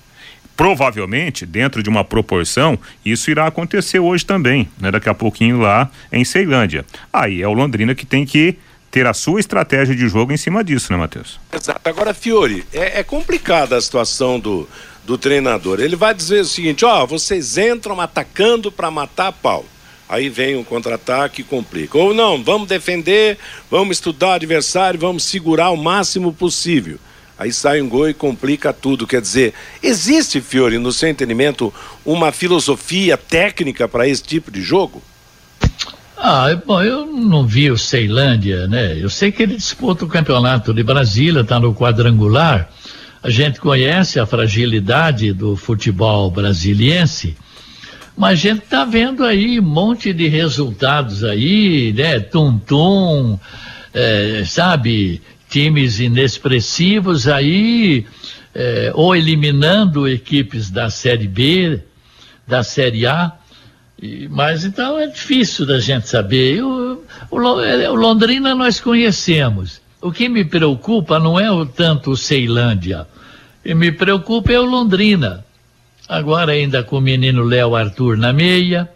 Provavelmente, 0.57 1.47
dentro 1.47 1.81
de 1.81 1.89
uma 1.89 2.03
proporção, 2.03 2.77
isso 3.05 3.31
irá 3.31 3.47
acontecer 3.47 4.01
hoje 4.01 4.27
também, 4.27 4.69
né? 4.81 4.91
Daqui 4.91 5.09
a 5.09 5.15
pouquinho 5.15 5.61
lá 5.61 5.89
em 6.11 6.25
Ceilândia. 6.25 6.85
Aí 7.13 7.41
é 7.41 7.47
o 7.47 7.53
Londrina 7.53 7.95
que 7.95 8.05
tem 8.05 8.27
que 8.27 8.59
ter 8.91 9.07
a 9.07 9.15
sua 9.15 9.39
estratégia 9.39 9.95
de 9.95 10.09
jogo 10.09 10.33
em 10.33 10.37
cima 10.37 10.65
disso, 10.65 10.93
né, 10.93 10.99
Matheus? 10.99 11.39
Exato. 11.53 11.89
Agora, 11.89 12.13
Fiore, 12.13 12.65
é, 12.73 12.99
é 12.99 13.03
complicada 13.05 13.77
a 13.77 13.81
situação 13.81 14.41
do, 14.41 14.69
do 15.07 15.17
treinador. 15.17 15.79
Ele 15.79 15.95
vai 15.95 16.13
dizer 16.13 16.41
o 16.41 16.45
seguinte: 16.45 16.85
ó, 16.85 17.07
vocês 17.07 17.57
entram 17.57 18.01
atacando 18.01 18.73
para 18.73 18.91
matar 18.91 19.29
a 19.29 19.33
pau 19.33 19.65
aí 20.13 20.29
vem 20.29 20.57
um 20.57 20.63
contra-ataque 20.63 21.41
e 21.41 21.45
complica. 21.45 21.97
Ou 21.97 22.13
não, 22.13 22.45
vamos 22.45 22.69
defender, 22.69 23.39
vamos 23.71 23.97
estudar 23.97 24.29
o 24.29 24.33
adversário, 24.33 25.01
vamos 25.01 25.25
segurar 25.25 25.71
o 25.71 25.77
máximo 25.77 26.35
possível. 26.35 26.99
Aí 27.39 27.51
sai 27.51 27.81
um 27.81 27.89
gol 27.89 28.11
e 28.11 28.13
complica 28.13 28.75
tudo. 28.75 29.07
Quer 29.07 29.23
dizer, 29.23 29.55
existe, 29.83 30.43
Fiore, 30.43 30.77
no 30.77 30.93
seu 30.93 31.09
entendimento, 31.09 31.73
uma 32.05 32.31
filosofia 32.31 33.17
técnica 33.17 33.89
para 33.89 34.07
esse 34.07 34.23
tipo 34.23 34.51
de 34.51 34.61
jogo? 34.61 35.03
Ah, 36.15 36.55
bom, 36.67 36.83
eu 36.83 37.07
não 37.07 37.47
vi 37.47 37.71
o 37.71 37.79
Ceilândia, 37.79 38.69
né? 38.69 38.99
Eu 39.01 39.09
sei 39.09 39.33
que 39.33 39.43
ele 39.43 39.57
disputa 39.57 40.05
o 40.05 40.09
campeonato 40.09 40.75
de 40.75 40.83
Brasília, 40.83 41.41
está 41.41 41.59
no 41.59 41.75
quadrangular. 41.75 42.69
A 43.23 43.31
gente 43.31 43.59
conhece 43.59 44.21
a 44.21 44.27
fragilidade 44.27 45.33
do 45.33 45.57
futebol 45.57 46.31
brasiliense. 46.31 47.35
Mas 48.17 48.33
a 48.33 48.35
gente 48.35 48.65
está 48.65 48.85
vendo 48.85 49.25
aí 49.25 49.59
um 49.59 49.63
monte 49.63 50.13
de 50.13 50.29
resultados 50.29 51.25
aí, 51.25 51.93
né? 51.93 52.21
Tum-tum, 52.21 53.39
é, 53.93 54.43
sabe? 54.47 55.23
Times 55.49 55.99
inexpressivos 55.99 57.27
aí, 57.27 58.07
é, 58.55 58.93
ou 58.95 59.17
eliminando 59.17 60.09
equipes 60.09 60.71
da 60.71 60.91
Série 60.91 61.27
B, 61.27 61.81
da 62.47 62.63
Série 62.63 63.07
A. 63.07 63.33
E, 64.01 64.29
mas 64.29 64.65
então 64.65 64.99
é 64.99 65.07
difícil 65.07 65.65
da 65.65 65.81
gente 65.81 66.07
saber. 66.07 66.59
Eu, 66.59 67.03
o, 67.31 67.37
o 67.37 67.95
Londrina 67.95 68.55
nós 68.55 68.79
conhecemos. 68.79 69.81
O 70.03 70.13
que 70.13 70.29
me 70.29 70.45
preocupa 70.45 71.19
não 71.19 71.41
é 71.41 71.51
o 71.51 71.65
tanto 71.65 72.11
o 72.11 72.17
Ceilândia. 72.17 73.07
O 73.61 73.69
que 73.69 73.75
me 73.75 73.91
preocupa 73.91 74.53
é 74.53 74.61
o 74.61 74.65
Londrina 74.65 75.45
agora 76.09 76.53
ainda 76.53 76.83
com 76.83 76.99
o 76.99 77.01
menino 77.01 77.43
Léo 77.43 77.75
Arthur 77.75 78.17
na 78.17 78.33
meia. 78.33 78.89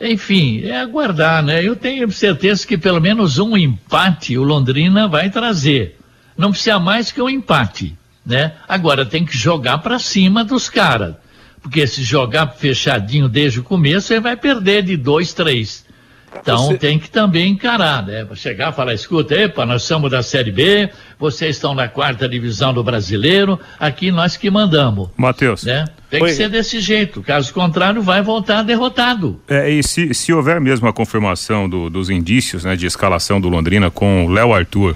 Enfim, 0.00 0.62
é 0.64 0.80
aguardar, 0.80 1.42
né? 1.42 1.62
Eu 1.62 1.76
tenho 1.76 2.10
certeza 2.10 2.66
que 2.66 2.76
pelo 2.76 3.00
menos 3.00 3.38
um 3.38 3.56
empate 3.56 4.36
o 4.36 4.42
Londrina 4.42 5.08
vai 5.08 5.30
trazer. 5.30 5.98
Não 6.36 6.50
precisa 6.50 6.78
mais 6.78 7.12
que 7.12 7.22
um 7.22 7.30
empate, 7.30 7.96
né? 8.26 8.52
Agora 8.68 9.06
tem 9.06 9.24
que 9.24 9.36
jogar 9.36 9.78
para 9.78 9.98
cima 9.98 10.44
dos 10.44 10.68
caras. 10.68 11.14
Porque 11.62 11.86
se 11.86 12.02
jogar 12.02 12.48
fechadinho 12.48 13.28
desde 13.28 13.60
o 13.60 13.62
começo, 13.62 14.12
ele 14.12 14.20
vai 14.20 14.36
perder 14.36 14.82
de 14.82 14.96
dois, 14.96 15.32
três. 15.32 15.84
Então 16.40 16.66
Você... 16.66 16.76
tem 16.76 16.98
que 16.98 17.08
também 17.08 17.52
encarar, 17.52 18.04
né? 18.04 18.26
Chegar 18.34 18.72
e 18.72 18.74
falar, 18.74 18.92
escuta, 18.92 19.34
epa, 19.34 19.64
nós 19.64 19.84
somos 19.84 20.10
da 20.10 20.22
Série 20.22 20.50
B, 20.50 20.90
vocês 21.18 21.56
estão 21.56 21.74
na 21.74 21.88
quarta 21.88 22.28
divisão 22.28 22.74
do 22.74 22.82
brasileiro, 22.82 23.58
aqui 23.78 24.10
nós 24.10 24.36
que 24.36 24.50
mandamos. 24.50 25.10
Matheus. 25.16 25.64
Né? 25.64 25.84
Tem 26.14 26.22
Oi. 26.22 26.30
que 26.30 26.36
ser 26.36 26.48
desse 26.48 26.78
jeito, 26.78 27.20
caso 27.22 27.52
contrário, 27.52 28.00
vai 28.00 28.22
voltar 28.22 28.62
derrotado. 28.62 29.40
É, 29.48 29.68
e 29.68 29.82
se, 29.82 30.14
se 30.14 30.32
houver 30.32 30.60
mesmo 30.60 30.86
a 30.86 30.92
confirmação 30.92 31.68
do, 31.68 31.90
dos 31.90 32.08
indícios 32.08 32.62
né, 32.62 32.76
de 32.76 32.86
escalação 32.86 33.40
do 33.40 33.48
Londrina 33.48 33.90
com 33.90 34.24
o 34.24 34.28
Léo 34.28 34.54
Arthur, 34.54 34.94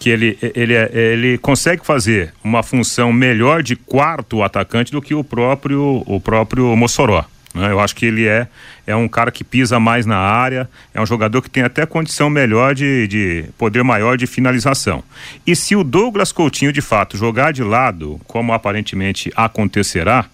que 0.00 0.10
ele, 0.10 0.36
ele, 0.56 0.74
ele 0.74 1.38
consegue 1.38 1.86
fazer 1.86 2.34
uma 2.42 2.64
função 2.64 3.12
melhor 3.12 3.62
de 3.62 3.76
quarto 3.76 4.42
atacante 4.42 4.90
do 4.90 5.00
que 5.00 5.14
o 5.14 5.22
próprio, 5.22 6.02
o 6.04 6.18
próprio 6.18 6.74
Mossoró 6.74 7.24
Né? 7.54 7.70
Eu 7.70 7.78
acho 7.78 7.94
que 7.94 8.06
ele 8.06 8.26
é, 8.26 8.48
é 8.88 8.96
um 8.96 9.06
cara 9.06 9.30
que 9.30 9.44
pisa 9.44 9.78
mais 9.78 10.04
na 10.04 10.16
área, 10.16 10.68
é 10.92 11.00
um 11.00 11.06
jogador 11.06 11.40
que 11.42 11.50
tem 11.50 11.62
até 11.62 11.86
condição 11.86 12.28
melhor 12.28 12.74
de, 12.74 13.06
de 13.06 13.44
poder 13.56 13.84
maior 13.84 14.16
de 14.16 14.26
finalização. 14.26 15.04
E 15.46 15.54
se 15.54 15.76
o 15.76 15.84
Douglas 15.84 16.32
Coutinho 16.32 16.72
de 16.72 16.80
fato 16.80 17.16
jogar 17.16 17.52
de 17.52 17.62
lado, 17.62 18.20
como 18.26 18.52
aparentemente 18.52 19.30
acontecerá, 19.36 20.26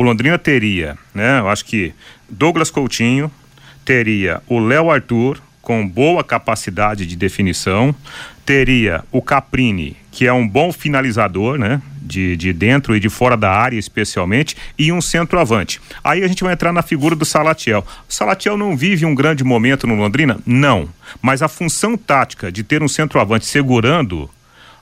o 0.00 0.02
Londrina 0.02 0.38
teria, 0.38 0.96
né? 1.14 1.40
Eu 1.40 1.48
acho 1.50 1.62
que 1.62 1.92
Douglas 2.26 2.70
Coutinho 2.70 3.30
teria 3.84 4.40
o 4.48 4.58
Léo 4.58 4.90
Arthur 4.90 5.38
com 5.60 5.86
boa 5.86 6.24
capacidade 6.24 7.04
de 7.04 7.14
definição, 7.14 7.94
teria 8.46 9.04
o 9.12 9.20
Caprini, 9.20 9.94
que 10.10 10.26
é 10.26 10.32
um 10.32 10.48
bom 10.48 10.72
finalizador, 10.72 11.58
né? 11.58 11.82
De, 12.00 12.34
de 12.34 12.50
dentro 12.50 12.96
e 12.96 12.98
de 12.98 13.10
fora 13.10 13.36
da 13.36 13.52
área, 13.52 13.78
especialmente, 13.78 14.56
e 14.78 14.90
um 14.90 15.02
centroavante. 15.02 15.82
Aí 16.02 16.24
a 16.24 16.28
gente 16.28 16.42
vai 16.42 16.54
entrar 16.54 16.72
na 16.72 16.80
figura 16.80 17.14
do 17.14 17.26
Salatiel. 17.26 17.86
O 18.08 18.12
Salatiel 18.12 18.56
não 18.56 18.74
vive 18.74 19.04
um 19.04 19.14
grande 19.14 19.44
momento 19.44 19.86
no 19.86 19.96
Londrina? 19.96 20.38
Não. 20.46 20.88
Mas 21.20 21.42
a 21.42 21.46
função 21.46 21.94
tática 21.94 22.50
de 22.50 22.62
ter 22.62 22.82
um 22.82 22.88
centroavante 22.88 23.44
segurando 23.44 24.30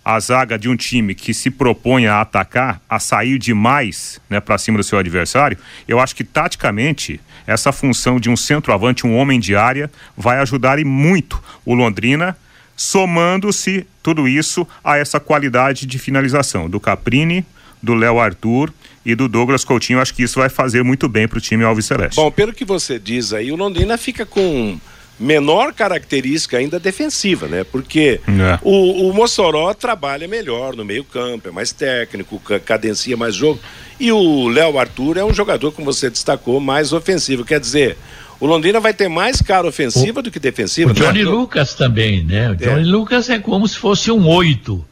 a 0.09 0.18
zaga 0.20 0.59
de 0.59 0.70
um 0.70 0.74
time 0.74 1.14
que 1.14 1.34
se 1.34 1.50
propõe 1.50 2.06
a 2.06 2.22
atacar, 2.22 2.80
a 2.88 2.98
sair 2.98 3.38
demais 3.38 4.18
né, 4.30 4.40
para 4.40 4.56
cima 4.56 4.78
do 4.78 4.82
seu 4.82 4.98
adversário, 4.98 5.59
eu 5.86 6.00
acho 6.00 6.16
que 6.16 6.24
taticamente 6.24 7.20
essa 7.46 7.72
função 7.72 8.18
de 8.18 8.30
um 8.30 8.36
centroavante, 8.36 9.06
um 9.06 9.14
homem 9.14 9.38
de 9.38 9.54
área, 9.54 9.90
vai 10.16 10.38
ajudar 10.38 10.78
e 10.78 10.84
muito 10.84 11.44
o 11.62 11.74
Londrina 11.74 12.34
somando-se 12.74 13.86
tudo 14.02 14.26
isso 14.26 14.66
a 14.82 14.96
essa 14.96 15.20
qualidade 15.20 15.84
de 15.84 15.98
finalização 15.98 16.70
do 16.70 16.80
Caprini, 16.80 17.44
do 17.82 17.92
Léo 17.92 18.18
Arthur 18.18 18.72
e 19.04 19.14
do 19.14 19.28
Douglas 19.28 19.62
Coutinho. 19.62 20.00
Acho 20.00 20.14
que 20.14 20.22
isso 20.22 20.40
vai 20.40 20.48
fazer 20.48 20.82
muito 20.82 21.06
bem 21.06 21.28
para 21.28 21.36
o 21.36 21.40
time 21.40 21.64
Alves 21.64 21.84
Celeste. 21.84 22.16
Bom, 22.16 22.30
pelo 22.30 22.54
que 22.54 22.64
você 22.64 22.98
diz 22.98 23.34
aí, 23.34 23.52
o 23.52 23.56
Londrina 23.56 23.98
fica 23.98 24.24
com 24.24 24.80
menor 25.18 25.72
característica 25.72 26.58
ainda 26.58 26.78
defensiva, 26.78 27.48
né? 27.48 27.64
Porque 27.64 28.20
é. 28.26 28.58
o, 28.62 29.08
o 29.08 29.14
Mossoró 29.14 29.74
trabalha 29.74 30.28
melhor 30.28 30.76
no 30.76 30.84
meio 30.84 31.04
campo, 31.04 31.48
é 31.48 31.50
mais 31.50 31.72
técnico, 31.72 32.40
cadencia 32.64 33.16
mais 33.16 33.34
jogo. 33.34 33.58
E 33.98 34.12
o 34.12 34.48
Léo 34.48 34.78
Arthur 34.78 35.16
é 35.16 35.24
um 35.24 35.34
jogador, 35.34 35.72
como 35.72 35.92
você 35.92 36.08
destacou, 36.08 36.60
mais 36.60 36.92
ofensivo. 36.92 37.44
Quer 37.44 37.58
dizer, 37.58 37.96
o 38.38 38.46
Londrina 38.46 38.78
vai 38.78 38.94
ter 38.94 39.08
mais 39.08 39.42
cara 39.42 39.66
ofensiva 39.66 40.20
o, 40.20 40.22
do 40.22 40.30
que 40.30 40.38
defensiva. 40.38 40.92
O 40.92 40.94
Johnny 40.94 41.24
né? 41.24 41.30
Lucas 41.30 41.74
também, 41.74 42.22
né? 42.22 42.50
O 42.50 42.56
Johnny 42.56 42.82
é. 42.82 42.84
Lucas 42.84 43.28
é 43.28 43.38
como 43.38 43.66
se 43.66 43.76
fosse 43.76 44.10
um 44.12 44.26
oito. 44.28 44.84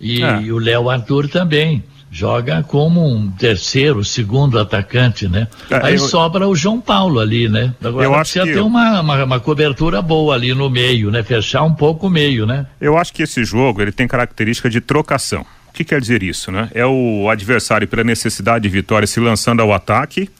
E, 0.00 0.22
é. 0.22 0.42
e 0.42 0.52
o 0.52 0.58
Léo 0.58 0.88
Arthur 0.88 1.28
também 1.28 1.82
joga 2.10 2.62
como 2.62 3.06
um 3.06 3.30
terceiro, 3.30 4.04
segundo 4.04 4.58
atacante, 4.58 5.28
né? 5.28 5.48
É, 5.70 5.76
Aí 5.82 5.94
eu... 5.94 5.98
sobra 5.98 6.48
o 6.48 6.54
João 6.54 6.80
Paulo 6.80 7.20
ali, 7.20 7.48
né? 7.48 7.74
Agora 7.82 8.04
eu 8.04 8.14
acho 8.14 8.32
precisa 8.32 8.46
que 8.46 8.52
ter 8.54 8.60
uma, 8.60 9.00
uma, 9.00 9.24
uma, 9.24 9.40
cobertura 9.40 10.00
boa 10.00 10.34
ali 10.34 10.54
no 10.54 10.70
meio, 10.70 11.10
né? 11.10 11.22
Fechar 11.22 11.62
um 11.62 11.74
pouco 11.74 12.06
o 12.06 12.10
meio, 12.10 12.46
né? 12.46 12.66
Eu 12.80 12.96
acho 12.96 13.12
que 13.12 13.22
esse 13.22 13.44
jogo 13.44 13.82
ele 13.82 13.92
tem 13.92 14.08
característica 14.08 14.70
de 14.70 14.80
trocação. 14.80 15.44
O 15.68 15.72
que 15.72 15.84
quer 15.84 16.00
dizer 16.00 16.22
isso, 16.22 16.50
né? 16.50 16.70
É 16.74 16.86
o 16.86 17.28
adversário 17.28 17.86
pela 17.86 18.02
necessidade 18.02 18.62
de 18.62 18.68
vitória 18.68 19.06
se 19.06 19.20
lançando 19.20 19.60
ao 19.60 19.72
ataque 19.72 20.30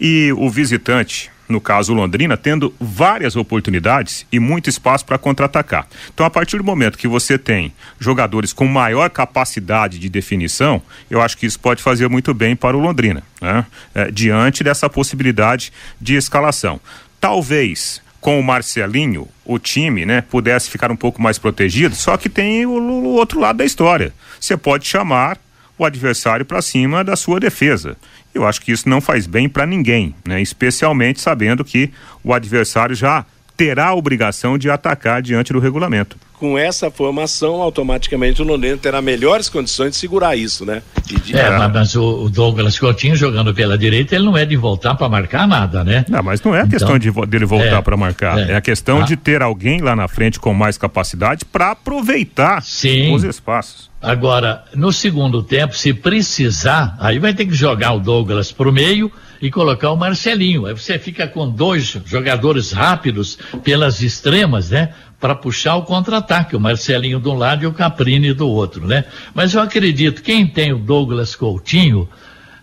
e 0.00 0.32
o 0.32 0.48
visitante 0.48 1.30
no 1.48 1.60
caso 1.60 1.94
Londrina, 1.94 2.36
tendo 2.36 2.74
várias 2.80 3.36
oportunidades 3.36 4.26
e 4.30 4.38
muito 4.38 4.68
espaço 4.68 5.04
para 5.04 5.18
contra-atacar. 5.18 5.86
Então, 6.12 6.26
a 6.26 6.30
partir 6.30 6.56
do 6.56 6.64
momento 6.64 6.98
que 6.98 7.08
você 7.08 7.38
tem 7.38 7.72
jogadores 7.98 8.52
com 8.52 8.66
maior 8.66 9.08
capacidade 9.10 9.98
de 9.98 10.08
definição, 10.08 10.82
eu 11.10 11.22
acho 11.22 11.36
que 11.38 11.46
isso 11.46 11.58
pode 11.60 11.82
fazer 11.82 12.08
muito 12.08 12.34
bem 12.34 12.56
para 12.56 12.76
o 12.76 12.80
Londrina, 12.80 13.22
né? 13.40 13.64
é, 13.94 14.10
diante 14.10 14.64
dessa 14.64 14.88
possibilidade 14.88 15.72
de 16.00 16.14
escalação. 16.14 16.80
Talvez 17.20 18.00
com 18.20 18.40
o 18.40 18.42
Marcelinho, 18.42 19.28
o 19.44 19.56
time, 19.56 20.04
né, 20.04 20.20
pudesse 20.20 20.68
ficar 20.68 20.90
um 20.90 20.96
pouco 20.96 21.22
mais 21.22 21.38
protegido, 21.38 21.94
só 21.94 22.16
que 22.16 22.28
tem 22.28 22.66
o, 22.66 22.72
o 22.72 23.14
outro 23.14 23.38
lado 23.38 23.58
da 23.58 23.64
história. 23.64 24.12
Você 24.40 24.56
pode 24.56 24.84
chamar 24.84 25.38
o 25.78 25.84
adversário 25.84 26.44
para 26.44 26.62
cima 26.62 27.04
da 27.04 27.14
sua 27.16 27.38
defesa. 27.38 27.96
Eu 28.36 28.46
acho 28.46 28.60
que 28.60 28.70
isso 28.70 28.86
não 28.86 29.00
faz 29.00 29.26
bem 29.26 29.48
para 29.48 29.64
ninguém, 29.64 30.14
né? 30.22 30.42
Especialmente 30.42 31.22
sabendo 31.22 31.64
que 31.64 31.90
o 32.22 32.34
adversário 32.34 32.94
já 32.94 33.24
terá 33.56 33.88
a 33.88 33.94
obrigação 33.94 34.58
de 34.58 34.68
atacar 34.68 35.22
diante 35.22 35.52
do 35.52 35.58
regulamento. 35.58 36.16
Com 36.34 36.58
essa 36.58 36.90
formação, 36.90 37.62
automaticamente 37.62 38.42
o 38.42 38.44
Londrina 38.44 38.76
terá 38.76 39.00
melhores 39.00 39.48
condições 39.48 39.92
de 39.92 39.96
segurar 39.96 40.36
isso, 40.36 40.66
né? 40.66 40.82
De... 41.06 41.34
É, 41.34 41.56
mas, 41.56 41.72
mas 41.72 41.96
o, 41.96 42.28
Douglas 42.28 42.78
Coutinho 42.78 43.16
jogando 43.16 43.54
pela 43.54 43.78
direita, 43.78 44.14
ele 44.14 44.26
não 44.26 44.36
é 44.36 44.44
de 44.44 44.54
voltar 44.54 44.94
para 44.96 45.08
marcar 45.08 45.48
nada, 45.48 45.82
né? 45.82 46.04
Não, 46.10 46.22
mas 46.22 46.42
não 46.42 46.54
é 46.54 46.60
a 46.60 46.66
questão 46.66 46.96
então, 46.96 47.22
de 47.22 47.26
dele 47.26 47.46
voltar 47.46 47.78
é, 47.78 47.82
para 47.82 47.96
marcar, 47.96 48.38
é, 48.38 48.52
é, 48.52 48.56
a 48.56 48.60
questão 48.60 49.00
ah. 49.00 49.04
de 49.04 49.16
ter 49.16 49.40
alguém 49.40 49.80
lá 49.80 49.96
na 49.96 50.06
frente 50.08 50.38
com 50.38 50.52
mais 50.52 50.76
capacidade 50.76 51.42
para 51.46 51.70
aproveitar 51.70 52.62
Sim. 52.62 53.14
os 53.14 53.24
espaços. 53.24 53.90
Agora, 54.02 54.62
no 54.74 54.92
segundo 54.92 55.42
tempo, 55.42 55.74
se 55.74 55.94
precisar, 55.94 56.96
aí 57.00 57.18
vai 57.18 57.32
ter 57.32 57.46
que 57.46 57.54
jogar 57.54 57.94
o 57.94 57.98
Douglas 57.98 58.52
pro 58.52 58.70
meio 58.70 59.10
e 59.40 59.50
colocar 59.50 59.90
o 59.90 59.96
Marcelinho. 59.96 60.66
Aí 60.66 60.74
você 60.74 60.98
fica 60.98 61.26
com 61.26 61.48
dois 61.48 61.98
jogadores 62.04 62.72
rápidos 62.72 63.38
pelas 63.62 64.02
extremas, 64.02 64.70
né? 64.70 64.94
Para 65.18 65.34
puxar 65.34 65.76
o 65.76 65.82
contra-ataque, 65.82 66.54
o 66.54 66.60
Marcelinho 66.60 67.20
de 67.20 67.28
um 67.28 67.34
lado 67.34 67.64
e 67.64 67.66
o 67.66 67.72
Caprini 67.72 68.32
do 68.32 68.48
outro, 68.48 68.86
né? 68.86 69.04
Mas 69.34 69.54
eu 69.54 69.60
acredito, 69.60 70.22
quem 70.22 70.46
tem 70.46 70.72
o 70.72 70.78
Douglas 70.78 71.34
Coutinho, 71.34 72.08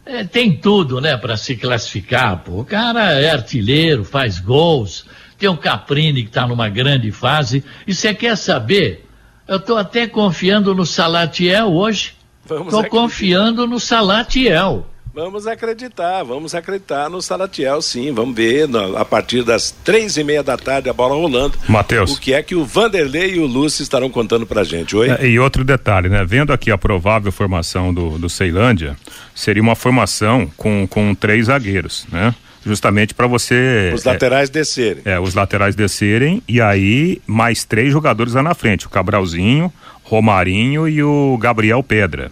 é, 0.06 0.24
tem 0.24 0.56
tudo, 0.56 1.00
né, 1.00 1.16
para 1.18 1.38
se 1.38 1.56
classificar. 1.56 2.38
Pô. 2.44 2.60
O 2.60 2.66
cara 2.66 3.14
é 3.14 3.32
artilheiro, 3.32 4.04
faz 4.04 4.40
gols, 4.40 5.06
tem 5.38 5.50
o 5.50 5.58
Caprini 5.58 6.24
que 6.24 6.30
está 6.30 6.46
numa 6.46 6.70
grande 6.70 7.12
fase. 7.12 7.64
E 7.88 7.94
você 7.94 8.14
quer 8.14 8.36
saber? 8.38 9.08
Eu 9.48 9.58
estou 9.58 9.78
até 9.78 10.08
confiando 10.08 10.74
no 10.76 10.86
Salatiel 10.86 11.74
hoje. 11.74 12.14
Estou 12.44 12.84
confiando 12.86 13.66
no 13.66 13.80
Salatiel. 13.80 14.88
Vamos 15.16 15.46
acreditar, 15.46 16.24
vamos 16.24 16.56
acreditar 16.56 17.08
no 17.08 17.22
Salatiel, 17.22 17.80
sim. 17.84 18.12
Vamos 18.12 18.36
ver 18.36 18.68
no, 18.68 18.98
a 18.98 19.06
partir 19.06 19.44
das 19.44 19.70
três 19.70 20.18
e 20.18 20.24
meia 20.24 20.42
da 20.42 20.58
tarde 20.58 20.90
a 20.90 20.94
bola 20.94 21.14
rolando. 21.14 21.54
Matheus. 21.70 22.18
O 22.18 22.20
que 22.20 22.34
é 22.34 22.42
que 22.42 22.56
o 22.56 22.66
Vanderlei 22.66 23.36
e 23.36 23.40
o 23.40 23.46
Lúcio 23.46 23.84
estarão 23.84 24.10
contando 24.10 24.48
pra 24.48 24.64
gente, 24.64 24.96
oi? 24.96 25.12
É, 25.12 25.28
e 25.28 25.38
outro 25.38 25.64
detalhe, 25.64 26.10
né? 26.10 26.26
Vendo 26.26 26.52
aqui 26.52 26.72
a 26.72 26.80
provável 26.80 27.32
formação 27.32 27.94
do, 27.94 28.18
do 28.18 28.28
Ceilândia, 28.28 28.98
seria 29.36 29.62
uma 29.62 29.76
formação 29.76 30.50
com, 30.58 30.88
com 30.88 31.14
três 31.14 31.46
zagueiros, 31.46 32.08
né? 32.12 32.34
justamente 32.66 33.14
para 33.14 33.28
você. 33.28 33.92
Os 33.94 34.06
laterais 34.06 34.50
é, 34.50 34.52
descerem. 34.52 35.02
É, 35.06 35.20
os 35.20 35.36
laterais 35.36 35.76
descerem 35.76 36.42
e 36.48 36.60
aí 36.60 37.22
mais 37.28 37.64
três 37.64 37.92
jogadores 37.92 38.34
lá 38.34 38.42
na 38.42 38.56
frente: 38.56 38.88
o 38.88 38.90
Cabralzinho, 38.90 39.72
Romarinho 40.02 40.88
e 40.88 41.04
o 41.04 41.38
Gabriel 41.40 41.84
Pedra. 41.84 42.32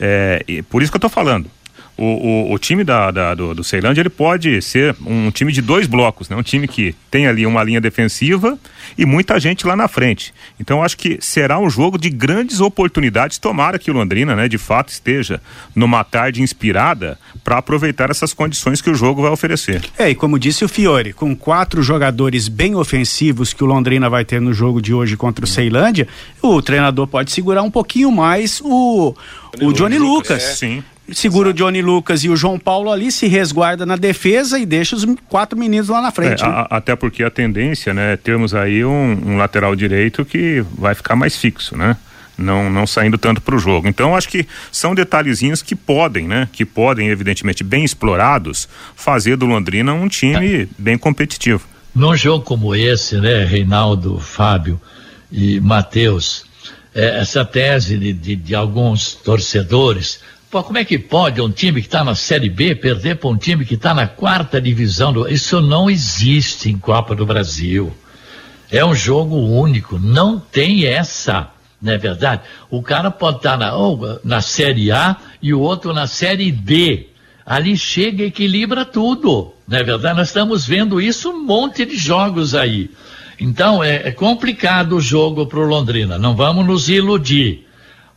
É, 0.00 0.62
por 0.70 0.80
isso 0.80 0.90
que 0.90 0.96
eu 0.96 0.98
estou 0.98 1.10
falando 1.10 1.50
o, 1.96 2.04
o, 2.04 2.52
o 2.54 2.58
time 2.58 2.82
da, 2.82 3.10
da, 3.10 3.34
do, 3.34 3.54
do 3.54 3.62
Ceilândia 3.62 4.00
ele 4.00 4.08
pode 4.08 4.60
ser 4.62 4.96
um 5.04 5.30
time 5.30 5.52
de 5.52 5.60
dois 5.60 5.86
blocos, 5.86 6.28
né? 6.28 6.36
Um 6.36 6.42
time 6.42 6.66
que 6.66 6.94
tem 7.10 7.26
ali 7.26 7.44
uma 7.46 7.62
linha 7.62 7.80
defensiva 7.80 8.58
e 8.96 9.04
muita 9.04 9.38
gente 9.38 9.66
lá 9.66 9.76
na 9.76 9.86
frente. 9.86 10.32
Então 10.58 10.82
acho 10.82 10.96
que 10.96 11.18
será 11.20 11.58
um 11.58 11.68
jogo 11.68 11.98
de 11.98 12.08
grandes 12.08 12.60
oportunidades. 12.60 13.38
Tomara 13.38 13.78
que 13.78 13.90
o 13.90 13.94
Londrina, 13.94 14.34
né, 14.34 14.48
de 14.48 14.58
fato 14.58 14.88
esteja 14.88 15.40
numa 15.74 16.02
tarde 16.02 16.42
inspirada 16.42 17.18
para 17.44 17.58
aproveitar 17.58 18.10
essas 18.10 18.32
condições 18.32 18.80
que 18.80 18.90
o 18.90 18.94
jogo 18.94 19.22
vai 19.22 19.30
oferecer. 19.30 19.82
É, 19.98 20.10
e 20.10 20.14
como 20.14 20.38
disse 20.38 20.64
o 20.64 20.68
Fiore, 20.68 21.12
com 21.12 21.36
quatro 21.36 21.82
jogadores 21.82 22.48
bem 22.48 22.74
ofensivos 22.74 23.52
que 23.52 23.62
o 23.62 23.66
Londrina 23.66 24.08
vai 24.08 24.24
ter 24.24 24.40
no 24.40 24.54
jogo 24.54 24.80
de 24.80 24.94
hoje 24.94 25.16
contra 25.16 25.44
o 25.44 25.48
Ceilândia, 25.48 26.08
o 26.40 26.60
treinador 26.62 27.06
pode 27.06 27.30
segurar 27.30 27.62
um 27.62 27.70
pouquinho 27.70 28.10
mais 28.10 28.60
o, 28.64 29.14
o 29.60 29.72
Johnny 29.72 29.98
Lucas. 29.98 30.42
É. 30.42 30.54
Sim 30.54 30.84
segura 31.10 31.48
Exato. 31.48 31.62
o 31.62 31.66
Johnny 31.66 31.82
Lucas 31.82 32.24
e 32.24 32.28
o 32.28 32.36
João 32.36 32.58
Paulo 32.58 32.90
ali, 32.90 33.10
se 33.10 33.26
resguarda 33.26 33.84
na 33.84 33.96
defesa 33.96 34.58
e 34.58 34.66
deixa 34.66 34.94
os 34.94 35.06
quatro 35.28 35.58
meninos 35.58 35.88
lá 35.88 36.00
na 36.00 36.10
frente. 36.10 36.42
É, 36.42 36.46
a, 36.46 36.66
até 36.70 36.94
porque 36.94 37.24
a 37.24 37.30
tendência, 37.30 37.92
né, 37.92 38.14
é 38.14 38.16
termos 38.16 38.54
aí 38.54 38.84
um, 38.84 39.20
um, 39.26 39.36
lateral 39.36 39.74
direito 39.74 40.24
que 40.24 40.64
vai 40.76 40.94
ficar 40.94 41.16
mais 41.16 41.36
fixo, 41.36 41.76
né? 41.76 41.96
Não, 42.38 42.70
não 42.70 42.86
saindo 42.86 43.18
tanto 43.18 43.42
para 43.42 43.54
o 43.54 43.58
jogo. 43.58 43.86
Então, 43.86 44.16
acho 44.16 44.28
que 44.28 44.46
são 44.70 44.94
detalhezinhos 44.94 45.60
que 45.60 45.76
podem, 45.76 46.26
né? 46.26 46.48
Que 46.50 46.64
podem, 46.64 47.08
evidentemente, 47.08 47.62
bem 47.62 47.84
explorados, 47.84 48.68
fazer 48.96 49.36
do 49.36 49.44
Londrina 49.44 49.92
um 49.92 50.08
time 50.08 50.62
é. 50.62 50.68
bem 50.78 50.96
competitivo. 50.96 51.62
Num 51.94 52.16
jogo 52.16 52.42
como 52.42 52.74
esse, 52.74 53.20
né, 53.20 53.44
Reinaldo, 53.44 54.18
Fábio 54.18 54.80
e 55.30 55.60
Matheus, 55.60 56.46
é, 56.94 57.20
essa 57.20 57.44
tese 57.44 57.98
de, 57.98 58.12
de, 58.12 58.36
de 58.36 58.54
alguns 58.54 59.14
torcedores 59.14 60.20
Pô, 60.52 60.62
como 60.62 60.76
é 60.76 60.84
que 60.84 60.98
pode 60.98 61.40
um 61.40 61.50
time 61.50 61.80
que 61.80 61.86
está 61.86 62.04
na 62.04 62.14
Série 62.14 62.50
B 62.50 62.74
perder 62.74 63.16
para 63.16 63.30
um 63.30 63.38
time 63.38 63.64
que 63.64 63.72
está 63.72 63.94
na 63.94 64.06
quarta 64.06 64.60
divisão? 64.60 65.10
Do... 65.10 65.26
Isso 65.26 65.62
não 65.62 65.88
existe 65.88 66.68
em 66.68 66.76
Copa 66.76 67.14
do 67.14 67.24
Brasil. 67.24 67.90
É 68.70 68.84
um 68.84 68.94
jogo 68.94 69.34
único, 69.34 69.98
não 69.98 70.38
tem 70.38 70.84
essa, 70.84 71.48
não 71.80 71.94
é 71.94 71.96
verdade? 71.96 72.42
O 72.68 72.82
cara 72.82 73.10
pode 73.10 73.38
estar 73.38 73.56
tá 73.56 73.56
na, 73.56 73.72
na 74.22 74.42
Série 74.42 74.92
A 74.92 75.16
e 75.40 75.54
o 75.54 75.60
outro 75.60 75.94
na 75.94 76.06
Série 76.06 76.52
D. 76.52 77.06
ali 77.46 77.74
chega 77.74 78.22
e 78.22 78.26
equilibra 78.26 78.84
tudo. 78.84 79.54
Não 79.66 79.78
é 79.78 79.82
verdade? 79.82 80.18
Nós 80.18 80.28
estamos 80.28 80.66
vendo 80.66 81.00
isso 81.00 81.30
um 81.30 81.42
monte 81.42 81.86
de 81.86 81.96
jogos 81.96 82.54
aí. 82.54 82.90
Então 83.40 83.82
é, 83.82 84.08
é 84.08 84.10
complicado 84.10 84.96
o 84.96 85.00
jogo 85.00 85.46
para 85.46 85.60
o 85.60 85.66
Londrina. 85.66 86.18
Não 86.18 86.36
vamos 86.36 86.66
nos 86.66 86.90
iludir. 86.90 87.71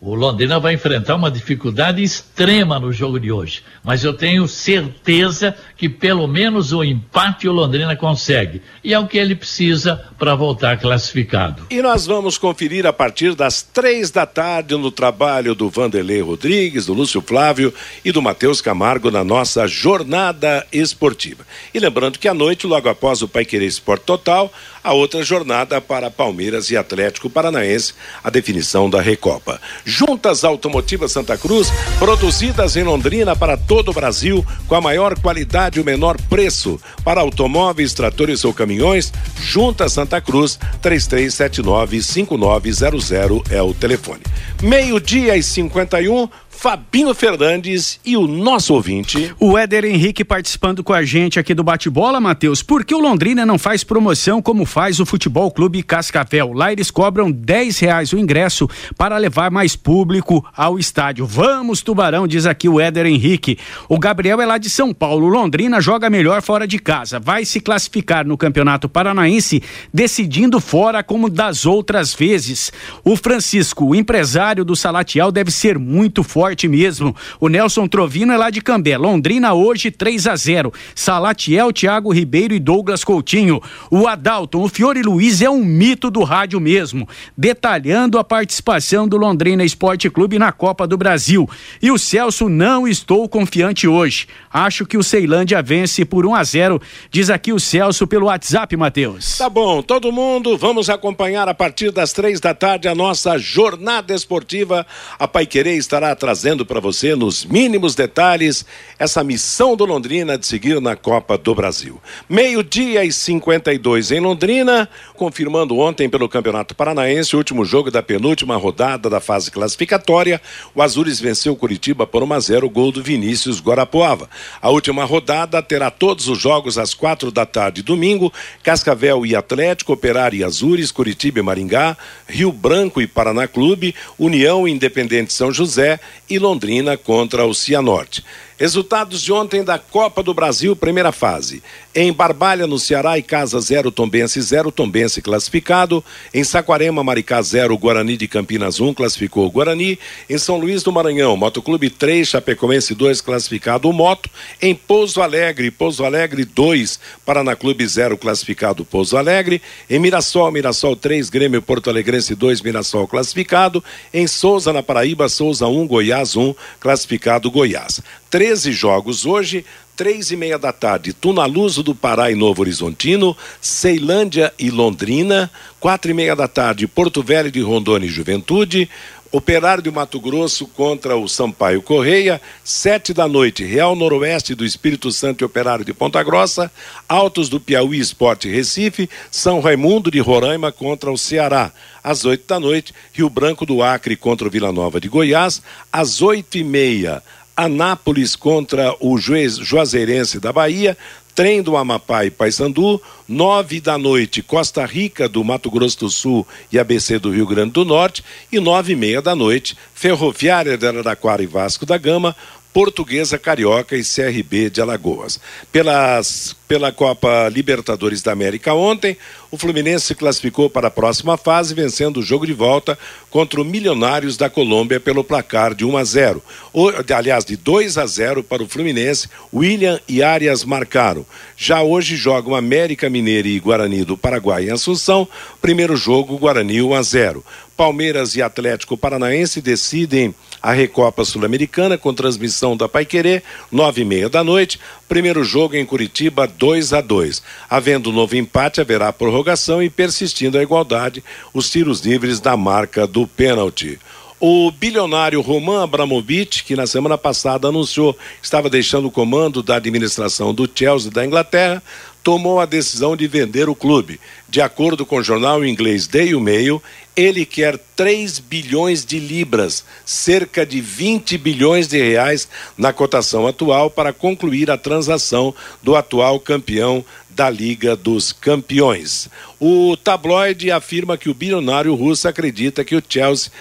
O 0.05 0.13
Londrina 0.13 0.59
vai 0.59 0.75
enfrentar 0.75 1.15
uma 1.15 1.31
dificuldade 1.31 2.03
extrema 2.03 2.79
no 2.79 2.93
jogo 2.93 3.19
de 3.19 3.31
hoje. 3.31 3.63
Mas 3.83 4.03
eu 4.03 4.13
tenho 4.13 4.47
certeza 4.47 5.57
que 5.75 5.89
pelo 5.89 6.27
menos 6.27 6.71
o 6.71 6.83
empate 6.83 7.47
o 7.47 7.51
Londrina 7.51 7.95
consegue. 7.95 8.61
E 8.83 8.93
é 8.93 8.99
o 8.99 9.07
que 9.07 9.17
ele 9.17 9.35
precisa 9.35 9.99
para 10.19 10.35
voltar 10.35 10.77
classificado. 10.77 11.65
E 11.71 11.81
nós 11.81 12.05
vamos 12.05 12.37
conferir 12.37 12.85
a 12.85 12.93
partir 12.93 13.33
das 13.33 13.63
três 13.63 14.11
da 14.11 14.27
tarde 14.27 14.77
no 14.77 14.91
trabalho 14.91 15.55
do 15.55 15.71
Vanderlei 15.71 16.21
Rodrigues, 16.21 16.85
do 16.85 16.93
Lúcio 16.93 17.19
Flávio 17.19 17.73
e 18.03 18.11
do 18.11 18.21
Matheus 18.21 18.61
Camargo 18.61 19.09
na 19.09 19.23
nossa 19.23 19.67
jornada 19.67 20.67
esportiva. 20.71 21.43
E 21.73 21.79
lembrando 21.79 22.19
que 22.19 22.27
à 22.27 22.33
noite, 22.33 22.67
logo 22.67 22.87
após 22.87 23.23
o 23.23 23.27
Pai 23.27 23.43
Querer 23.43 23.65
Esporte 23.65 24.03
Total, 24.05 24.53
a 24.85 24.93
outra 24.93 25.21
jornada 25.23 25.81
para 25.81 26.11
Palmeiras 26.11 26.69
e 26.69 26.77
Atlético 26.77 27.27
Paranaense, 27.27 27.95
a 28.23 28.29
definição 28.29 28.87
da 28.87 29.01
Recopa. 29.01 29.59
Juntas 29.83 30.43
Automotivas 30.43 31.11
Santa 31.11 31.35
Cruz, 31.35 31.73
produzidas 31.97 32.75
em 32.75 32.83
Londrina 32.83 33.35
para 33.35 33.57
todo 33.57 33.89
o 33.89 33.93
Brasil, 33.93 34.45
com 34.67 34.75
a 34.75 34.81
maior 34.81 35.19
qualidade 35.19 35.79
e 35.79 35.81
o 35.81 35.85
menor 35.85 36.21
preço. 36.29 36.79
Para 37.03 37.21
automóveis, 37.21 37.95
tratores 37.95 38.45
ou 38.45 38.53
caminhões, 38.53 39.11
Juntas 39.41 39.93
Santa 39.93 40.21
Cruz, 40.21 40.59
3379-5900 40.83 43.41
é 43.49 43.63
o 43.63 43.73
telefone. 43.73 44.21
Meio-dia 44.61 45.35
e 45.35 45.41
51. 45.41 46.29
Fabinho 46.57 47.13
Fernandes 47.13 47.99
e 48.03 48.17
o 48.17 48.25
nosso 48.25 48.73
ouvinte. 48.73 49.35
O 49.39 49.57
Éder 49.57 49.85
Henrique 49.85 50.23
participando 50.23 50.83
com 50.83 50.93
a 50.93 51.03
gente 51.03 51.37
aqui 51.37 51.53
do 51.53 51.63
Bate-Bola, 51.63 52.19
Matheus. 52.19 52.63
Por 52.63 52.83
que 52.83 52.95
o 52.95 52.99
Londrina 52.99 53.45
não 53.45 53.59
faz 53.59 53.83
promoção 53.83 54.41
como 54.41 54.65
faz 54.65 54.99
o 54.99 55.05
Futebol 55.05 55.51
Clube 55.51 55.83
Cascavel? 55.83 56.53
Lá 56.53 56.71
eles 56.71 56.89
cobram 56.89 57.29
10 57.29 57.77
reais 57.79 58.13
o 58.13 58.17
ingresso 58.17 58.67
para 58.97 59.17
levar 59.17 59.51
mais 59.51 59.75
público 59.75 60.43
ao 60.55 60.79
estádio. 60.79 61.27
Vamos, 61.27 61.81
Tubarão, 61.81 62.25
diz 62.25 62.45
aqui 62.45 62.67
o 62.67 62.79
Éder 62.79 63.05
Henrique. 63.05 63.59
O 63.87 63.99
Gabriel 63.99 64.41
é 64.41 64.45
lá 64.45 64.57
de 64.57 64.69
São 64.69 64.93
Paulo. 64.93 65.27
Londrina 65.27 65.81
joga 65.81 66.09
melhor 66.09 66.41
fora 66.41 66.65
de 66.65 66.79
casa. 66.79 67.19
Vai 67.19 67.45
se 67.45 67.59
classificar 67.59 68.25
no 68.25 68.37
Campeonato 68.37 68.89
Paranaense, 68.89 69.61
decidindo 69.93 70.59
fora 70.59 71.03
como 71.03 71.29
das 71.29 71.65
outras 71.65 72.13
vezes. 72.13 72.71
O 73.03 73.15
Francisco, 73.15 73.85
o 73.85 73.93
empresário 73.95 74.63
do 74.65 74.75
Salatiel, 74.75 75.31
deve 75.31 75.51
ser 75.51 75.77
muito 75.77 76.23
forte 76.23 76.44
forte 76.45 76.67
mesmo. 76.67 77.15
O 77.39 77.47
Nelson 77.47 77.87
Trovino 77.87 78.31
é 78.31 78.37
lá 78.37 78.51
de 78.51 78.61
Cambé. 78.61 78.95
Londrina 78.99 79.55
hoje 79.55 79.89
3 79.89 80.27
a 80.27 80.35
0. 80.35 80.71
Salatiel, 80.93 81.73
Thiago 81.73 82.13
Ribeiro 82.13 82.53
e 82.53 82.59
Douglas 82.59 83.03
Coutinho. 83.03 83.59
O 83.89 84.07
Adalton, 84.07 84.61
o 84.61 84.69
Fiore 84.69 85.01
Luiz 85.01 85.41
é 85.41 85.49
um 85.49 85.65
mito 85.65 86.11
do 86.11 86.21
rádio 86.21 86.59
mesmo, 86.59 87.09
detalhando 87.35 88.19
a 88.19 88.23
participação 88.23 89.07
do 89.07 89.17
Londrina 89.17 89.63
Esporte 89.63 90.07
Clube 90.07 90.37
na 90.37 90.51
Copa 90.51 90.85
do 90.85 90.95
Brasil. 90.95 91.49
E 91.81 91.89
o 91.89 91.97
Celso 91.97 92.47
não 92.47 92.87
estou 92.87 93.27
confiante 93.27 93.87
hoje. 93.87 94.27
Acho 94.53 94.85
que 94.85 94.99
o 94.99 95.03
Ceilândia 95.03 95.63
vence 95.63 96.05
por 96.05 96.27
1 96.27 96.35
a 96.35 96.43
0, 96.43 96.81
diz 97.09 97.31
aqui 97.31 97.53
o 97.53 97.59
Celso 97.59 98.05
pelo 98.05 98.27
WhatsApp, 98.27 98.77
Matheus. 98.77 99.39
Tá 99.39 99.49
bom, 99.49 99.81
todo 99.81 100.11
mundo, 100.11 100.55
vamos 100.59 100.91
acompanhar 100.91 101.49
a 101.49 101.55
partir 101.55 101.91
das 101.91 102.13
três 102.13 102.39
da 102.39 102.53
tarde 102.53 102.87
a 102.87 102.93
nossa 102.93 103.35
jornada 103.39 104.13
esportiva. 104.13 104.85
A 105.17 105.27
Paiquerê 105.27 105.75
estará 105.75 106.11
atrasada 106.11 106.34
trazendo 106.35 106.65
para 106.65 106.81
você, 106.81 107.15
nos 107.15 107.45
mínimos 107.45 107.95
detalhes, 107.95 108.65
essa 108.99 109.23
missão 109.23 109.73
do 109.73 109.85
Londrina 109.85 110.37
de 110.37 110.45
seguir 110.45 110.81
na 110.81 110.93
Copa 110.93 111.37
do 111.37 111.55
Brasil. 111.55 111.97
Meio-dia 112.27 113.05
e 113.05 113.11
52 113.13 114.11
em 114.11 114.19
Londrina, 114.19 114.89
confirmando 115.15 115.77
ontem 115.77 116.09
pelo 116.09 116.27
Campeonato 116.27 116.75
Paranaense 116.75 117.33
o 117.33 117.37
último 117.37 117.63
jogo 117.63 117.89
da 117.89 118.03
penúltima 118.03 118.57
rodada 118.57 119.09
da 119.09 119.21
fase 119.21 119.49
classificatória. 119.49 120.41
O 120.75 120.81
Azures 120.81 121.21
venceu 121.21 121.55
Curitiba 121.55 122.05
por 122.05 122.21
1 122.21 122.33
a 122.33 122.39
0, 122.41 122.69
gol 122.69 122.91
do 122.91 123.01
Vinícius 123.01 123.61
Guarapuava. 123.61 124.29
A 124.61 124.69
última 124.69 125.05
rodada 125.05 125.61
terá 125.61 125.89
todos 125.89 126.27
os 126.27 126.37
jogos 126.37 126.77
às 126.77 126.93
quatro 126.93 127.31
da 127.31 127.45
tarde 127.45 127.81
domingo: 127.81 128.33
Cascavel 128.61 129.25
e 129.25 129.37
Atlético, 129.37 129.93
Operário 129.93 130.37
e 130.37 130.43
Azures, 130.43 130.91
Curitiba 130.91 131.39
e 131.39 131.43
Maringá, 131.43 131.95
Rio 132.27 132.51
Branco 132.51 133.01
e 133.01 133.07
Paraná 133.07 133.47
Clube, 133.47 133.95
União 134.19 134.67
Independente 134.67 135.31
São 135.31 135.49
José 135.49 135.97
e 136.29 136.39
Londrina 136.39 136.97
contra 136.97 137.45
o 137.45 137.53
Cianorte. 137.53 138.23
Resultados 138.57 139.21
de 139.21 139.33
ontem 139.33 139.65
da 139.65 139.77
Copa 139.77 140.23
do 140.23 140.33
Brasil, 140.33 140.77
primeira 140.77 141.11
fase. 141.11 141.61
Em 141.93 142.13
Barbalha, 142.13 142.65
no 142.65 142.79
Ceará, 142.79 143.21
Casa 143.21 143.59
0, 143.59 143.91
Tombense 143.91 144.41
0, 144.41 144.71
Tombense 144.71 145.21
classificado. 145.21 146.01
Em 146.33 146.41
Saquarema, 146.41 147.03
Maricá 147.03 147.41
0, 147.41 147.77
Guarani 147.77 148.15
de 148.15 148.29
Campinas 148.29 148.79
1, 148.79 148.93
classificou 148.93 149.45
o 149.45 149.51
Guarani. 149.51 149.99
Em 150.29 150.37
São 150.37 150.57
Luís 150.57 150.83
do 150.83 150.91
Maranhão, 150.91 151.35
Motoclube 151.35 151.89
3, 151.89 152.25
Chapecoense 152.29 152.95
2, 152.95 153.19
classificado 153.19 153.89
o 153.89 153.93
Moto. 153.93 154.29
Em 154.61 154.73
Pouso 154.73 155.21
Alegre, 155.21 155.69
Pouso 155.69 156.05
Alegre 156.05 156.45
2, 156.45 156.97
Paraná 157.25 157.57
Clube 157.57 157.85
0, 157.85 158.17
classificado 158.17 158.85
Pouso 158.85 159.17
Alegre. 159.17 159.61
Em 159.89 159.99
Mirassol, 159.99 160.49
Mirassol 160.49 160.95
3, 160.95 161.29
Grêmio 161.29 161.61
Porto 161.61 161.89
Alegrense 161.89 162.33
2, 162.33 162.61
Mirassol 162.61 163.05
classificado. 163.05 163.83
Em 164.13 164.27
Souza, 164.27 164.71
na 164.71 164.81
Paraíba, 164.81 165.27
Souza 165.27 165.67
1, 165.67 165.87
Goiás 165.87 166.37
1, 166.37 166.55
classificado 166.79 167.51
Goiás. 167.51 168.01
13 168.29 168.71
jogos 168.71 169.25
hoje, 169.25 169.65
três 169.95 170.31
e 170.31 170.35
meia 170.35 170.59
da 170.59 170.73
tarde, 170.73 171.13
Tunaluso 171.13 171.81
do 171.81 171.95
Pará 171.95 172.29
e 172.29 172.35
Novo 172.35 172.61
Horizontino, 172.61 173.35
Ceilândia 173.61 174.53
e 174.59 174.69
Londrina, 174.69 175.49
quatro 175.79 176.11
e 176.11 176.13
meia 176.13 176.35
da 176.35 176.47
tarde, 176.47 176.87
Porto 176.87 177.23
Velho 177.23 177.51
de 177.51 177.61
Rondônia 177.61 178.07
e 178.07 178.09
Juventude, 178.09 178.89
Operário 179.31 179.83
de 179.83 179.91
Mato 179.91 180.17
Grosso 180.17 180.65
contra 180.65 181.17
o 181.17 181.27
Sampaio 181.27 181.81
Correia, 181.81 182.41
sete 182.63 183.13
da 183.13 183.27
noite, 183.27 183.65
Real 183.65 183.93
Noroeste 183.93 184.55
do 184.55 184.63
Espírito 184.63 185.11
Santo 185.11 185.43
e 185.43 185.45
Operário 185.45 185.83
de 185.83 185.93
Ponta 185.93 186.23
Grossa, 186.23 186.71
Altos 187.07 187.49
do 187.49 187.59
Piauí 187.59 187.99
Esporte 187.99 188.47
Recife, 188.47 189.09
São 189.29 189.59
Raimundo 189.59 190.09
de 190.09 190.19
Roraima 190.19 190.71
contra 190.71 191.11
o 191.11 191.17
Ceará. 191.17 191.73
Às 192.01 192.23
oito 192.23 192.47
da 192.47 192.61
noite, 192.61 192.93
Rio 193.11 193.29
Branco 193.29 193.65
do 193.65 193.83
Acre 193.83 194.15
contra 194.15 194.47
o 194.47 194.51
Vila 194.51 194.71
Nova 194.71 195.01
de 195.01 195.09
Goiás, 195.09 195.61
às 195.91 196.21
oito 196.21 196.57
e 196.57 196.63
meia, 196.63 197.21
Anápolis 197.55 198.35
contra 198.35 198.95
o 198.99 199.17
Juazeirense 199.17 200.39
da 200.39 200.51
Bahia, 200.51 200.97
Trem 201.35 201.61
do 201.61 201.75
Amapá 201.75 202.23
e 202.25 202.31
Paysandu, 202.31 203.01
nove 203.27 203.81
da 203.81 203.97
noite, 203.97 204.41
Costa 204.41 204.85
Rica 204.85 205.27
do 205.27 205.43
Mato 205.43 205.69
Grosso 205.69 205.99
do 205.99 206.09
Sul 206.09 206.47
e 206.71 206.79
ABC 206.79 207.19
do 207.19 207.29
Rio 207.29 207.45
Grande 207.45 207.71
do 207.71 207.83
Norte, 207.83 208.23
e 208.49 208.57
nove 208.57 208.93
e 208.93 208.95
meia 208.95 209.21
da 209.21 209.35
noite, 209.35 209.75
Ferroviária 209.93 210.77
de 210.77 210.87
Araraquara 210.87 211.43
e 211.43 211.45
Vasco 211.45 211.85
da 211.85 211.97
Gama, 211.97 212.33
Portuguesa 212.75 213.39
Carioca 213.39 213.95
e 213.95 214.03
CRB 214.03 214.69
de 214.69 214.81
Alagoas. 214.81 215.39
Pelas, 215.71 216.53
pela 216.67 216.91
Copa 216.91 217.47
Libertadores 217.47 218.21
da 218.21 218.33
América 218.33 218.73
ontem, 218.73 219.15
o 219.49 219.57
Fluminense 219.57 220.07
se 220.07 220.13
classificou 220.13 220.69
para 220.69 220.89
a 220.89 220.91
próxima 220.91 221.37
fase, 221.37 221.73
vencendo 221.73 222.17
o 222.17 222.21
jogo 222.21 222.45
de 222.45 222.51
volta 222.51 222.99
contra 223.29 223.61
o 223.61 223.63
Milionários 223.63 224.35
da 224.35 224.49
Colômbia 224.49 224.99
pelo 224.99 225.23
placar 225.23 225.73
de 225.73 225.85
1 225.85 225.95
a 225.95 226.03
0. 226.03 226.43
O, 226.73 226.91
aliás, 227.15 227.45
de 227.45 227.55
2 227.55 227.97
a 227.97 228.05
0 228.05 228.43
para 228.43 228.61
o 228.61 228.67
Fluminense, 228.67 229.29
William 229.53 229.97
e 230.05 230.21
Arias 230.21 230.65
marcaram. 230.65 231.25
Já 231.55 231.81
hoje 231.81 232.17
jogam 232.17 232.53
América 232.53 233.09
Mineira 233.09 233.47
e 233.47 233.57
Guarani 233.57 234.03
do 234.03 234.17
Paraguai 234.17 234.65
em 234.65 234.71
Assunção. 234.71 235.25
Primeiro 235.61 235.95
jogo, 235.95 236.37
Guarani 236.37 236.81
1 236.81 236.93
a 236.93 237.01
0. 237.01 237.45
Palmeiras 237.77 238.35
e 238.35 238.41
Atlético 238.41 238.97
Paranaense 238.97 239.61
decidem 239.61 240.33
a 240.65 240.73
Recopa 240.73 241.23
Sul-Americana 241.23 241.95
com 241.95 242.11
transmissão 242.11 242.75
da 242.75 242.89
Paiquerê, 242.89 243.43
nove 243.71 244.01
e 244.01 244.03
meia 244.03 244.27
da 244.27 244.43
noite. 244.43 244.79
Primeiro 245.07 245.43
jogo 245.43 245.75
em 245.75 245.85
Curitiba, 245.85 246.47
2 246.47 246.91
a 246.91 247.01
2 247.01 247.43
Havendo 247.69 248.11
novo 248.11 248.35
empate, 248.35 248.81
haverá 248.81 249.13
prorrogação 249.13 249.83
e 249.83 249.91
persistindo 249.91 250.57
a 250.57 250.63
igualdade, 250.63 251.23
os 251.53 251.69
tiros 251.69 252.01
livres 252.01 252.39
da 252.39 252.57
marca 252.57 253.05
do 253.05 253.27
pênalti. 253.27 253.99
O 254.47 254.69
bilionário 254.69 255.41
Roman 255.41 255.81
Abramovich, 255.81 256.63
que 256.63 256.75
na 256.75 256.85
semana 256.85 257.17
passada 257.17 257.67
anunciou 257.67 258.13
que 258.13 258.19
estava 258.43 258.69
deixando 258.69 259.07
o 259.07 259.11
comando 259.11 259.63
da 259.63 259.77
administração 259.77 260.53
do 260.53 260.69
Chelsea 260.71 261.09
da 261.09 261.25
Inglaterra, 261.25 261.81
tomou 262.23 262.59
a 262.59 262.67
decisão 262.67 263.17
de 263.17 263.27
vender 263.27 263.67
o 263.67 263.73
clube. 263.73 264.19
De 264.47 264.61
acordo 264.61 265.03
com 265.03 265.17
o 265.17 265.23
jornal 265.23 265.65
inglês 265.65 266.05
Daily 266.05 266.39
Mail, 266.39 266.79
ele 267.15 267.43
quer 267.43 267.79
3 267.95 268.37
bilhões 268.37 269.03
de 269.03 269.17
libras, 269.19 269.83
cerca 270.05 270.63
de 270.63 270.79
20 270.79 271.39
bilhões 271.39 271.87
de 271.87 271.97
reais 271.97 272.47
na 272.77 272.93
cotação 272.93 273.47
atual 273.47 273.89
para 273.89 274.13
concluir 274.13 274.69
a 274.69 274.77
transação 274.77 275.55
do 275.81 275.95
atual 275.95 276.39
campeão 276.39 277.03
da 277.35 277.49
Liga 277.49 277.95
dos 277.95 278.31
Campeões. 278.31 279.29
O 279.59 279.97
tabloide 279.97 280.71
afirma 280.71 281.17
que 281.17 281.29
o 281.29 281.33
bilionário 281.33 281.93
russo 281.93 282.27
acredita 282.27 282.85
que 282.85 282.95
o 282.95 283.03
Chelsea 283.07 283.51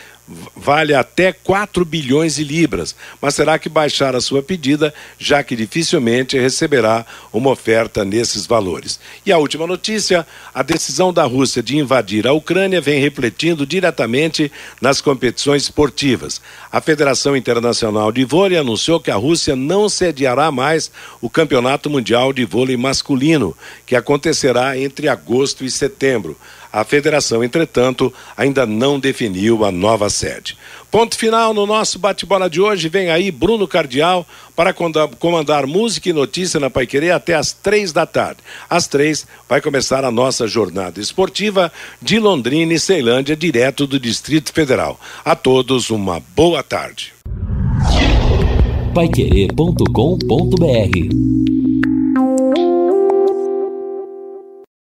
vale 0.57 0.95
até 0.95 1.33
4 1.33 1.85
bilhões 1.85 2.37
de 2.37 2.45
libras, 2.45 2.97
mas 3.21 3.37
terá 3.37 3.59
que 3.59 3.69
baixar 3.69 4.17
a 4.17 4.21
sua 4.21 4.43
pedida, 4.43 4.95
já 5.19 5.43
que 5.43 5.55
dificilmente 5.55 6.39
receberá 6.39 7.05
uma 7.33 7.51
oferta 7.51 8.05
nesses 8.05 8.47
valores. 8.47 8.99
E 9.27 9.33
a 9.33 9.39
última 9.39 9.67
notícia: 9.67 10.27
a 10.55 10.63
decisão 10.63 11.13
da 11.13 11.25
Rússia 11.25 11.63
de 11.63 11.77
invadir 11.77 12.27
a 12.27 12.33
Ucrânia 12.33 12.81
vem 12.81 13.01
refletindo 13.01 13.67
diretamente 13.67 14.51
nas 14.81 15.01
competições 15.01 15.65
esportivas. 15.65 16.41
A 16.73 16.81
Federação 16.81 17.37
Internacional 17.37 18.11
de 18.11 18.25
Vôlei 18.25 18.59
anunciou 18.59 19.01
que 19.01 19.11
a 19.11 19.17
Rússia 19.17 19.55
não 19.55 19.89
sediará 19.89 20.51
mais 20.51 20.91
o 21.21 21.29
Campeonato 21.29 21.91
Mundial 21.91 22.33
de 22.33 22.45
Vôlei 22.45 22.77
Masculino, 22.77 23.57
que 23.85 23.95
acontecerá 23.95 24.79
entre 24.79 25.09
agosto 25.09 25.65
e 25.65 25.71
setembro. 25.71 26.37
A 26.75 26.83
federação, 26.83 27.45
entretanto, 27.45 28.13
ainda 28.37 28.67
não 28.67 28.99
definiu 28.99 29.65
a 29.65 29.71
nova 29.71 30.11
sede. 30.11 30.59
Ponto 30.91 31.17
final 31.17 31.55
no 31.55 31.67
nosso 31.67 32.01
bate-bola 32.01 32.51
de 32.51 32.61
hoje. 32.61 32.89
Vem 32.89 33.11
aí 33.11 33.31
Bruno 33.31 33.69
Cardial 33.69 34.27
para 34.57 34.75
comandar 34.75 35.69
música 35.69 36.09
e 36.09 36.13
notícia 36.13 36.59
na 36.59 36.69
Paiquerê 36.69 37.13
até 37.13 37.37
às 37.37 37.53
três 37.53 37.93
da 37.93 38.05
tarde. 38.05 38.41
Às 38.69 38.89
três 38.89 39.25
vai 39.49 39.61
começar 39.61 40.05
a 40.05 40.11
nossa 40.11 40.49
jornada 40.49 41.01
esportiva 41.01 41.73
de 42.03 42.19
Londrina 42.19 42.75
e 42.75 42.81
Ceilândia, 42.81 43.37
direto 43.37 43.87
do 43.87 44.01
Distrito 44.01 44.53
Federal. 44.53 44.99
A 45.25 45.37
todos 45.37 45.91
uma 45.91 46.21
boa 46.35 46.65
tarde. 46.65 47.15
Paiquerê.com.br 48.93 51.54